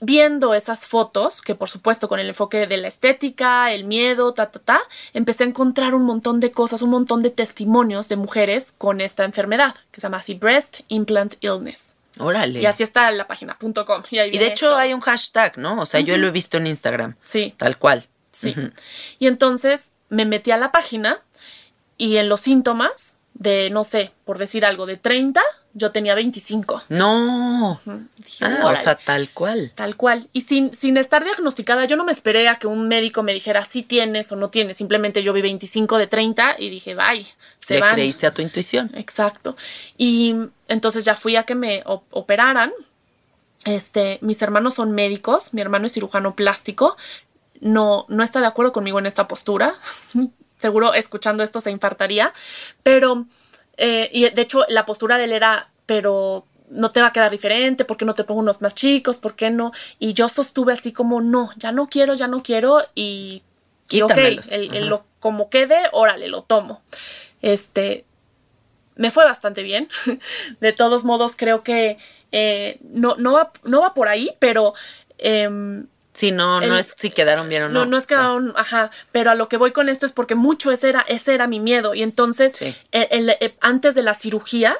viendo 0.00 0.54
esas 0.54 0.86
fotos, 0.86 1.42
que 1.42 1.54
por 1.54 1.68
supuesto 1.68 2.08
con 2.08 2.20
el 2.20 2.28
enfoque 2.28 2.66
de 2.66 2.76
la 2.76 2.88
estética, 2.88 3.72
el 3.72 3.84
miedo, 3.84 4.32
ta, 4.34 4.50
ta, 4.50 4.58
ta, 4.58 4.80
empecé 5.12 5.44
a 5.44 5.46
encontrar 5.46 5.94
un 5.94 6.04
montón 6.04 6.40
de 6.40 6.50
cosas, 6.50 6.82
un 6.82 6.90
montón 6.90 7.22
de 7.22 7.30
testimonios 7.30 8.08
de 8.08 8.16
mujeres 8.16 8.74
con 8.78 9.00
esta 9.00 9.24
enfermedad, 9.24 9.74
que 9.90 10.00
se 10.00 10.06
llama 10.06 10.18
así 10.18 10.34
Breast 10.34 10.80
Implant 10.88 11.34
Illness. 11.40 11.94
Órale. 12.18 12.60
Y 12.60 12.66
así 12.66 12.82
está 12.82 13.10
la 13.12 13.26
página 13.26 13.56
.com. 13.58 14.02
Y, 14.10 14.18
y 14.18 14.38
de 14.38 14.46
hecho 14.46 14.70
esto. 14.70 14.76
hay 14.76 14.92
un 14.92 15.00
hashtag, 15.00 15.56
¿no? 15.58 15.80
O 15.80 15.86
sea, 15.86 16.00
uh 16.00 16.02
-huh. 16.02 16.06
yo 16.06 16.16
lo 16.18 16.26
he 16.26 16.30
visto 16.30 16.56
en 16.56 16.66
Instagram. 16.66 17.14
Sí. 17.22 17.54
Tal 17.56 17.78
cual. 17.78 18.08
Sí. 18.32 18.48
Uh 18.56 18.60
-huh. 18.60 18.72
Y 19.18 19.26
entonces 19.28 19.92
me 20.08 20.24
metí 20.24 20.50
a 20.50 20.56
la 20.56 20.72
página 20.72 21.20
y 21.96 22.16
en 22.16 22.28
los 22.28 22.40
síntomas 22.40 23.18
de, 23.34 23.70
no 23.70 23.84
sé, 23.84 24.12
por 24.24 24.38
decir 24.38 24.64
algo, 24.64 24.86
de 24.86 24.96
30, 24.96 25.40
yo 25.78 25.92
tenía 25.92 26.14
25. 26.14 26.82
No. 26.90 27.80
Dije, 28.18 28.44
ah, 28.44 28.66
o 28.66 28.76
sea, 28.76 28.96
tal 28.96 29.30
cual. 29.30 29.72
Tal 29.74 29.96
cual. 29.96 30.28
Y 30.32 30.42
sin, 30.42 30.74
sin 30.74 30.96
estar 30.96 31.24
diagnosticada, 31.24 31.84
yo 31.86 31.96
no 31.96 32.04
me 32.04 32.12
esperé 32.12 32.48
a 32.48 32.58
que 32.58 32.66
un 32.66 32.88
médico 32.88 33.22
me 33.22 33.32
dijera 33.32 33.64
si 33.64 33.82
tienes 33.82 34.30
o 34.32 34.36
no 34.36 34.50
tienes. 34.50 34.76
Simplemente 34.76 35.22
yo 35.22 35.32
vi 35.32 35.40
25 35.40 35.96
de 35.96 36.06
30 36.06 36.56
y 36.58 36.68
dije, 36.68 36.94
bye. 36.94 37.26
Se 37.58 37.74
Le 37.74 37.80
van. 37.80 37.94
creíste 37.94 38.26
a 38.26 38.34
tu 38.34 38.42
intuición. 38.42 38.90
Exacto. 38.94 39.56
Y 39.96 40.34
entonces 40.68 41.04
ya 41.04 41.14
fui 41.14 41.36
a 41.36 41.44
que 41.44 41.54
me 41.54 41.82
operaran. 41.86 42.72
Este, 43.64 44.18
mis 44.20 44.40
hermanos 44.42 44.74
son 44.74 44.92
médicos, 44.92 45.52
mi 45.54 45.60
hermano 45.60 45.86
es 45.86 45.92
cirujano 45.92 46.34
plástico. 46.34 46.96
No, 47.60 48.06
no 48.08 48.22
está 48.22 48.40
de 48.40 48.46
acuerdo 48.46 48.72
conmigo 48.72 48.98
en 48.98 49.06
esta 49.06 49.28
postura. 49.28 49.74
Seguro 50.58 50.92
escuchando 50.94 51.42
esto 51.42 51.60
se 51.60 51.70
infartaría. 51.70 52.32
Pero, 52.82 53.26
eh, 53.78 54.10
y 54.12 54.28
de 54.28 54.42
hecho, 54.42 54.64
la 54.68 54.84
postura 54.84 55.16
de 55.16 55.24
él 55.24 55.32
era, 55.32 55.70
pero 55.86 56.44
no 56.68 56.90
te 56.90 57.00
va 57.00 57.06
a 57.06 57.12
quedar 57.12 57.30
diferente, 57.30 57.84
¿por 57.84 57.96
qué 57.96 58.04
no 58.04 58.14
te 58.14 58.24
pongo 58.24 58.40
unos 58.40 58.60
más 58.60 58.74
chicos? 58.74 59.16
¿Por 59.18 59.34
qué 59.34 59.50
no? 59.50 59.72
Y 59.98 60.12
yo 60.12 60.28
sostuve 60.28 60.72
así 60.72 60.92
como, 60.92 61.20
no, 61.20 61.50
ya 61.56 61.72
no 61.72 61.88
quiero, 61.88 62.14
ya 62.14 62.26
no 62.26 62.42
quiero 62.42 62.82
y, 62.94 63.42
y 63.88 64.02
ok, 64.02 64.16
el, 64.16 64.40
el, 64.50 64.86
lo, 64.88 65.04
como 65.20 65.48
quede, 65.48 65.78
órale, 65.92 66.28
lo 66.28 66.42
tomo. 66.42 66.82
Este, 67.40 68.04
me 68.96 69.10
fue 69.10 69.24
bastante 69.24 69.62
bien. 69.62 69.88
De 70.60 70.72
todos 70.72 71.04
modos, 71.04 71.36
creo 71.36 71.62
que 71.62 71.96
eh, 72.32 72.78
no, 72.82 73.16
no, 73.16 73.32
va, 73.32 73.52
no 73.64 73.80
va 73.80 73.94
por 73.94 74.08
ahí, 74.08 74.32
pero... 74.40 74.74
Eh, 75.18 75.84
Sí, 76.18 76.32
no, 76.32 76.60
el, 76.60 76.68
no 76.68 76.76
es 76.76 76.96
si 76.98 77.10
quedaron 77.10 77.48
bien 77.48 77.62
o 77.62 77.68
no. 77.68 77.84
No, 77.84 77.86
no 77.86 77.96
es 77.96 78.06
quedaron, 78.06 78.52
ajá, 78.56 78.90
pero 79.12 79.30
a 79.30 79.36
lo 79.36 79.48
que 79.48 79.56
voy 79.56 79.70
con 79.70 79.88
esto 79.88 80.04
es 80.04 80.10
porque 80.10 80.34
mucho 80.34 80.72
ese 80.72 80.88
era, 80.88 81.04
ese 81.06 81.32
era 81.32 81.46
mi 81.46 81.60
miedo. 81.60 81.94
Y 81.94 82.02
entonces, 82.02 82.54
sí. 82.56 82.74
el, 82.90 83.36
el, 83.38 83.54
antes 83.60 83.94
de 83.94 84.02
la 84.02 84.14
cirugía, 84.14 84.76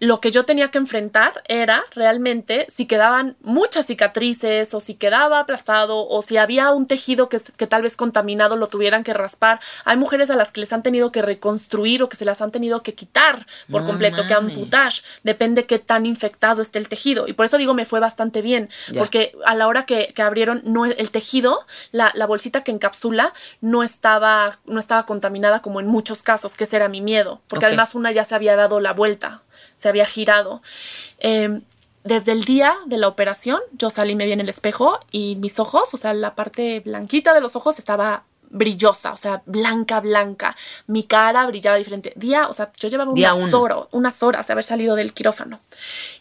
lo 0.00 0.20
que 0.20 0.30
yo 0.30 0.44
tenía 0.44 0.70
que 0.70 0.78
enfrentar 0.78 1.42
era 1.48 1.84
realmente 1.94 2.66
si 2.68 2.86
quedaban 2.86 3.36
muchas 3.40 3.86
cicatrices 3.86 4.72
o 4.74 4.80
si 4.80 4.94
quedaba 4.94 5.40
aplastado 5.40 6.06
o 6.08 6.22
si 6.22 6.36
había 6.36 6.70
un 6.72 6.86
tejido 6.86 7.28
que, 7.28 7.40
que, 7.56 7.66
tal 7.66 7.82
vez 7.82 7.96
contaminado 7.96 8.56
lo 8.56 8.68
tuvieran 8.68 9.02
que 9.04 9.12
raspar. 9.12 9.60
Hay 9.84 9.96
mujeres 9.96 10.30
a 10.30 10.36
las 10.36 10.52
que 10.52 10.60
les 10.60 10.72
han 10.72 10.82
tenido 10.82 11.10
que 11.10 11.22
reconstruir 11.22 12.02
o 12.02 12.08
que 12.08 12.16
se 12.16 12.24
las 12.24 12.40
han 12.42 12.50
tenido 12.50 12.82
que 12.82 12.94
quitar 12.94 13.46
por 13.70 13.84
completo, 13.84 14.26
que 14.26 14.34
amputar. 14.34 14.92
Depende 15.24 15.66
qué 15.66 15.78
tan 15.78 16.06
infectado 16.06 16.62
esté 16.62 16.78
el 16.78 16.88
tejido. 16.88 17.26
Y 17.26 17.32
por 17.32 17.46
eso 17.46 17.58
digo, 17.58 17.74
me 17.74 17.84
fue 17.84 18.00
bastante 18.00 18.42
bien, 18.42 18.68
porque 18.96 19.32
a 19.44 19.54
la 19.54 19.66
hora 19.66 19.84
que, 19.84 20.12
que 20.14 20.22
abrieron 20.22 20.62
no, 20.64 20.84
el 20.86 21.10
tejido, 21.10 21.64
la, 21.92 22.12
la, 22.14 22.26
bolsita 22.26 22.62
que 22.62 22.70
encapsula, 22.70 23.32
no 23.60 23.82
estaba, 23.82 24.58
no 24.66 24.78
estaba 24.78 25.06
contaminada 25.06 25.62
como 25.62 25.80
en 25.80 25.86
muchos 25.86 26.22
casos, 26.22 26.56
que 26.56 26.64
ese 26.64 26.76
era 26.76 26.88
mi 26.88 27.00
miedo, 27.00 27.40
porque 27.48 27.64
okay. 27.64 27.74
además 27.74 27.94
una 27.94 28.12
ya 28.12 28.24
se 28.24 28.34
había 28.34 28.54
dado 28.56 28.80
la 28.80 28.92
vuelta 28.92 29.42
se 29.76 29.88
había 29.88 30.06
girado. 30.06 30.62
Eh, 31.18 31.60
desde 32.04 32.32
el 32.32 32.44
día 32.44 32.74
de 32.86 32.96
la 32.96 33.08
operación, 33.08 33.60
yo 33.72 33.90
salí, 33.90 34.14
me 34.14 34.24
vi 34.24 34.32
en 34.32 34.40
el 34.40 34.48
espejo 34.48 34.98
y 35.10 35.36
mis 35.36 35.58
ojos, 35.58 35.92
o 35.92 35.96
sea, 35.96 36.14
la 36.14 36.34
parte 36.34 36.80
blanquita 36.80 37.34
de 37.34 37.40
los 37.40 37.54
ojos 37.54 37.78
estaba 37.78 38.24
brillosa, 38.50 39.12
o 39.12 39.16
sea, 39.16 39.42
blanca, 39.46 40.00
blanca. 40.00 40.56
Mi 40.86 41.02
cara 41.02 41.46
brillaba 41.46 41.76
diferente. 41.76 42.12
Día, 42.16 42.48
o 42.48 42.52
sea, 42.52 42.72
yo 42.80 42.88
llevaba 42.88 43.10
unas, 43.12 43.52
horas, 43.52 43.78
unas 43.90 44.22
horas 44.22 44.46
de 44.46 44.52
haber 44.52 44.64
salido 44.64 44.96
del 44.96 45.12
quirófano. 45.12 45.60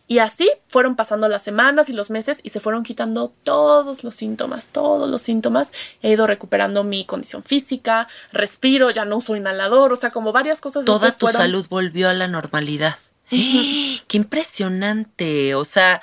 Y 0.07 0.19
así 0.19 0.49
fueron 0.67 0.95
pasando 0.95 1.27
las 1.29 1.43
semanas 1.43 1.89
y 1.89 1.93
los 1.93 2.09
meses 2.09 2.39
y 2.43 2.49
se 2.49 2.59
fueron 2.59 2.83
quitando 2.83 3.31
todos 3.43 4.03
los 4.03 4.15
síntomas, 4.15 4.67
todos 4.67 5.09
los 5.09 5.21
síntomas. 5.21 5.71
He 6.01 6.11
ido 6.11 6.27
recuperando 6.27 6.83
mi 6.83 7.05
condición 7.05 7.43
física, 7.43 8.07
respiro, 8.31 8.89
ya 8.91 9.05
no 9.05 9.17
uso 9.17 9.35
inhalador, 9.35 9.93
o 9.93 9.95
sea, 9.95 10.11
como 10.11 10.31
varias 10.31 10.59
cosas. 10.59 10.85
Toda 10.85 11.11
tu 11.11 11.27
fueron... 11.27 11.41
salud 11.41 11.65
volvió 11.69 12.09
a 12.09 12.13
la 12.13 12.27
normalidad. 12.27 12.97
¡Qué 13.29 14.17
impresionante! 14.17 15.55
O 15.55 15.65
sea, 15.65 16.01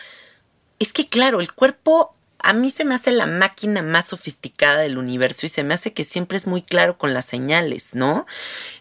es 0.79 0.93
que 0.93 1.09
claro, 1.09 1.41
el 1.41 1.53
cuerpo 1.53 2.15
a 2.39 2.53
mí 2.53 2.71
se 2.71 2.85
me 2.85 2.95
hace 2.95 3.11
la 3.11 3.27
máquina 3.27 3.83
más 3.83 4.09
sofisticada 4.09 4.83
del 4.83 4.99
universo 4.99 5.47
y 5.47 5.49
se 5.49 5.65
me 5.65 5.73
hace 5.73 5.95
que 5.95 6.05
siempre 6.05 6.37
es 6.37 6.47
muy 6.47 6.61
claro 6.61 6.99
con 6.99 7.15
las 7.15 7.25
señales, 7.25 7.95
¿no? 7.95 8.27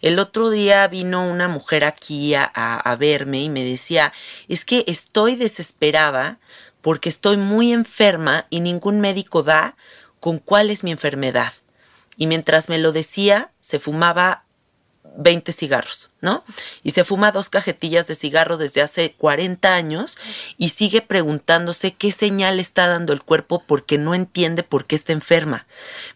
El 0.01 0.19
otro 0.19 0.49
día 0.49 0.85
vino 0.89 1.25
una 1.25 1.47
mujer 1.47 1.85
aquí 1.85 2.35
a, 2.35 2.51
a, 2.53 2.75
a 2.75 2.95
verme 2.97 3.39
y 3.39 3.49
me 3.49 3.63
decía, 3.63 4.11
es 4.49 4.65
que 4.65 4.83
estoy 4.87 5.37
desesperada 5.37 6.39
porque 6.81 7.07
estoy 7.07 7.37
muy 7.37 7.71
enferma 7.71 8.45
y 8.49 8.59
ningún 8.59 8.99
médico 8.99 9.43
da 9.43 9.77
con 10.19 10.39
cuál 10.39 10.69
es 10.69 10.83
mi 10.83 10.91
enfermedad. 10.91 11.53
Y 12.17 12.27
mientras 12.27 12.67
me 12.67 12.77
lo 12.77 12.91
decía, 12.91 13.51
se 13.61 13.79
fumaba 13.79 14.43
20 15.15 15.51
cigarros, 15.51 16.11
¿no? 16.21 16.43
Y 16.83 16.91
se 16.91 17.03
fuma 17.03 17.31
dos 17.31 17.49
cajetillas 17.49 18.07
de 18.07 18.15
cigarro 18.15 18.57
desde 18.57 18.81
hace 18.81 19.13
40 19.13 19.73
años 19.73 20.17
y 20.57 20.69
sigue 20.69 21.01
preguntándose 21.01 21.93
qué 21.93 22.11
señal 22.11 22.59
está 22.59 22.87
dando 22.87 23.13
el 23.13 23.21
cuerpo 23.21 23.63
porque 23.65 23.97
no 23.97 24.13
entiende 24.13 24.63
por 24.63 24.85
qué 24.85 24.95
está 24.95 25.13
enferma. 25.13 25.67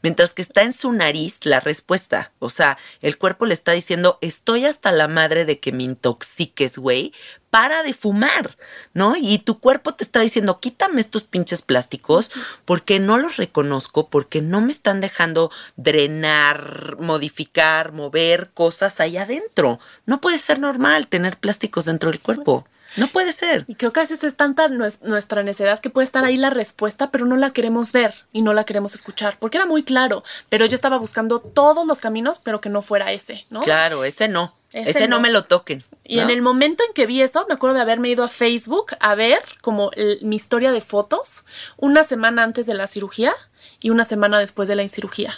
Mientras 0.02 0.34
que 0.34 0.41
está 0.41 0.64
en 0.64 0.74
su 0.74 0.91
nariz 0.91 1.45
la 1.45 1.60
respuesta. 1.60 2.32
O 2.39 2.50
sea, 2.50 2.78
el 3.02 3.18
cuerpo 3.18 3.45
le 3.45 3.54
está 3.54 3.72
diciendo, 3.72 4.18
estoy 4.22 4.66
hasta 4.66 4.91
la 4.91 5.08
madre 5.08 5.45
de 5.45 5.60
que 5.60 5.72
me 5.72 5.84
intoxiques, 5.84 6.78
güey, 6.78 7.14
para 7.50 7.84
de 7.84 7.93
fumar, 7.93 8.58
¿no? 8.93 9.16
Y 9.16 9.39
tu 9.39 9.60
cuerpo 9.60 9.93
te 9.93 10.04
está 10.04 10.20
diciendo, 10.20 10.60
quítame 10.60 11.02
estos 11.02 11.24
pinches 11.24 11.62
plásticos 11.62 12.32
porque 12.66 13.00
no 13.00 13.18
los 13.18 13.38
reconozco, 13.38 14.10
porque 14.10 14.41
no 14.41 14.62
me 14.62 14.72
están 14.72 15.02
dejando 15.02 15.52
drenar, 15.76 16.98
modificar, 17.00 17.93
mover 17.93 18.52
cosas 18.54 19.00
ahí 19.00 19.18
adentro. 19.18 19.80
No 20.06 20.22
puede 20.22 20.39
ser 20.39 20.60
normal 20.60 21.08
tener 21.08 21.38
plásticos 21.38 21.86
dentro 21.86 22.12
del 22.12 22.22
cuerpo. 22.22 22.68
No 22.98 23.08
puede 23.08 23.32
ser. 23.32 23.66
Y 23.68 23.76
creo 23.76 23.93
que 23.93 24.00
a 24.00 24.04
veces 24.04 24.24
es 24.24 24.36
tanta 24.36 24.68
nuestra 24.68 25.43
necesidad 25.43 25.80
que 25.80 25.89
puede 25.89 26.06
estar 26.06 26.26
ahí 26.26 26.38
la 26.38 26.50
respuesta, 26.50 27.12
pero 27.12 27.26
no 27.26 27.38
la 27.38 27.52
queremos 27.52 27.91
ver 27.91 28.26
y 28.34 28.41
no 28.41 28.54
la 28.54 28.64
queremos 28.64 28.95
escuchar, 28.95 29.38
porque 29.39 29.58
era 29.58 29.66
muy 29.66 29.84
claro, 29.84 30.24
pero 30.50 30.66
yo 30.66 30.76
estaba 30.76 30.98
buscando 30.98 31.39
todos 31.39 31.86
los 31.86 32.00
caminos, 32.00 32.39
pero 32.39 32.62
que 32.62 32.70
no 32.70 32.82
fuera 32.82 33.12
ese, 33.12 33.45
¿no? 33.50 33.62
Claro, 33.62 34.04
ese 34.04 34.28
no. 34.28 34.56
Ese, 34.74 34.89
ese 34.89 35.08
no. 35.08 35.18
no. 35.18 35.22
me 35.22 35.30
lo 35.30 35.45
toquen. 35.45 35.84
Y 36.04 36.18
¿no? 36.18 36.24
en 36.24 36.30
el 36.30 36.41
momento 36.41 36.84
en 36.86 36.93
que 36.93 37.06
vi 37.06 37.22
eso, 37.22 37.45
me 37.48 37.54
acuerdo 37.54 37.76
de 37.76 37.82
haberme 37.82 38.10
ido 38.10 38.24
a 38.24 38.28
Facebook 38.28 38.88
a 39.00 39.16
ver 39.16 39.39
como 39.62 39.91
el, 39.93 40.20
mi 40.24 40.36
historia 40.36 40.72
de 40.72 40.82
fotos 40.82 41.45
una 41.78 42.04
semana 42.04 42.43
antes 42.43 42.66
de 42.66 42.74
la 42.74 42.88
cirugía 42.88 43.34
y 43.80 43.91
una 43.91 44.04
semana 44.04 44.39
después 44.39 44.68
de 44.68 44.76
la 44.76 44.88
cirugía. 44.88 45.34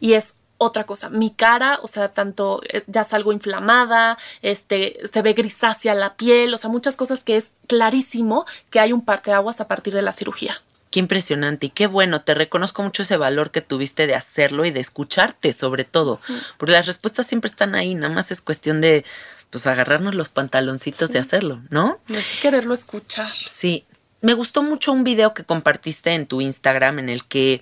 Y 0.00 0.14
es 0.14 0.36
otra 0.62 0.84
cosa. 0.84 1.08
Mi 1.08 1.30
cara, 1.30 1.80
o 1.82 1.88
sea, 1.88 2.12
tanto 2.12 2.60
ya 2.86 3.04
salgo 3.04 3.32
inflamada, 3.32 4.16
este, 4.42 4.98
se 5.12 5.22
ve 5.22 5.32
grisácea 5.32 5.94
la 5.94 6.14
piel, 6.14 6.54
o 6.54 6.58
sea, 6.58 6.70
muchas 6.70 6.96
cosas 6.96 7.24
que 7.24 7.36
es 7.36 7.52
clarísimo 7.66 8.46
que 8.70 8.80
hay 8.80 8.92
un 8.92 9.04
parteaguas 9.04 9.60
a 9.60 9.68
partir 9.68 9.92
de 9.92 10.02
la 10.02 10.12
cirugía. 10.12 10.62
Qué 10.90 11.00
impresionante 11.00 11.66
y 11.66 11.70
qué 11.70 11.86
bueno, 11.86 12.20
te 12.20 12.34
reconozco 12.34 12.82
mucho 12.82 13.02
ese 13.02 13.16
valor 13.16 13.50
que 13.50 13.62
tuviste 13.62 14.06
de 14.06 14.14
hacerlo 14.14 14.64
y 14.64 14.70
de 14.70 14.80
escucharte 14.80 15.52
sobre 15.52 15.84
todo, 15.84 16.20
porque 16.58 16.72
las 16.72 16.86
respuestas 16.86 17.26
siempre 17.26 17.50
están 17.50 17.74
ahí, 17.74 17.94
nada 17.94 18.12
más 18.12 18.30
es 18.30 18.40
cuestión 18.42 18.80
de 18.80 19.04
pues 19.50 19.66
agarrarnos 19.66 20.14
los 20.14 20.28
pantaloncitos 20.28 21.08
sí. 21.08 21.14
de 21.14 21.18
hacerlo, 21.18 21.60
¿no? 21.70 21.98
Es 22.08 22.40
quererlo 22.40 22.74
escuchar. 22.74 23.32
Sí, 23.34 23.86
me 24.22 24.34
gustó 24.34 24.62
mucho 24.62 24.92
un 24.92 25.04
video 25.04 25.34
que 25.34 25.44
compartiste 25.44 26.14
en 26.14 26.26
tu 26.26 26.40
Instagram 26.40 27.00
en 27.00 27.08
el 27.08 27.24
que 27.24 27.60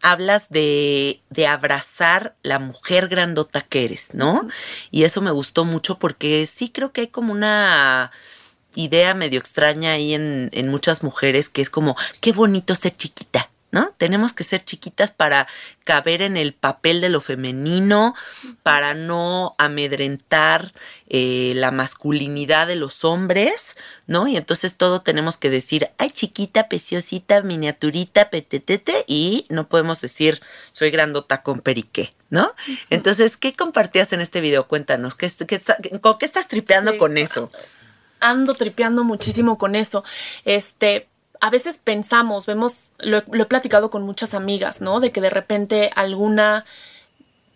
hablas 0.00 0.48
de, 0.48 1.20
de 1.30 1.46
abrazar 1.46 2.34
la 2.42 2.58
mujer 2.58 3.08
grandota 3.08 3.60
que 3.60 3.84
eres, 3.84 4.14
¿no? 4.14 4.48
Y 4.90 5.04
eso 5.04 5.20
me 5.20 5.30
gustó 5.30 5.64
mucho 5.64 5.98
porque 5.98 6.46
sí 6.46 6.70
creo 6.70 6.92
que 6.92 7.02
hay 7.02 7.08
como 7.08 7.32
una 7.32 8.10
idea 8.74 9.14
medio 9.14 9.38
extraña 9.38 9.92
ahí 9.92 10.14
en, 10.14 10.50
en 10.52 10.68
muchas 10.68 11.02
mujeres 11.02 11.48
que 11.48 11.62
es 11.62 11.70
como, 11.70 11.96
qué 12.20 12.32
bonito 12.32 12.74
ser 12.74 12.96
chiquita, 12.96 13.50
¿no? 13.70 13.92
Tenemos 13.98 14.32
que 14.32 14.44
ser 14.44 14.64
chiquitas 14.64 15.10
para 15.10 15.46
caber 15.84 16.22
en 16.22 16.36
el 16.36 16.54
papel 16.54 17.00
de 17.00 17.10
lo 17.10 17.20
femenino, 17.20 18.14
para 18.62 18.94
no 18.94 19.52
amedrentar 19.58 20.72
eh, 21.08 21.52
la 21.54 21.70
masculinidad 21.70 22.66
de 22.66 22.76
los 22.76 23.04
hombres, 23.04 23.76
¿no? 24.06 24.26
Y 24.26 24.36
entonces 24.36 24.76
todo 24.76 25.02
tenemos 25.02 25.36
que 25.36 25.50
decir, 25.50 25.90
ay, 25.98 26.10
chiquita, 26.10 26.68
preciosita, 26.68 27.42
miniaturita, 27.42 28.30
petetete, 28.30 29.04
y 29.06 29.46
no 29.50 29.68
podemos 29.68 30.00
decir, 30.00 30.40
soy 30.72 30.90
grandota 30.90 31.42
con 31.42 31.60
periqué, 31.60 32.14
¿no? 32.30 32.54
Entonces, 32.88 33.36
¿qué 33.36 33.54
compartías 33.54 34.12
en 34.12 34.20
este 34.20 34.40
video? 34.40 34.66
Cuéntanos, 34.66 35.14
¿qué, 35.14 35.30
qué, 35.46 35.60
¿con 36.00 36.18
qué 36.18 36.26
estás 36.26 36.48
tripeando 36.48 36.92
sí. 36.92 36.98
con 36.98 37.18
eso? 37.18 37.50
ando 38.20 38.54
tripeando 38.54 39.04
muchísimo 39.04 39.58
con 39.58 39.76
eso. 39.76 40.02
Este, 40.44 41.08
a 41.40 41.50
veces 41.50 41.80
pensamos, 41.82 42.46
vemos, 42.46 42.90
lo, 42.98 43.18
he 43.18 43.46
platicado 43.46 43.90
con 43.90 44.02
muchas 44.02 44.34
amigas, 44.34 44.80
¿no? 44.80 45.00
De 45.00 45.12
que 45.12 45.20
de 45.20 45.30
repente 45.30 45.90
alguna 45.94 46.64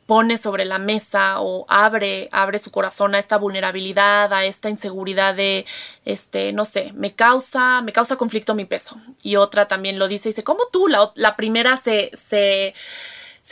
pone 0.06 0.36
sobre 0.36 0.64
la 0.64 0.78
mesa 0.78 1.40
o 1.40 1.64
abre, 1.68 2.28
abre 2.32 2.58
su 2.58 2.70
corazón 2.70 3.14
a 3.14 3.18
esta 3.18 3.38
vulnerabilidad, 3.38 4.32
a 4.32 4.44
esta 4.44 4.68
inseguridad 4.68 5.34
de, 5.34 5.64
este, 6.04 6.52
no 6.52 6.64
sé, 6.64 6.92
me 6.94 7.14
causa, 7.14 7.80
me 7.82 7.92
causa 7.92 8.16
conflicto 8.16 8.54
mi 8.54 8.64
peso. 8.64 8.96
Y 9.22 9.36
otra 9.36 9.68
también 9.68 9.98
lo 9.98 10.08
dice 10.08 10.28
y 10.28 10.32
dice, 10.32 10.44
¿cómo 10.44 10.64
tú? 10.72 10.88
La, 10.88 11.12
la 11.14 11.36
primera 11.36 11.76
se, 11.76 12.10
se, 12.14 12.74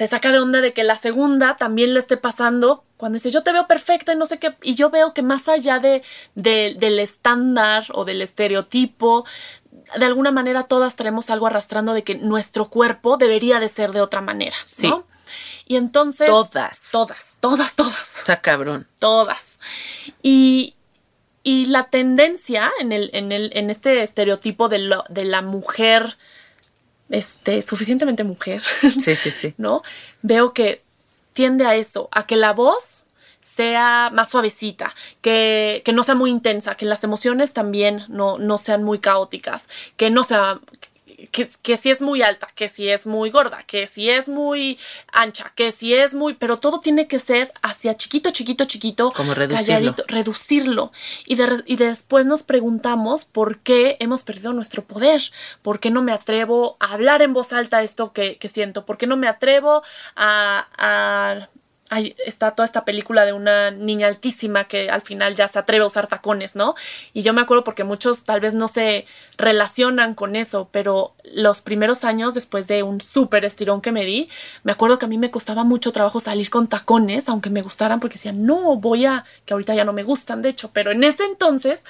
se 0.00 0.08
saca 0.08 0.32
de 0.32 0.38
onda 0.38 0.62
de 0.62 0.72
que 0.72 0.82
la 0.82 0.96
segunda 0.96 1.58
también 1.58 1.92
le 1.92 2.00
esté 2.00 2.16
pasando 2.16 2.84
cuando 2.96 3.16
dice 3.16 3.30
yo 3.30 3.42
te 3.42 3.52
veo 3.52 3.66
perfecta 3.66 4.14
y 4.14 4.16
no 4.16 4.24
sé 4.24 4.38
qué, 4.38 4.56
y 4.62 4.74
yo 4.74 4.88
veo 4.88 5.12
que 5.12 5.20
más 5.20 5.46
allá 5.46 5.78
de, 5.78 6.02
de, 6.34 6.74
del 6.78 6.98
estándar 6.98 7.84
o 7.92 8.06
del 8.06 8.22
estereotipo, 8.22 9.26
de 9.98 10.06
alguna 10.06 10.30
manera 10.30 10.62
todas 10.62 10.96
traemos 10.96 11.28
algo 11.28 11.48
arrastrando 11.48 11.92
de 11.92 12.02
que 12.02 12.14
nuestro 12.14 12.70
cuerpo 12.70 13.18
debería 13.18 13.60
de 13.60 13.68
ser 13.68 13.92
de 13.92 14.00
otra 14.00 14.22
manera, 14.22 14.56
sí. 14.64 14.88
¿no? 14.88 15.06
Y 15.66 15.76
entonces... 15.76 16.28
Todas. 16.28 16.80
Todas, 16.90 17.36
todas, 17.38 17.76
todas. 17.76 18.20
Está 18.20 18.40
cabrón. 18.40 18.88
Todas. 19.00 19.58
Y, 20.22 20.76
y 21.42 21.66
la 21.66 21.90
tendencia 21.90 22.72
en, 22.80 22.92
el, 22.92 23.10
en, 23.12 23.32
el, 23.32 23.50
en 23.54 23.68
este 23.68 24.02
estereotipo 24.02 24.70
de, 24.70 24.78
lo, 24.78 25.04
de 25.10 25.26
la 25.26 25.42
mujer 25.42 26.16
este, 27.10 27.62
suficientemente 27.62 28.24
mujer. 28.24 28.62
Sí, 28.98 29.14
sí, 29.14 29.30
sí. 29.30 29.54
¿No? 29.58 29.82
Veo 30.22 30.54
que 30.54 30.82
tiende 31.32 31.66
a 31.66 31.76
eso, 31.76 32.08
a 32.12 32.26
que 32.26 32.36
la 32.36 32.52
voz 32.52 33.06
sea 33.40 34.10
más 34.12 34.30
suavecita, 34.30 34.94
que, 35.20 35.82
que 35.84 35.92
no 35.92 36.02
sea 36.02 36.14
muy 36.14 36.30
intensa, 36.30 36.76
que 36.76 36.86
las 36.86 37.02
emociones 37.04 37.52
también 37.52 38.04
no, 38.08 38.38
no 38.38 38.58
sean 38.58 38.84
muy 38.84 38.98
caóticas, 38.98 39.66
que 39.96 40.10
no 40.10 40.22
sea, 40.24 40.60
que, 41.28 41.48
que 41.62 41.76
si 41.76 41.90
es 41.90 42.00
muy 42.00 42.22
alta, 42.22 42.48
que 42.54 42.68
si 42.68 42.88
es 42.88 43.06
muy 43.06 43.30
gorda, 43.30 43.62
que 43.66 43.86
si 43.86 44.10
es 44.10 44.28
muy 44.28 44.78
ancha, 45.12 45.52
que 45.54 45.72
si 45.72 45.94
es 45.94 46.14
muy, 46.14 46.34
pero 46.34 46.58
todo 46.58 46.80
tiene 46.80 47.06
que 47.06 47.18
ser 47.18 47.52
hacia 47.62 47.96
chiquito, 47.96 48.30
chiquito, 48.30 48.64
chiquito, 48.64 49.12
como 49.12 49.34
reducirlo, 49.34 49.66
calladito, 49.66 50.04
reducirlo. 50.06 50.92
Y, 51.26 51.34
de, 51.36 51.62
y 51.66 51.76
después 51.76 52.26
nos 52.26 52.42
preguntamos 52.42 53.24
por 53.24 53.58
qué 53.58 53.96
hemos 54.00 54.22
perdido 54.22 54.52
nuestro 54.52 54.84
poder, 54.84 55.22
por 55.62 55.80
qué 55.80 55.90
no 55.90 56.02
me 56.02 56.12
atrevo 56.12 56.76
a 56.80 56.94
hablar 56.94 57.22
en 57.22 57.32
voz 57.32 57.52
alta 57.52 57.82
esto 57.82 58.12
que, 58.12 58.36
que 58.36 58.48
siento, 58.48 58.86
por 58.86 58.98
qué 58.98 59.06
no 59.06 59.16
me 59.16 59.28
atrevo 59.28 59.82
a, 60.16 60.68
a 60.76 61.48
hay, 61.90 62.14
está 62.24 62.52
toda 62.52 62.64
esta 62.64 62.84
película 62.84 63.26
de 63.26 63.32
una 63.32 63.72
niña 63.72 64.06
altísima 64.06 64.64
que 64.64 64.90
al 64.90 65.02
final 65.02 65.34
ya 65.34 65.48
se 65.48 65.58
atreve 65.58 65.82
a 65.82 65.88
usar 65.88 66.06
tacones, 66.06 66.54
¿no? 66.54 66.76
Y 67.12 67.22
yo 67.22 67.32
me 67.32 67.40
acuerdo 67.40 67.64
porque 67.64 67.82
muchos 67.82 68.22
tal 68.22 68.40
vez 68.40 68.54
no 68.54 68.68
se 68.68 69.06
relacionan 69.36 70.14
con 70.14 70.36
eso, 70.36 70.68
pero 70.70 71.14
los 71.24 71.62
primeros 71.62 72.04
años 72.04 72.32
después 72.34 72.68
de 72.68 72.84
un 72.84 73.00
súper 73.00 73.44
estirón 73.44 73.80
que 73.80 73.90
me 73.90 74.04
di, 74.04 74.28
me 74.62 74.70
acuerdo 74.70 75.00
que 75.00 75.06
a 75.06 75.08
mí 75.08 75.18
me 75.18 75.32
costaba 75.32 75.64
mucho 75.64 75.90
trabajo 75.90 76.20
salir 76.20 76.48
con 76.48 76.68
tacones, 76.68 77.28
aunque 77.28 77.50
me 77.50 77.60
gustaran 77.60 77.98
porque 77.98 78.14
decía, 78.14 78.32
no, 78.32 78.76
voy 78.76 79.06
a, 79.06 79.24
que 79.44 79.52
ahorita 79.52 79.74
ya 79.74 79.84
no 79.84 79.92
me 79.92 80.04
gustan, 80.04 80.42
de 80.42 80.50
hecho, 80.50 80.70
pero 80.72 80.92
en 80.92 81.02
ese 81.02 81.24
entonces 81.24 81.84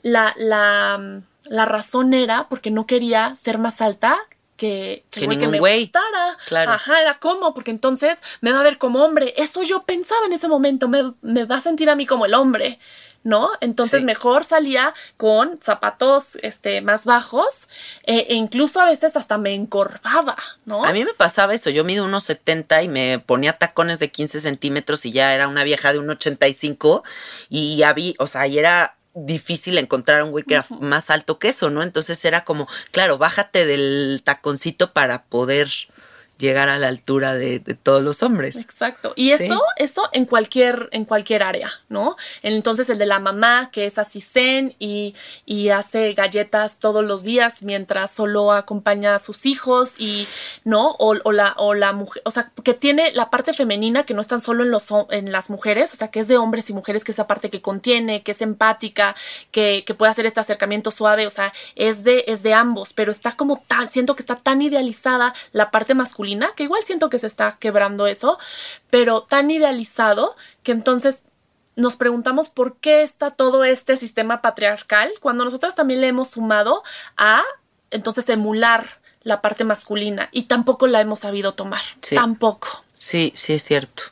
la, 0.00 0.32
la, 0.38 1.20
la 1.44 1.64
razón 1.66 2.14
era 2.14 2.48
porque 2.48 2.70
no 2.70 2.86
quería 2.86 3.36
ser 3.36 3.58
más 3.58 3.82
alta 3.82 4.16
que, 4.62 5.04
Que 5.10 5.24
güey 5.26 5.36
ningún 5.36 5.50
me 5.50 5.58
güey. 5.58 5.80
gustara. 5.80 6.36
Claro. 6.46 6.70
Ajá, 6.70 7.00
era 7.02 7.18
como, 7.18 7.52
porque 7.52 7.72
entonces 7.72 8.22
me 8.40 8.52
va 8.52 8.60
a 8.60 8.62
ver 8.62 8.78
como 8.78 9.04
hombre. 9.04 9.34
Eso 9.36 9.62
yo 9.64 9.82
pensaba 9.82 10.24
en 10.26 10.32
ese 10.32 10.46
momento, 10.46 10.86
me, 10.86 11.14
me 11.22 11.44
va 11.44 11.56
a 11.56 11.60
sentir 11.60 11.90
a 11.90 11.96
mí 11.96 12.06
como 12.06 12.26
el 12.26 12.34
hombre. 12.34 12.78
¿No? 13.24 13.50
Entonces 13.60 14.00
Sí. 14.00 14.04
mejor 14.04 14.42
salía 14.42 14.94
con 15.16 15.60
zapatos 15.62 16.36
este, 16.42 16.80
más 16.80 17.04
bajos 17.04 17.68
eh, 18.04 18.26
e 18.30 18.34
incluso 18.34 18.80
a 18.80 18.84
veces 18.84 19.14
hasta 19.16 19.38
me 19.38 19.54
encorvaba, 19.54 20.36
¿no? 20.64 20.84
A 20.84 20.92
mí 20.92 21.04
me 21.04 21.14
pasaba 21.14 21.54
eso, 21.54 21.70
yo 21.70 21.84
mido 21.84 22.04
unos 22.04 22.24
70 22.24 22.82
y 22.82 22.88
me 22.88 23.20
ponía 23.20 23.52
tacones 23.52 24.00
de 24.00 24.10
15 24.10 24.40
centímetros 24.40 25.06
y 25.06 25.12
ya 25.12 25.36
era 25.36 25.46
una 25.46 25.62
vieja 25.62 25.92
de 25.92 26.00
un 26.00 26.10
85 26.10 27.04
y 27.48 27.84
había, 27.84 28.14
o 28.18 28.26
sea, 28.26 28.48
y 28.48 28.58
era 28.58 28.96
difícil 29.14 29.78
encontrar 29.78 30.22
un 30.22 30.30
güey 30.30 30.44
que 30.44 30.54
era 30.54 30.66
más 30.80 31.10
alto 31.10 31.38
que 31.38 31.48
eso, 31.48 31.70
¿no? 31.70 31.82
Entonces 31.82 32.24
era 32.24 32.44
como, 32.44 32.68
claro, 32.90 33.18
bájate 33.18 33.66
del 33.66 34.22
taconcito 34.24 34.92
para 34.92 35.24
poder 35.24 35.68
llegar 36.42 36.68
a 36.68 36.76
la 36.78 36.88
altura 36.88 37.34
de, 37.34 37.60
de 37.60 37.74
todos 37.74 38.02
los 38.02 38.22
hombres. 38.22 38.56
Exacto. 38.56 39.12
Y 39.16 39.32
Sí. 39.32 39.44
eso, 39.44 39.62
eso 39.76 40.08
en 40.12 40.26
cualquier, 40.26 40.88
en 40.92 41.04
cualquier 41.04 41.42
área, 41.42 41.70
¿no? 41.88 42.16
Entonces 42.42 42.90
el 42.90 42.98
de 42.98 43.06
la 43.06 43.20
mamá, 43.20 43.70
que 43.72 43.86
es 43.86 43.96
así 43.98 44.20
zen 44.20 44.74
y, 44.78 45.14
y 45.46 45.68
hace 45.70 46.12
galletas 46.14 46.76
todos 46.80 47.04
los 47.04 47.22
días 47.22 47.62
mientras 47.62 48.10
solo 48.10 48.52
acompaña 48.52 49.14
a 49.14 49.18
sus 49.20 49.46
hijos 49.46 49.94
y, 49.98 50.26
¿no? 50.64 50.90
O, 50.98 51.14
o 51.22 51.32
la, 51.32 51.54
o 51.56 51.74
la 51.74 51.92
mujer, 51.92 52.20
o 52.24 52.30
sea, 52.32 52.50
que 52.64 52.74
tiene 52.74 53.12
la 53.12 53.30
parte 53.30 53.52
femenina 53.54 54.04
que 54.04 54.12
no 54.14 54.20
es 54.20 54.28
tan 54.28 54.40
solo 54.40 54.64
en, 54.64 54.70
los, 54.72 54.86
en 55.10 55.30
las 55.30 55.48
mujeres, 55.48 55.94
o 55.94 55.96
sea, 55.96 56.08
que 56.08 56.18
es 56.20 56.26
de 56.28 56.36
hombres 56.36 56.68
y 56.70 56.74
mujeres, 56.74 57.04
que 57.04 57.12
esa 57.12 57.28
parte 57.28 57.48
que 57.50 57.62
contiene, 57.62 58.22
que 58.24 58.32
es 58.32 58.42
empática, 58.42 59.14
que, 59.52 59.84
que 59.86 59.94
puede 59.94 60.10
hacer 60.10 60.26
este 60.26 60.40
acercamiento 60.40 60.90
suave, 60.90 61.26
o 61.26 61.30
sea, 61.30 61.52
es 61.76 62.02
de, 62.02 62.24
es 62.26 62.42
de 62.42 62.52
ambos, 62.54 62.92
pero 62.92 63.12
está 63.12 63.32
como 63.36 63.62
tan, 63.68 63.88
siento 63.88 64.16
que 64.16 64.22
está 64.22 64.36
tan 64.36 64.60
idealizada 64.60 65.32
la 65.52 65.70
parte 65.70 65.94
masculina, 65.94 66.31
que 66.56 66.64
igual 66.64 66.82
siento 66.84 67.10
que 67.10 67.18
se 67.18 67.26
está 67.26 67.56
quebrando 67.58 68.06
eso, 68.06 68.38
pero 68.90 69.22
tan 69.22 69.50
idealizado 69.50 70.36
que 70.62 70.72
entonces 70.72 71.24
nos 71.76 71.96
preguntamos 71.96 72.48
por 72.48 72.76
qué 72.76 73.02
está 73.02 73.30
todo 73.30 73.64
este 73.64 73.96
sistema 73.96 74.42
patriarcal 74.42 75.12
cuando 75.20 75.44
nosotras 75.44 75.74
también 75.74 76.00
le 76.00 76.08
hemos 76.08 76.30
sumado 76.30 76.82
a 77.16 77.42
entonces 77.90 78.28
emular 78.28 79.00
la 79.22 79.40
parte 79.40 79.64
masculina 79.64 80.28
y 80.32 80.44
tampoco 80.44 80.86
la 80.86 81.00
hemos 81.00 81.20
sabido 81.20 81.54
tomar. 81.54 81.82
Sí. 82.00 82.14
Tampoco. 82.14 82.84
Sí, 82.94 83.32
sí 83.36 83.54
es 83.54 83.62
cierto. 83.62 84.11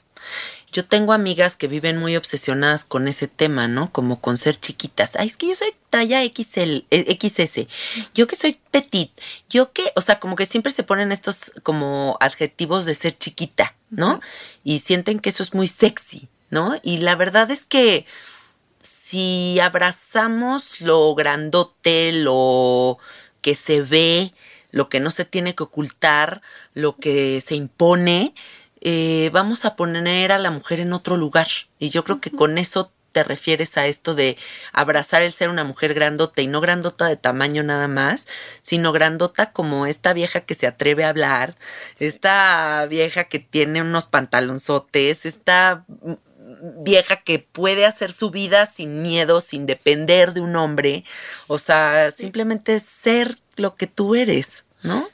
Yo 0.73 0.85
tengo 0.85 1.12
amigas 1.12 1.57
que 1.57 1.66
viven 1.66 1.99
muy 1.99 2.16
obsesionadas 2.16 2.85
con 2.85 3.09
ese 3.09 3.27
tema, 3.27 3.66
¿no? 3.66 3.93
Como 3.93 4.21
con 4.21 4.39
ser 4.39 4.59
chiquitas. 4.59 5.16
Ay, 5.16 5.27
es 5.29 5.37
que 5.37 5.49
yo 5.49 5.57
soy 5.57 5.75
talla 5.91 6.23
XL, 6.23 6.85
eh, 6.91 7.18
XS. 7.21 7.66
Yo 8.14 8.27
que 8.27 8.37
soy 8.37 8.59
petit. 8.71 9.11
Yo 9.49 9.73
que, 9.73 9.83
o 9.97 10.01
sea, 10.01 10.21
como 10.21 10.37
que 10.37 10.47
siempre 10.47 10.73
se 10.73 10.85
ponen 10.85 11.11
estos 11.11 11.53
como 11.62 12.16
adjetivos 12.21 12.85
de 12.85 12.95
ser 12.95 13.18
chiquita, 13.18 13.75
¿no? 13.91 14.21
Y 14.62 14.79
sienten 14.79 15.18
que 15.18 15.31
eso 15.31 15.43
es 15.43 15.55
muy 15.55 15.66
sexy, 15.66 16.29
¿no? 16.51 16.77
Y 16.83 16.99
la 16.99 17.16
verdad 17.16 17.51
es 17.51 17.64
que 17.64 18.07
si 18.83 19.59
abrazamos 19.59 20.81
lo 20.81 21.14
grandote, 21.16 22.12
lo 22.12 22.99
que 23.43 23.57
se 23.57 23.83
ve, 23.83 24.33
lo 24.71 24.89
que 24.89 25.01
no 25.01 25.11
se 25.11 25.25
tiene 25.25 25.55
que 25.55 25.64
ocultar, 25.64 26.43
lo 26.75 26.97
que 26.97 27.41
se 27.41 27.57
impone, 27.57 28.35
eh, 28.81 29.31
vamos 29.33 29.64
a 29.64 29.76
poner 29.76 30.33
a 30.33 30.39
la 30.39 30.51
mujer 30.51 30.81
en 30.81 30.93
otro 30.93 31.16
lugar. 31.16 31.49
Y 31.78 31.91
yo 31.91 32.05
creo 32.05 32.20
que 32.20 32.31
con 32.31 32.59
eso 32.59 32.93
te 33.12 33.24
refieres 33.24 33.76
a 33.76 33.87
esto 33.87 34.14
de 34.14 34.37
abrazar 34.72 35.22
el 35.22 35.33
ser 35.33 35.49
una 35.49 35.64
mujer 35.64 35.95
grandota 35.95 36.43
y 36.43 36.47
no 36.47 36.61
grandota 36.61 37.07
de 37.07 37.16
tamaño 37.16 37.62
nada 37.62 37.89
más, 37.89 38.28
sino 38.62 38.93
grandota 38.93 39.53
como 39.53 39.87
esta 39.87 40.12
vieja 40.12 40.41
que 40.41 40.55
se 40.55 40.66
atreve 40.66 41.05
a 41.05 41.09
hablar, 41.09 41.57
esta 41.99 42.87
vieja 42.89 43.24
que 43.24 43.39
tiene 43.39 43.83
unos 43.83 44.07
pantalonzotes, 44.07 45.26
esta 45.26 45.85
vieja 46.85 47.16
que 47.16 47.39
puede 47.39 47.87
hacer 47.87 48.12
su 48.12 48.31
vida 48.31 48.66
sin 48.66 49.03
miedo, 49.03 49.41
sin 49.41 49.66
depender 49.66 50.33
de 50.33 50.41
un 50.41 50.57
hombre, 50.57 51.05
o 51.47 51.59
sea, 51.59 52.11
simplemente 52.11 52.78
ser 52.81 53.39
lo 53.57 53.76
que 53.76 53.87
tú 53.87 54.14
eres, 54.14 54.66
¿no? 54.83 55.09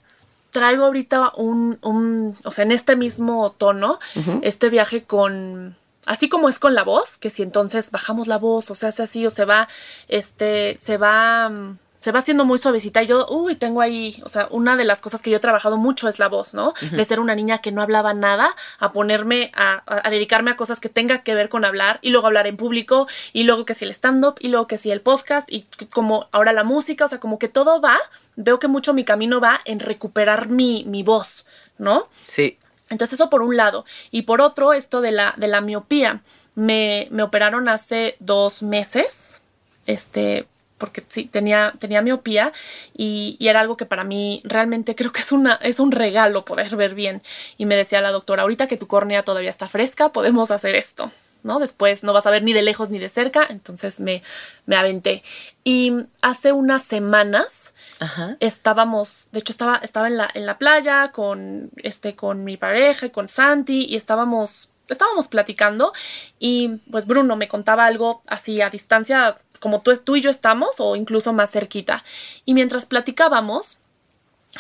Traigo 0.57 0.87
ahorita 0.87 1.33
un, 1.37 1.79
un, 1.83 2.35
o 2.43 2.51
sea, 2.51 2.65
en 2.65 2.73
este 2.73 2.97
mismo 2.97 3.55
tono, 3.59 3.99
este 4.41 4.71
viaje 4.71 5.05
con, 5.05 5.77
así 6.07 6.31
como 6.31 6.49
es 6.49 6.59
con 6.59 6.75
la 6.75 6.83
voz, 6.83 7.19
que 7.19 7.29
si 7.29 7.43
entonces 7.43 7.91
bajamos 7.91 8.27
la 8.27 8.39
voz 8.39 8.71
o 8.71 8.75
se 8.75 8.87
hace 8.87 9.03
así 9.03 9.27
o 9.27 9.29
se 9.29 9.45
va, 9.45 9.69
este, 10.09 10.79
se 10.79 10.97
va, 10.97 11.51
mm, 11.51 11.79
se 12.07 12.13
va 12.13 12.21
haciendo 12.21 12.45
muy 12.45 12.57
suavecita. 12.61 13.03
Y 13.03 13.09
yo, 13.09 13.27
uy, 13.29 13.57
tengo 13.57 13.81
ahí, 13.81 14.23
o 14.25 14.29
sea, 14.29 14.47
una 14.51 14.77
de 14.77 14.85
las 14.85 15.01
cosas 15.01 15.23
que 15.23 15.31
yo 15.31 15.39
he 15.39 15.41
trabajado 15.41 15.77
mucho 15.77 16.09
es 16.09 16.21
la 16.21 16.29
voz, 16.29 16.55
¿no? 16.55 16.73
De 16.93 17.05
ser 17.05 17.19
una 17.19 17.35
niña 17.35 17.59
que 17.59 17.73
no 17.73 17.83
hablaba 17.83 18.15
nada, 18.15 18.55
a 18.79 18.93
ponerme 18.93 19.51
a, 19.57 19.83
a- 19.87 20.07
a 20.07 20.11
dedicarme 20.11 20.53
a 20.53 20.57
cosas 20.57 20.79
que 20.79 20.89
tenga 20.89 21.25
que 21.25 21.35
ver 21.35 21.49
con 21.49 21.65
hablar 21.65 21.99
y 22.03 22.11
luego 22.11 22.29
hablar 22.29 22.47
en 22.47 22.57
público 22.57 23.09
y 23.33 23.43
luego 23.43 23.65
que 23.65 23.75
si 23.75 23.85
el 23.87 23.91
stand-up 23.91 24.37
y 24.39 24.47
luego 24.51 24.69
que 24.69 24.79
si 24.79 24.93
el 24.93 25.01
podcast 25.01 25.51
y 25.51 25.67
como 25.93 26.29
ahora 26.31 26.53
la 26.53 26.63
música, 26.63 27.07
o 27.07 27.09
sea, 27.09 27.19
como 27.19 27.41
que 27.41 27.49
todo 27.49 27.81
va, 27.81 27.99
veo 28.37 28.61
que 28.61 28.69
mucho 28.69 28.95
mi 28.95 29.05
camino 29.05 29.41
va 29.41 29.61
en 29.65 29.81
recuperar 29.81 30.49
mi, 30.49 30.85
mi 30.87 31.03
voz, 31.03 31.45
¿no? 31.77 32.09
Sí. 32.13 32.57
Entonces 32.89 33.15
eso 33.19 33.31
por 33.31 33.43
un 33.43 33.57
lado. 33.57 33.85
Y 34.13 34.23
por 34.23 34.41
otro, 34.41 34.73
esto 34.75 35.01
de 35.01 35.11
la, 35.11 35.35
de 35.37 35.49
la 35.49 35.61
miopía. 35.61 36.21
Me, 36.55 37.09
me 37.11 37.25
operaron 37.25 37.69
hace 37.69 38.15
dos 38.21 38.63
meses. 38.63 39.43
Este, 39.87 40.47
porque 40.79 41.03
sí, 41.09 41.25
tenía, 41.25 41.75
tenía 41.79 42.03
miopía 42.03 42.53
y, 42.97 43.37
y 43.39 43.49
era 43.49 43.61
algo 43.61 43.77
que 43.77 43.87
para 43.87 44.05
mí 44.05 44.43
realmente 44.45 44.95
creo 44.95 45.13
que 45.13 45.21
es, 45.21 45.33
una, 45.33 45.55
es 45.63 45.81
un 45.81 45.93
regalo 45.93 46.45
poder 46.45 46.77
ver 46.77 46.95
bien. 46.95 47.23
Y 47.57 47.67
me 47.67 47.77
decía 47.77 48.01
la 48.01 48.11
doctora, 48.11 48.43
ahorita 48.43 48.67
que 48.67 48.77
tu 48.77 48.87
córnea 48.87 49.23
todavía 49.23 49.51
está 49.51 49.69
fresca, 49.69 50.11
podemos 50.11 50.51
hacer 50.51 50.75
esto. 50.75 51.11
¿no? 51.47 51.59
Después 51.61 52.03
no 52.03 52.13
vas 52.13 52.27
a 52.27 52.31
ver 52.31 52.43
ni 52.43 52.53
de 52.53 52.63
lejos 52.63 52.91
ni 52.91 52.99
de 52.99 53.09
cerca, 53.09 53.47
entonces 53.49 54.01
me, 54.01 54.23
me 54.67 54.77
aventé. 54.77 55.23
Y 55.65 55.93
hace 56.21 56.53
unas 56.53 56.83
semanas 56.83 57.73
Ajá. 58.01 58.37
estábamos, 58.41 59.29
de 59.33 59.39
hecho 59.39 59.53
estaba, 59.53 59.77
estaba 59.77 60.09
en 60.09 60.17
la, 60.17 60.29
en 60.35 60.45
la 60.45 60.59
playa 60.59 61.13
con, 61.13 61.71
este, 61.77 62.17
con 62.17 62.45
mi 62.45 62.57
pareja 62.57 63.07
y 63.07 63.11
con 63.11 63.29
Santi 63.29 63.87
y 63.89 63.97
estábamos, 63.97 64.73
estábamos 64.89 65.29
platicando 65.29 65.93
y 66.39 66.77
pues 66.91 67.07
Bruno 67.07 67.37
me 67.37 67.49
contaba 67.49 67.87
algo 67.87 68.23
así 68.27 68.61
a 68.61 68.71
distancia 68.71 69.37
como 69.61 69.81
tú, 69.81 69.97
tú 69.97 70.17
y 70.17 70.21
yo 70.21 70.31
estamos 70.31 70.81
o 70.81 70.97
incluso 70.97 71.33
más 71.33 71.51
cerquita. 71.51 72.05
Y 72.45 72.55
mientras 72.55 72.87
platicábamos, 72.87 73.81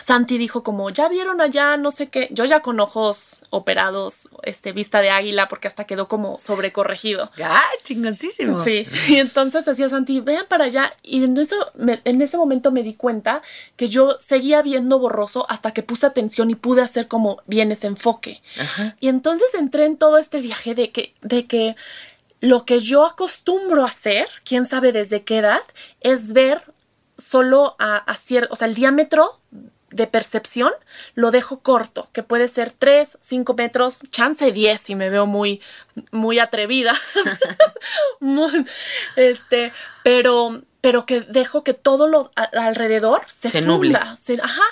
Santi 0.04 0.38
dijo 0.38 0.62
como, 0.62 0.90
ya 0.90 1.08
vieron 1.08 1.40
allá, 1.40 1.76
no 1.76 1.90
sé 1.90 2.08
qué, 2.08 2.28
yo 2.30 2.44
ya 2.44 2.60
con 2.60 2.78
ojos 2.80 3.42
operados, 3.50 4.28
este, 4.42 4.72
vista 4.72 5.00
de 5.00 5.10
águila, 5.10 5.48
porque 5.48 5.68
hasta 5.68 5.84
quedó 5.84 6.08
como 6.08 6.38
sobrecorregido. 6.38 7.30
¡Ah, 7.42 7.60
chingoncísimo! 7.82 8.62
Sí, 8.62 8.86
y 9.08 9.16
entonces 9.16 9.64
decía 9.64 9.88
Santi, 9.88 10.20
vean 10.20 10.46
para 10.48 10.64
allá. 10.66 10.94
Y 11.02 11.24
en, 11.24 11.36
eso, 11.38 11.56
me- 11.74 12.00
en 12.04 12.20
ese 12.22 12.36
momento 12.36 12.70
me 12.72 12.82
di 12.82 12.94
cuenta 12.94 13.42
que 13.76 13.88
yo 13.88 14.16
seguía 14.20 14.62
viendo 14.62 14.98
borroso 14.98 15.46
hasta 15.48 15.72
que 15.72 15.82
puse 15.82 16.06
atención 16.06 16.50
y 16.50 16.54
pude 16.54 16.82
hacer 16.82 17.08
como 17.08 17.42
bien 17.46 17.72
ese 17.72 17.86
enfoque. 17.86 18.42
Ajá. 18.60 18.96
Y 19.00 19.08
entonces 19.08 19.54
entré 19.54 19.84
en 19.86 19.96
todo 19.96 20.18
este 20.18 20.40
viaje 20.40 20.74
de 20.74 20.90
que, 20.90 21.14
de 21.22 21.46
que 21.46 21.76
lo 22.40 22.64
que 22.64 22.80
yo 22.80 23.06
acostumbro 23.06 23.82
a 23.82 23.86
hacer, 23.86 24.28
quién 24.44 24.66
sabe 24.66 24.92
desde 24.92 25.24
qué 25.24 25.38
edad, 25.38 25.62
es 26.00 26.32
ver 26.32 26.62
solo 27.18 27.76
a, 27.78 27.96
a 27.96 28.14
cier- 28.14 28.46
o 28.50 28.56
sea, 28.56 28.68
el 28.68 28.74
diámetro 28.74 29.40
de 29.96 30.06
percepción 30.06 30.72
lo 31.14 31.30
dejo 31.30 31.60
corto, 31.60 32.08
que 32.12 32.22
puede 32.22 32.48
ser 32.48 32.70
3, 32.72 33.18
5 33.20 33.54
metros, 33.54 34.00
chance 34.10 34.52
10 34.52 34.80
si 34.80 34.94
me 34.94 35.10
veo 35.10 35.26
muy, 35.26 35.60
muy 36.12 36.38
atrevida. 36.38 36.94
Muy- 38.20 38.66
este, 39.16 39.72
pero, 40.02 40.62
pero 40.80 41.06
que 41.06 41.20
dejo 41.20 41.62
que 41.64 41.74
todo 41.74 42.06
lo 42.08 42.30
a- 42.36 42.44
alrededor 42.66 43.22
se, 43.28 43.48
Se 43.48 43.62
nuble. 43.62 43.94
funda, 43.94 44.16
se- 44.16 44.40
ajá. 44.42 44.62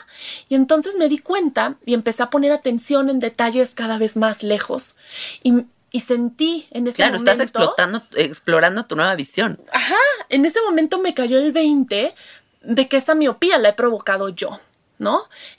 Y 0.49 0.55
entonces 0.55 0.97
me 0.97 1.09
di 1.09 1.19
cuenta 1.19 1.77
y 1.85 1.95
empecé 1.95 2.23
a 2.23 2.31
poner 2.31 2.53
atención 2.53 3.09
en 3.11 3.21
detalles 3.21 3.75
cada 3.75 3.99
vez 3.99 4.17
más 4.17 4.43
lejos. 4.43 4.97
Y, 5.43 5.65
y 5.91 6.01
sentí 6.01 6.67
en 6.71 6.87
ese 6.87 6.97
Claro, 6.97 7.13
momento. 7.13 7.31
estás 7.31 7.43
explotando, 7.45 8.03
explorando 8.17 8.85
tu 8.87 8.97
nueva 8.97 9.15
visión. 9.15 9.61
Ajá, 9.73 9.97
en 10.29 10.45
ese 10.47 10.61
momento 10.63 10.99
me 10.99 11.15
cayó 11.15 11.39
el 11.39 11.53
20 11.53 12.15
de 12.63 12.89
que 12.89 12.97
esa 12.97 13.15
miopía 13.15 13.59
la 13.59 13.69
he 13.71 13.73
provocado 13.75 14.31
yo, 14.31 14.59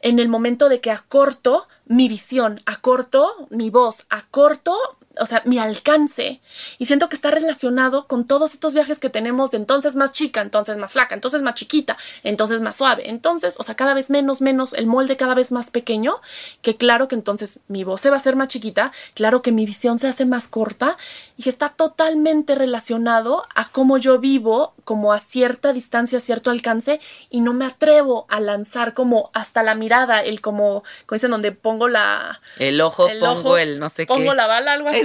En 0.01 0.19
el 0.19 0.29
momento 0.29 0.69
de 0.69 0.81
que 0.81 0.91
acorto 0.91 1.67
mi 1.85 2.07
visión, 2.07 2.61
acorto 2.65 3.47
mi 3.49 3.69
voz, 3.69 4.05
acorto 4.09 4.75
o 5.19 5.25
sea, 5.25 5.41
mi 5.45 5.59
alcance. 5.59 6.41
Y 6.77 6.85
siento 6.85 7.09
que 7.09 7.15
está 7.15 7.31
relacionado 7.31 8.07
con 8.07 8.25
todos 8.25 8.53
estos 8.53 8.73
viajes 8.73 8.99
que 8.99 9.09
tenemos 9.09 9.51
de 9.51 9.57
entonces 9.57 9.95
más 9.95 10.11
chica, 10.13 10.41
entonces 10.41 10.77
más 10.77 10.93
flaca, 10.93 11.15
entonces 11.15 11.41
más 11.41 11.55
chiquita, 11.55 11.97
entonces 12.23 12.61
más 12.61 12.75
suave. 12.75 13.09
Entonces, 13.09 13.55
o 13.57 13.63
sea, 13.63 13.75
cada 13.75 13.93
vez 13.93 14.09
menos, 14.09 14.41
menos, 14.41 14.73
el 14.73 14.87
molde 14.87 15.17
cada 15.17 15.33
vez 15.33 15.51
más 15.51 15.69
pequeño, 15.69 16.21
que 16.61 16.77
claro 16.77 17.07
que 17.07 17.15
entonces 17.15 17.61
mi 17.67 17.83
voz 17.83 18.01
se 18.01 18.09
va 18.09 18.17
a 18.17 18.19
hacer 18.19 18.35
más 18.35 18.47
chiquita, 18.47 18.91
claro 19.13 19.41
que 19.41 19.51
mi 19.51 19.65
visión 19.65 19.99
se 19.99 20.07
hace 20.07 20.25
más 20.25 20.47
corta 20.47 20.97
y 21.37 21.49
está 21.49 21.69
totalmente 21.69 22.55
relacionado 22.55 23.43
a 23.55 23.69
cómo 23.69 23.97
yo 23.97 24.19
vivo, 24.19 24.73
como 24.83 25.13
a 25.13 25.19
cierta 25.19 25.73
distancia, 25.73 26.17
a 26.17 26.21
cierto 26.21 26.51
alcance, 26.51 26.99
y 27.29 27.41
no 27.41 27.53
me 27.53 27.65
atrevo 27.65 28.25
a 28.29 28.39
lanzar 28.39 28.93
como 28.93 29.31
hasta 29.33 29.63
la 29.63 29.75
mirada, 29.75 30.21
el 30.21 30.41
como, 30.41 30.83
como 31.05 31.15
dicen, 31.15 31.31
donde 31.31 31.51
pongo 31.51 31.87
la... 31.87 32.41
El 32.57 32.81
ojo, 32.81 33.07
pongo 33.19 33.57
el 33.57 33.79
no 33.79 33.89
sé 33.89 34.05
qué. 34.05 34.13
Pongo 34.13 34.33
la 34.33 34.47
bala, 34.47 34.73
algo 34.73 34.89
así. 34.89 35.04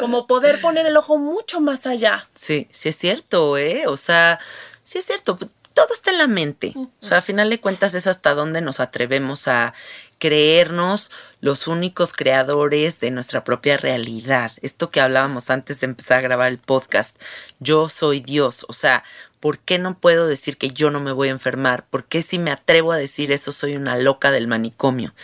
Como 0.00 0.26
poder 0.26 0.60
poner 0.60 0.86
el 0.86 0.96
ojo 0.96 1.18
mucho 1.18 1.60
más 1.60 1.86
allá. 1.86 2.28
Sí, 2.34 2.68
sí 2.70 2.90
es 2.90 2.96
cierto, 2.96 3.56
¿eh? 3.56 3.84
O 3.86 3.96
sea, 3.96 4.38
sí 4.82 4.98
es 4.98 5.04
cierto, 5.04 5.36
todo 5.36 5.88
está 5.94 6.10
en 6.10 6.18
la 6.18 6.26
mente. 6.26 6.72
O 6.76 6.90
sea, 7.00 7.18
a 7.18 7.22
final 7.22 7.50
de 7.50 7.60
cuentas 7.60 7.94
es 7.94 8.06
hasta 8.06 8.34
donde 8.34 8.60
nos 8.60 8.80
atrevemos 8.80 9.48
a 9.48 9.74
creernos 10.18 11.10
los 11.40 11.66
únicos 11.66 12.12
creadores 12.12 13.00
de 13.00 13.10
nuestra 13.10 13.42
propia 13.42 13.76
realidad. 13.76 14.52
Esto 14.62 14.90
que 14.90 15.00
hablábamos 15.00 15.50
antes 15.50 15.80
de 15.80 15.86
empezar 15.86 16.18
a 16.18 16.22
grabar 16.22 16.48
el 16.48 16.58
podcast, 16.58 17.20
yo 17.58 17.88
soy 17.88 18.20
Dios, 18.20 18.64
o 18.68 18.72
sea, 18.72 19.02
¿por 19.42 19.58
qué 19.58 19.80
no 19.80 19.98
puedo 19.98 20.28
decir 20.28 20.56
que 20.56 20.70
yo 20.70 20.92
no 20.92 21.00
me 21.00 21.10
voy 21.10 21.26
a 21.26 21.32
enfermar? 21.32 21.84
¿Por 21.88 22.04
qué 22.04 22.22
si 22.22 22.38
me 22.38 22.52
atrevo 22.52 22.92
a 22.92 22.96
decir 22.96 23.32
eso 23.32 23.50
soy 23.50 23.74
una 23.74 23.96
loca 23.96 24.30
del 24.30 24.46
manicomio? 24.46 25.14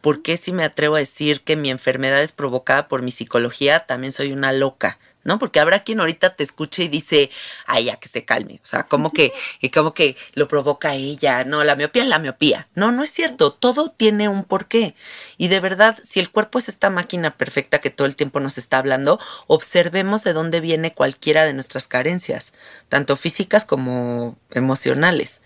¿Por 0.00 0.22
qué 0.22 0.36
si 0.36 0.52
me 0.52 0.62
atrevo 0.62 0.94
a 0.94 1.00
decir 1.00 1.40
que 1.40 1.56
mi 1.56 1.70
enfermedad 1.70 2.22
es 2.22 2.30
provocada 2.30 2.86
por 2.86 3.02
mi 3.02 3.10
psicología 3.10 3.80
también 3.80 4.12
soy 4.12 4.32
una 4.32 4.52
loca? 4.52 5.00
¿No? 5.24 5.38
Porque 5.38 5.60
habrá 5.60 5.82
quien 5.82 6.00
ahorita 6.00 6.36
te 6.36 6.44
escuche 6.44 6.84
y 6.84 6.88
dice, 6.88 7.30
ay, 7.66 7.86
ya 7.86 7.96
que 7.96 8.08
se 8.08 8.24
calme. 8.24 8.60
O 8.62 8.66
sea, 8.66 8.84
como 8.84 9.12
que, 9.12 9.32
y 9.60 9.70
como 9.70 9.94
que 9.94 10.16
lo 10.34 10.48
provoca 10.48 10.94
ella. 10.94 11.44
No, 11.44 11.64
la 11.64 11.76
miopía 11.76 12.02
es 12.02 12.08
la 12.08 12.18
miopía. 12.18 12.68
No, 12.74 12.92
no 12.92 13.02
es 13.02 13.10
cierto. 13.10 13.52
Todo 13.52 13.90
tiene 13.90 14.28
un 14.28 14.44
porqué. 14.44 14.94
Y 15.36 15.48
de 15.48 15.60
verdad, 15.60 15.98
si 16.02 16.20
el 16.20 16.30
cuerpo 16.30 16.58
es 16.58 16.68
esta 16.68 16.90
máquina 16.90 17.36
perfecta 17.36 17.80
que 17.80 17.90
todo 17.90 18.06
el 18.06 18.16
tiempo 18.16 18.40
nos 18.40 18.58
está 18.58 18.78
hablando, 18.78 19.18
observemos 19.46 20.22
de 20.24 20.32
dónde 20.32 20.60
viene 20.60 20.92
cualquiera 20.92 21.44
de 21.44 21.54
nuestras 21.54 21.88
carencias, 21.88 22.52
tanto 22.88 23.16
físicas 23.16 23.64
como 23.64 24.36
emocionales. 24.50 25.40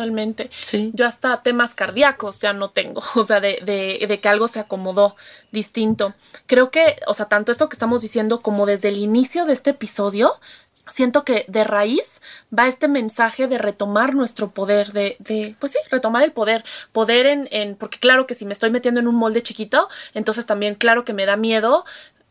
Totalmente. 0.00 0.48
Sí. 0.58 0.90
Yo 0.94 1.06
hasta 1.06 1.42
temas 1.42 1.74
cardíacos 1.74 2.40
ya 2.40 2.54
no 2.54 2.70
tengo, 2.70 3.02
o 3.16 3.22
sea, 3.22 3.38
de, 3.40 3.60
de, 3.62 4.06
de, 4.06 4.18
que 4.18 4.28
algo 4.30 4.48
se 4.48 4.58
acomodó 4.58 5.14
distinto. 5.52 6.14
Creo 6.46 6.70
que, 6.70 6.96
o 7.06 7.12
sea, 7.12 7.26
tanto 7.26 7.52
esto 7.52 7.68
que 7.68 7.74
estamos 7.74 8.00
diciendo 8.00 8.40
como 8.40 8.64
desde 8.64 8.88
el 8.88 8.96
inicio 8.96 9.44
de 9.44 9.52
este 9.52 9.70
episodio, 9.70 10.40
siento 10.88 11.22
que 11.22 11.44
de 11.48 11.64
raíz 11.64 12.22
va 12.56 12.66
este 12.66 12.88
mensaje 12.88 13.46
de 13.46 13.58
retomar 13.58 14.14
nuestro 14.14 14.52
poder, 14.52 14.92
de, 14.92 15.16
de 15.18 15.54
pues 15.58 15.72
sí, 15.72 15.78
retomar 15.90 16.22
el 16.22 16.32
poder, 16.32 16.64
poder 16.92 17.26
en, 17.26 17.46
en, 17.50 17.76
porque 17.76 17.98
claro 17.98 18.26
que 18.26 18.34
si 18.34 18.46
me 18.46 18.54
estoy 18.54 18.70
metiendo 18.70 19.00
en 19.00 19.06
un 19.06 19.16
molde 19.16 19.42
chiquito, 19.42 19.86
entonces 20.14 20.46
también 20.46 20.76
claro 20.76 21.04
que 21.04 21.12
me 21.12 21.26
da 21.26 21.36
miedo 21.36 21.84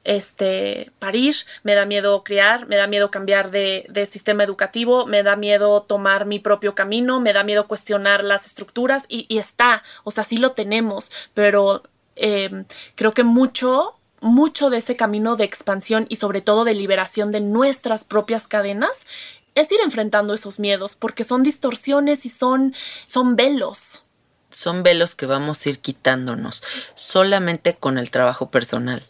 este, 0.09 0.91
parir, 0.97 1.35
me 1.61 1.75
da 1.75 1.85
miedo 1.85 2.23
criar, 2.23 2.67
me 2.67 2.77
da 2.77 2.87
miedo 2.87 3.11
cambiar 3.11 3.51
de, 3.51 4.07
sistema 4.11 4.43
educativo, 4.43 5.05
me 5.05 5.21
da 5.21 5.35
miedo 5.35 5.83
tomar 5.83 6.25
mi 6.25 6.39
propio 6.39 6.73
camino, 6.73 7.19
me 7.19 7.31
da 7.31 7.43
miedo 7.43 7.67
cuestionar 7.67 8.23
las 8.23 8.47
estructuras 8.47 9.05
y, 9.07 9.27
está, 9.37 9.83
o 10.03 10.09
sea, 10.09 10.23
sí 10.23 10.37
lo 10.37 10.53
tenemos, 10.53 11.11
pero 11.35 11.83
eh, 12.15 12.65
creo 12.95 13.13
que 13.13 13.23
mucho, 13.23 13.99
mucho 14.19 14.71
de 14.71 14.79
ese 14.79 14.95
camino 14.95 15.35
de 15.35 15.43
expansión 15.43 16.07
y 16.09 16.15
sobre 16.15 16.41
todo 16.41 16.63
de 16.63 16.73
liberación 16.73 17.31
de 17.31 17.41
nuestras 17.41 18.03
propias 18.03 18.47
cadenas 18.47 19.05
es 19.53 19.71
ir 19.71 19.79
enfrentando 19.83 20.33
esos 20.33 20.59
miedos 20.59 20.95
porque 20.95 21.23
son 21.23 21.43
distorsiones 21.43 22.25
y 22.25 22.29
son, 22.29 22.73
son 23.05 23.35
velos. 23.35 24.05
Son 24.49 24.81
velos 24.81 25.13
que 25.13 25.27
vamos 25.27 25.63
a 25.63 25.69
ir 25.69 25.77
quitándonos 25.77 26.63
solamente 26.95 27.75
con 27.75 27.99
el 27.99 28.09
trabajo 28.09 28.49
personal 28.49 29.03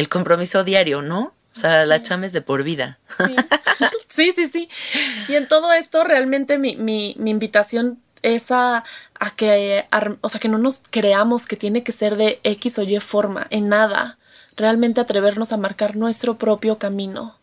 el 0.00 0.08
compromiso 0.08 0.64
diario, 0.64 1.02
¿no? 1.02 1.34
O 1.52 1.58
sea, 1.58 1.84
la 1.84 2.00
chamba 2.02 2.26
es 2.26 2.32
de 2.32 2.42
por 2.42 2.62
vida. 2.62 2.98
Sí. 4.12 4.32
sí, 4.32 4.48
sí, 4.48 4.68
Y 5.28 5.36
en 5.36 5.48
todo 5.48 5.72
esto, 5.72 6.04
realmente 6.04 6.58
mi, 6.58 6.76
mi, 6.76 7.14
mi 7.18 7.30
invitación 7.30 8.02
es 8.22 8.50
a, 8.50 8.84
a 9.18 9.30
que, 9.30 9.86
o 10.20 10.28
sea, 10.28 10.40
que 10.40 10.48
no 10.48 10.58
nos 10.58 10.82
creamos 10.90 11.46
que 11.46 11.56
tiene 11.56 11.82
que 11.82 11.92
ser 11.92 12.16
de 12.16 12.38
X 12.42 12.78
o 12.78 12.82
Y 12.82 13.00
forma, 13.00 13.46
en 13.48 13.70
nada. 13.70 14.18
Realmente 14.56 15.00
atrevernos 15.00 15.52
a 15.52 15.56
marcar 15.56 15.96
nuestro 15.96 16.36
propio 16.36 16.78
camino. 16.78 17.39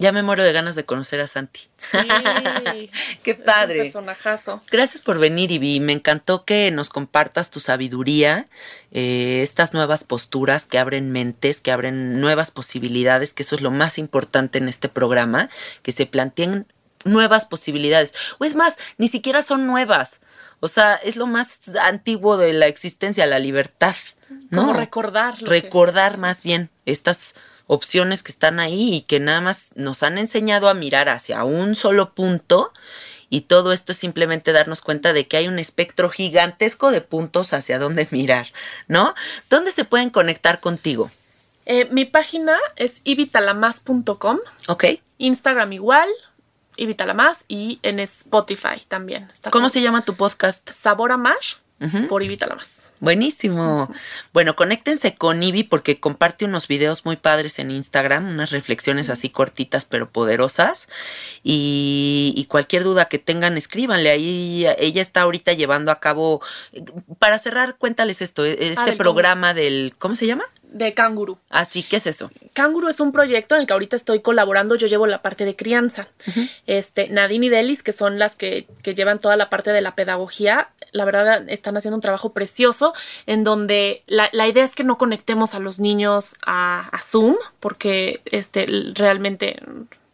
Ya 0.00 0.12
me 0.12 0.22
muero 0.22 0.42
de 0.42 0.52
ganas 0.52 0.76
de 0.76 0.86
conocer 0.86 1.20
a 1.20 1.26
Santi. 1.26 1.60
Sí. 1.76 1.98
Qué 3.22 3.34
padre. 3.34 3.80
Es 3.82 3.94
un 3.94 4.06
personajazo. 4.06 4.62
Gracias 4.70 5.02
por 5.02 5.18
venir, 5.18 5.50
Ivy. 5.50 5.78
Me 5.80 5.92
encantó 5.92 6.46
que 6.46 6.70
nos 6.70 6.88
compartas 6.88 7.50
tu 7.50 7.60
sabiduría, 7.60 8.48
eh, 8.92 9.42
estas 9.42 9.74
nuevas 9.74 10.02
posturas 10.04 10.64
que 10.64 10.78
abren 10.78 11.12
mentes, 11.12 11.60
que 11.60 11.70
abren 11.70 12.18
nuevas 12.18 12.50
posibilidades, 12.50 13.34
que 13.34 13.42
eso 13.42 13.54
es 13.54 13.60
lo 13.60 13.70
más 13.70 13.98
importante 13.98 14.56
en 14.56 14.70
este 14.70 14.88
programa, 14.88 15.50
que 15.82 15.92
se 15.92 16.06
planteen 16.06 16.66
nuevas 17.04 17.44
posibilidades. 17.44 18.14
O 18.38 18.46
es 18.46 18.54
más, 18.54 18.78
ni 18.96 19.06
siquiera 19.06 19.42
son 19.42 19.66
nuevas. 19.66 20.20
O 20.60 20.68
sea, 20.68 20.94
es 20.94 21.16
lo 21.16 21.26
más 21.26 21.60
antiguo 21.82 22.38
de 22.38 22.54
la 22.54 22.68
existencia, 22.68 23.26
la 23.26 23.38
libertad. 23.38 23.96
¿no? 24.48 24.62
Como 24.62 24.72
recordar. 24.72 25.34
Recordar 25.42 26.16
más 26.16 26.42
bien 26.42 26.70
estas 26.86 27.34
opciones 27.70 28.24
que 28.24 28.32
están 28.32 28.58
ahí 28.58 28.92
y 28.92 29.00
que 29.02 29.20
nada 29.20 29.40
más 29.40 29.70
nos 29.76 30.02
han 30.02 30.18
enseñado 30.18 30.68
a 30.68 30.74
mirar 30.74 31.08
hacia 31.08 31.44
un 31.44 31.76
solo 31.76 32.14
punto 32.14 32.72
y 33.28 33.42
todo 33.42 33.72
esto 33.72 33.92
es 33.92 33.98
simplemente 33.98 34.50
darnos 34.50 34.80
cuenta 34.82 35.12
de 35.12 35.28
que 35.28 35.36
hay 35.36 35.46
un 35.46 35.60
espectro 35.60 36.10
gigantesco 36.10 36.90
de 36.90 37.00
puntos 37.00 37.52
hacia 37.52 37.78
dónde 37.78 38.08
mirar, 38.10 38.48
¿no? 38.88 39.14
¿Dónde 39.48 39.70
se 39.70 39.84
pueden 39.84 40.10
conectar 40.10 40.58
contigo? 40.58 41.12
Eh, 41.64 41.88
mi 41.92 42.06
página 42.06 42.58
es 42.74 43.02
ibitalamas.com. 43.04 44.40
Ok. 44.66 44.84
Instagram 45.18 45.72
igual, 45.72 46.08
ibitalamas 46.76 47.44
y 47.46 47.78
en 47.84 48.00
Spotify 48.00 48.82
también. 48.88 49.28
¿Cómo 49.50 49.68
se 49.68 49.80
llama 49.80 50.04
tu 50.04 50.16
podcast? 50.16 50.68
Sabor 50.72 51.12
a 51.12 51.16
Mar 51.16 51.38
por 52.08 52.24
Ibitalamas. 52.24 52.89
Buenísimo. 53.00 53.90
Bueno, 54.34 54.54
conéctense 54.54 55.14
con 55.14 55.42
Ibi 55.42 55.64
porque 55.64 55.98
comparte 55.98 56.44
unos 56.44 56.68
videos 56.68 57.06
muy 57.06 57.16
padres 57.16 57.58
en 57.58 57.70
Instagram, 57.70 58.28
unas 58.28 58.50
reflexiones 58.50 59.08
así 59.08 59.30
cortitas 59.30 59.86
pero 59.86 60.10
poderosas. 60.10 60.88
Y, 61.42 62.46
cualquier 62.50 62.84
duda 62.84 63.06
que 63.06 63.18
tengan, 63.18 63.56
escríbanle. 63.56 64.10
Ahí 64.10 64.66
ella 64.78 65.00
está 65.00 65.22
ahorita 65.22 65.54
llevando 65.54 65.90
a 65.90 65.98
cabo. 65.98 66.42
Para 67.18 67.38
cerrar, 67.38 67.76
cuéntales 67.78 68.20
esto: 68.20 68.44
e, 68.44 68.52
este 68.70 68.90
ah, 68.90 68.94
programa 68.98 69.54
del. 69.54 69.94
¿Cómo 69.98 70.14
se 70.14 70.26
llama? 70.26 70.44
De 70.70 70.94
Canguru. 70.94 71.38
Así, 71.50 71.82
¿qué 71.82 71.96
es 71.96 72.06
eso? 72.06 72.30
Canguru 72.54 72.88
es 72.88 73.00
un 73.00 73.12
proyecto 73.12 73.54
en 73.54 73.62
el 73.62 73.66
que 73.66 73.72
ahorita 73.72 73.96
estoy 73.96 74.20
colaborando, 74.20 74.76
yo 74.76 74.86
llevo 74.86 75.06
la 75.06 75.22
parte 75.22 75.44
de 75.44 75.56
crianza. 75.56 76.08
Este, 76.66 77.08
Nadine 77.08 77.46
y 77.46 77.48
Delis, 77.48 77.82
que 77.82 77.92
son 77.92 78.18
las 78.18 78.36
que, 78.36 78.66
que, 78.82 78.94
llevan 78.94 79.18
toda 79.18 79.36
la 79.36 79.50
parte 79.50 79.72
de 79.72 79.80
la 79.80 79.94
pedagogía, 79.94 80.70
la 80.92 81.04
verdad 81.04 81.48
están 81.48 81.76
haciendo 81.76 81.96
un 81.96 82.02
trabajo 82.02 82.32
precioso 82.32 82.94
en 83.26 83.44
donde 83.44 84.02
la, 84.06 84.28
la 84.32 84.48
idea 84.48 84.64
es 84.64 84.74
que 84.74 84.84
no 84.84 84.98
conectemos 84.98 85.54
a 85.54 85.58
los 85.58 85.78
niños 85.78 86.36
a, 86.46 86.88
a 86.92 86.98
Zoom, 87.00 87.36
porque 87.60 88.20
este, 88.24 88.66
realmente 88.94 89.60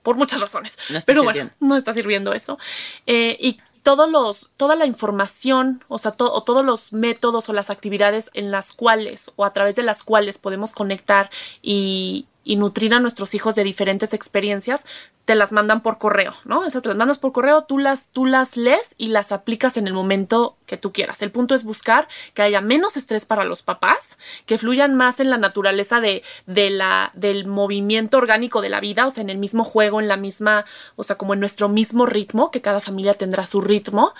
por 0.06 0.14
muchas 0.14 0.40
razones. 0.40 0.78
No 0.88 1.00
Pero 1.04 1.24
bueno, 1.24 1.50
no 1.58 1.76
está 1.76 1.92
sirviendo 1.92 2.32
eso. 2.32 2.60
Eh, 3.08 3.36
y 3.40 3.58
todos 3.86 4.10
los, 4.10 4.50
toda 4.56 4.74
la 4.74 4.84
información, 4.84 5.84
o 5.86 5.98
sea, 5.98 6.12
o 6.18 6.42
todos 6.42 6.64
los 6.64 6.92
métodos 6.92 7.48
o 7.48 7.52
las 7.52 7.70
actividades 7.70 8.30
en 8.34 8.50
las 8.50 8.72
cuales 8.72 9.30
o 9.36 9.44
a 9.44 9.52
través 9.52 9.76
de 9.76 9.84
las 9.84 10.02
cuales 10.02 10.38
podemos 10.38 10.72
conectar 10.72 11.30
y, 11.62 12.26
y 12.46 12.54
nutrir 12.54 12.94
a 12.94 13.00
nuestros 13.00 13.34
hijos 13.34 13.56
de 13.56 13.64
diferentes 13.64 14.14
experiencias, 14.14 14.86
te 15.24 15.34
las 15.34 15.50
mandan 15.50 15.82
por 15.82 15.98
correo, 15.98 16.32
¿no? 16.44 16.64
Esas 16.64 16.80
te 16.84 16.88
las 16.88 16.96
mandas 16.96 17.18
por 17.18 17.32
correo, 17.32 17.64
tú 17.64 17.78
las, 17.78 18.10
tú 18.12 18.24
las 18.24 18.56
lees 18.56 18.94
y 18.98 19.08
las 19.08 19.32
aplicas 19.32 19.76
en 19.76 19.88
el 19.88 19.92
momento 19.92 20.56
que 20.64 20.76
tú 20.76 20.92
quieras. 20.92 21.20
El 21.22 21.32
punto 21.32 21.56
es 21.56 21.64
buscar 21.64 22.06
que 22.34 22.42
haya 22.42 22.60
menos 22.60 22.96
estrés 22.96 23.26
para 23.26 23.42
los 23.42 23.62
papás, 23.62 24.16
que 24.46 24.58
fluyan 24.58 24.94
más 24.94 25.18
en 25.18 25.28
la 25.28 25.38
naturaleza 25.38 26.00
de, 26.00 26.22
de 26.46 26.70
la, 26.70 27.10
del 27.14 27.46
movimiento 27.46 28.16
orgánico 28.16 28.60
de 28.60 28.68
la 28.68 28.78
vida, 28.78 29.08
o 29.08 29.10
sea, 29.10 29.22
en 29.22 29.30
el 29.30 29.38
mismo 29.38 29.64
juego, 29.64 29.98
en 30.00 30.06
la 30.06 30.16
misma, 30.16 30.64
o 30.94 31.02
sea, 31.02 31.16
como 31.16 31.34
en 31.34 31.40
nuestro 31.40 31.68
mismo 31.68 32.06
ritmo, 32.06 32.52
que 32.52 32.60
cada 32.60 32.80
familia 32.80 33.14
tendrá 33.14 33.44
su 33.44 33.60
ritmo 33.60 34.14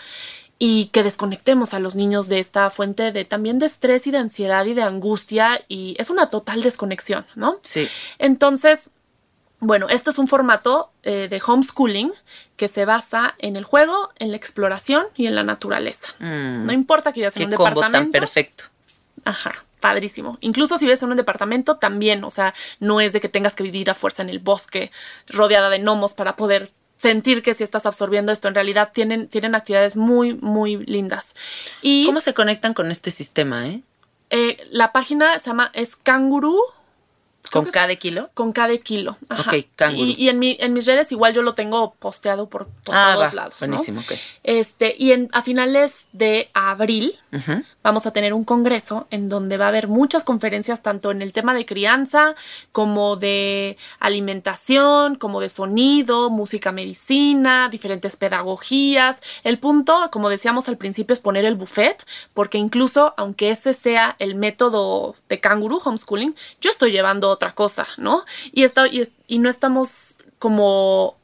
y 0.59 0.87
que 0.87 1.03
desconectemos 1.03 1.75
a 1.75 1.81
los 1.81 1.97
niños 1.97 2.29
de 2.29 2.39
esta 2.39 2.71
fuente 2.71 3.13
de 3.13 3.25
también 3.25 3.59
de 3.59 3.67
estrés 3.67 4.07
y 4.07 4.11
de 4.11 4.19
ansiedad 4.19 4.65
y 4.65 4.75
de 4.75 4.83
angustia 4.83 5.63
y 5.69 5.95
es 5.99 6.09
una 6.09 6.29
total 6.29 6.63
desconexión, 6.63 7.27
¿no? 7.35 7.59
Sí. 7.63 7.89
Entonces, 8.19 8.91
bueno, 9.61 9.89
esto 9.89 10.11
es 10.11 10.19
un 10.19 10.29
formato 10.29 10.91
eh, 11.03 11.29
de 11.29 11.43
homeschooling 11.47 12.13
que 12.57 12.69
se 12.69 12.85
basa 12.85 13.35
en 13.39 13.57
el 13.57 13.65
juego, 13.65 14.11
en 14.19 14.31
la 14.31 14.37
exploración 14.37 15.07
y 15.15 15.27
en 15.27 15.35
la 15.35 15.43
naturaleza. 15.43 16.15
Mm. 16.19 16.67
no 16.67 16.73
importa 16.73 17.13
que 17.13 17.21
ya 17.21 17.31
sea 17.31 17.45
un 17.45 17.51
departamento. 17.51 17.99
tan 17.99 18.11
perfecto. 18.11 18.65
Ajá. 19.25 19.53
padrísimo. 19.81 20.39
Incluso 20.41 20.79
si 20.79 20.87
ves 20.87 21.03
en 21.03 21.11
un 21.11 21.17
departamento, 21.17 21.77
también, 21.77 22.25
o 22.25 22.31
sea, 22.31 22.55
no 22.81 23.01
es 23.01 23.13
de 23.13 23.21
que 23.21 23.29
tengas 23.29 23.55
que 23.55 23.63
vivir 23.63 23.91
a 23.91 23.95
fuerza 23.95 24.23
en 24.23 24.31
el 24.31 24.39
bosque, 24.39 24.91
rodeada 25.29 25.69
de 25.69 25.79
gnomos 25.79 26.13
para 26.13 26.37
poder 26.37 26.71
sentir 26.97 27.43
que 27.43 27.55
si 27.55 27.65
estás 27.65 27.87
absorbiendo 27.87 28.33
esto. 28.33 28.49
En 28.49 28.55
realidad 28.55 28.91
tienen, 28.93 29.29
tienen 29.29 29.55
actividades 29.55 29.97
muy, 29.97 30.35
muy 30.35 30.79
lindas. 30.87 31.35
Y 31.83 32.07
¿Cómo 32.07 32.21
se 32.21 32.35
conectan 32.35 32.75
con 32.75 32.91
este 32.91 33.11
sistema, 33.11 33.67
eh? 33.67 33.83
eh, 34.31 34.59
la 34.71 34.93
página 34.93 35.39
se 35.39 35.51
llama 35.51 35.71
es 35.75 35.97
Kanguru. 35.97 36.59
¿Con 37.51 37.67
cada 37.67 37.95
kilo? 37.97 38.31
Con 38.35 38.53
cada 38.53 38.77
kilo. 38.79 39.17
Ajá. 39.29 39.51
Ok. 39.51 39.93
Y, 39.95 40.15
y 40.23 40.29
en, 40.29 40.39
mi, 40.39 40.57
en 40.61 40.73
mis 40.73 40.87
redes 40.87 41.13
igual 41.13 41.33
yo 41.35 41.43
lo 41.43 41.55
tengo 41.55 41.95
posteado 41.95 42.49
por, 42.49 42.67
por 42.85 42.95
Ah, 42.95 43.13
todos 43.15 43.31
va. 43.31 43.35
lados. 43.35 43.61
¿no? 43.63 43.67
Buenísimo, 43.69 44.01
ok. 44.01 44.13
Este, 44.45 44.95
y 44.99 45.13
en, 45.13 45.29
a 45.33 45.43
finales 45.43 46.09
de 46.13 46.51
abril 46.55 47.19
vamos 47.83 48.07
a 48.07 48.13
tener 48.13 48.33
un 48.33 48.45
congreso 48.45 49.07
en 49.11 49.29
donde 49.29 49.59
va 49.59 49.67
a 49.67 49.69
haber 49.69 49.89
muchas 49.89 50.25
conferencias, 50.25 50.83
tanto 50.83 51.11
en 51.11 51.21
el 51.23 51.33
tema 51.33 51.55
de 51.55 51.67
crianza, 51.67 52.35
como 52.73 53.17
de 53.17 53.77
alimentación, 53.99 55.17
como 55.17 55.41
de 55.41 55.49
sonido, 55.49 56.31
música 56.31 56.73
medicina, 56.73 57.69
diferentes 57.71 58.17
pedagogías. 58.17 59.23
El 59.45 59.59
punto, 59.59 60.09
como 60.11 60.29
decíamos 60.29 60.69
al 60.69 60.77
principio, 60.77 61.13
es 61.13 61.21
poner 61.21 61.45
el 61.45 61.55
buffet, 61.55 62.05
porque 62.35 62.59
incluso 62.59 63.15
aunque 63.17 63.51
ese 63.51 63.73
sea 63.73 64.17
el 64.19 64.35
método 64.35 65.15
de 65.29 65.39
canguro 65.39 65.77
homeschooling, 65.77 66.35
yo 66.61 66.71
estoy 66.71 66.91
llevando 66.93 67.36
otra 67.37 67.55
cosa, 67.55 67.87
¿no? 67.99 68.25
Y, 68.53 68.65
está, 68.65 68.87
y, 68.89 69.39
no 69.39 69.49
estamos 69.49 70.19
como 70.39 71.17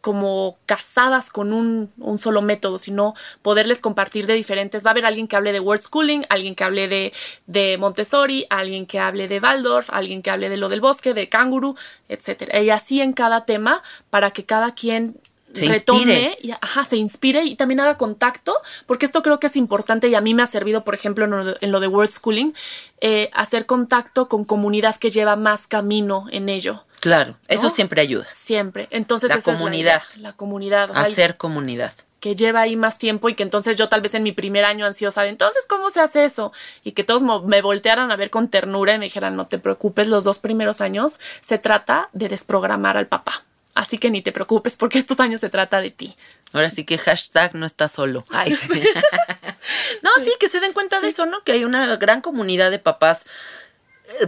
como 0.00 0.58
casadas 0.66 1.30
con 1.30 1.52
un, 1.52 1.92
un 1.98 2.18
solo 2.18 2.42
método, 2.42 2.78
sino 2.78 3.14
poderles 3.40 3.80
compartir 3.80 4.26
de 4.26 4.34
diferentes. 4.34 4.84
Va 4.84 4.90
a 4.90 4.94
haber 4.94 5.06
alguien 5.06 5.28
que 5.28 5.36
hable 5.36 5.52
de 5.52 5.60
word 5.60 5.80
schooling, 5.80 6.24
alguien 6.28 6.56
que 6.56 6.64
hable 6.64 6.88
de, 6.88 7.12
de 7.46 7.78
Montessori, 7.78 8.44
alguien 8.50 8.86
que 8.86 8.98
hable 8.98 9.28
de 9.28 9.38
Waldorf, 9.38 9.90
alguien 9.90 10.20
que 10.20 10.30
hable 10.30 10.48
de 10.48 10.56
lo 10.56 10.68
del 10.68 10.80
bosque, 10.80 11.14
de 11.14 11.28
canguro, 11.28 11.76
etcétera. 12.08 12.60
Y 12.60 12.70
así 12.70 13.00
en 13.00 13.12
cada 13.12 13.44
tema 13.44 13.80
para 14.10 14.32
que 14.32 14.44
cada 14.44 14.74
quien 14.74 15.20
Se 15.54 15.66
retome 15.66 16.00
inspire. 16.02 16.38
y 16.42 16.50
ajá, 16.52 16.84
se 16.84 16.96
inspire 16.96 17.44
y 17.44 17.56
también 17.56 17.80
haga 17.80 17.96
contacto, 17.96 18.56
porque 18.86 19.06
esto 19.06 19.22
creo 19.22 19.38
que 19.40 19.46
es 19.48 19.56
importante 19.56 20.08
y 20.08 20.14
a 20.14 20.20
mí 20.20 20.34
me 20.34 20.42
ha 20.42 20.46
servido, 20.46 20.84
por 20.84 20.94
ejemplo, 20.94 21.24
en 21.24 21.30
lo 21.30 21.44
de, 21.44 21.56
en 21.60 21.72
lo 21.72 21.80
de 21.80 21.88
word 21.88 22.10
schooling, 22.10 22.52
eh, 23.00 23.30
hacer 23.32 23.66
contacto 23.66 24.28
con 24.28 24.44
comunidad 24.44 24.96
que 24.96 25.10
lleva 25.10 25.36
más 25.36 25.66
camino 25.66 26.26
en 26.30 26.48
ello. 26.48 26.84
Claro, 27.00 27.36
eso 27.48 27.68
siempre 27.68 28.00
ayuda. 28.00 28.26
Siempre. 28.30 28.86
Entonces, 28.90 29.28
La 29.30 29.36
esa 29.36 29.52
comunidad. 29.52 30.02
la 30.18 30.32
comunidad. 30.34 30.90
o 30.90 30.94
sea, 30.94 31.02
Hacer 31.02 31.36
comunidad. 31.36 31.92
que 32.20 32.36
lleva 32.36 32.60
ahí 32.60 32.76
más 32.76 32.98
tiempo 32.98 33.28
y 33.28 33.34
que 33.34 33.42
entonces 33.42 33.76
yo 33.76 33.88
tal 33.88 34.00
vez 34.00 34.14
en 34.14 34.22
mi 34.22 34.30
primer 34.30 34.64
año 34.64 34.86
ansiosa 34.86 35.22
de 35.24 35.30
entonces, 35.30 35.66
¿cómo 35.68 35.90
se 35.90 35.98
hace 35.98 36.24
eso? 36.24 36.52
Y 36.84 36.92
que 36.92 37.02
todos 37.02 37.24
me 37.44 37.60
voltearan 37.60 38.12
a 38.12 38.16
ver 38.16 38.30
con 38.30 38.46
ternura 38.48 38.94
y 38.94 38.98
me 39.00 39.06
dijeran, 39.06 39.34
no 39.34 39.48
te 39.48 39.58
preocupes, 39.58 40.06
los 40.06 40.22
dos 40.22 40.38
primeros 40.38 40.80
años 40.80 41.18
se 41.40 41.58
trata 41.58 42.08
de 42.12 42.28
desprogramar 42.28 42.96
al 42.96 43.08
papá. 43.08 43.42
Así 43.74 43.96
que 43.96 44.10
ni 44.10 44.20
te 44.20 44.32
preocupes 44.32 44.76
porque 44.76 44.98
estos 44.98 45.18
años 45.20 45.40
se 45.40 45.48
trata 45.48 45.80
de 45.80 45.90
ti. 45.90 46.14
Ahora 46.52 46.68
sí 46.68 46.84
que 46.84 46.98
hashtag 46.98 47.54
no 47.54 47.64
está 47.64 47.88
solo. 47.88 48.24
Ay, 48.30 48.54
sí. 48.54 48.82
no, 50.02 50.10
sí, 50.22 50.32
que 50.38 50.48
se 50.48 50.60
den 50.60 50.74
cuenta 50.74 51.00
de 51.00 51.08
eso, 51.08 51.24
¿no? 51.24 51.42
Que 51.42 51.52
hay 51.52 51.64
una 51.64 51.96
gran 51.96 52.20
comunidad 52.20 52.70
de 52.70 52.78
papás, 52.78 53.24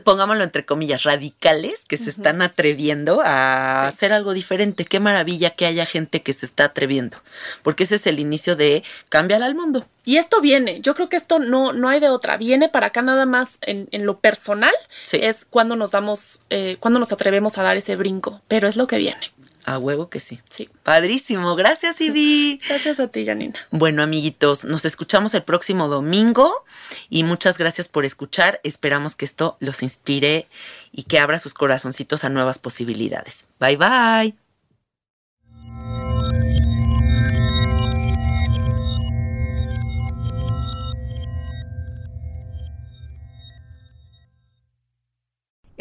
pongámoslo 0.05 0.45
entre 0.45 0.65
comillas, 0.65 1.03
radicales, 1.03 1.85
que 1.87 1.97
se 1.97 2.11
están 2.11 2.43
atreviendo 2.43 3.21
a 3.25 3.83
Sí. 3.83 3.89
hacer 3.89 4.13
algo 4.13 4.33
diferente. 4.33 4.85
Qué 4.85 5.01
maravilla 5.01 5.51
que 5.51 5.67
haya 5.67 5.85
gente 5.87 6.23
que 6.23 6.33
se 6.33 6.47
está 6.47 6.65
atreviendo. 6.67 7.19
Porque 7.63 7.85
ese 7.85 7.97
es 7.97 8.07
el 8.07 8.19
inicio 8.19 8.57
de 8.57 8.83
cambiar 9.09 9.43
al 9.43 9.55
mundo. 9.55 9.87
Y 10.05 10.17
esto 10.19 10.41
viene, 10.41 10.81
yo 10.81 10.95
creo 10.95 11.09
que 11.09 11.17
esto 11.17 11.39
no, 11.39 11.73
no 11.73 11.89
hay 11.89 11.99
de 12.01 12.09
otra, 12.11 12.37
viene 12.37 12.69
para 12.69 12.89
acá 12.89 13.01
nada 13.03 13.25
más 13.27 13.59
en, 13.63 13.89
en 13.91 14.05
lo 14.07 14.19
personal, 14.21 14.75
Sí. 15.03 15.19
es 15.23 15.47
cuando 15.49 15.77
nos 15.77 15.91
damos, 15.93 16.43
eh, 16.51 16.77
cuando 16.81 17.01
nos 17.01 17.11
atrevemos 17.13 17.57
a 17.59 17.63
dar 17.63 17.77
ese 17.77 17.97
brinco, 17.97 18.43
pero 18.49 18.69
es 18.69 18.77
lo 18.77 18.87
que 18.87 18.99
viene. 18.99 19.31
A 19.65 19.79
huevo 19.79 20.11
que 20.11 20.21
sí. 20.21 20.41
Sí. 20.49 20.69
Padrísimo. 20.83 21.57
Gracias, 21.57 22.01
Ivy. 22.01 22.61
Gracias 22.69 23.01
a 23.01 23.09
ti, 23.09 23.25
Janina. 23.25 23.55
Bueno, 23.71 24.03
amiguitos, 24.03 24.65
nos 24.65 24.85
escuchamos 24.85 25.35
el 25.35 25.43
próximo 25.43 25.89
domingo 25.89 26.65
y 27.09 27.25
muchas 27.25 27.59
gracias 27.59 27.89
por 27.89 28.05
escuchar. 28.05 28.61
Esperamos 28.63 29.15
que 29.15 29.25
esto 29.25 29.57
los 29.61 29.83
inspire 29.83 30.47
y 30.93 31.05
que 31.05 31.19
abra 31.19 31.39
sus 31.39 31.55
corazoncitos 31.55 32.25
a 32.25 32.29
nuevas 32.29 32.59
posibilidades. 32.59 33.49
Bye 33.59 33.77
bye. 33.77 34.44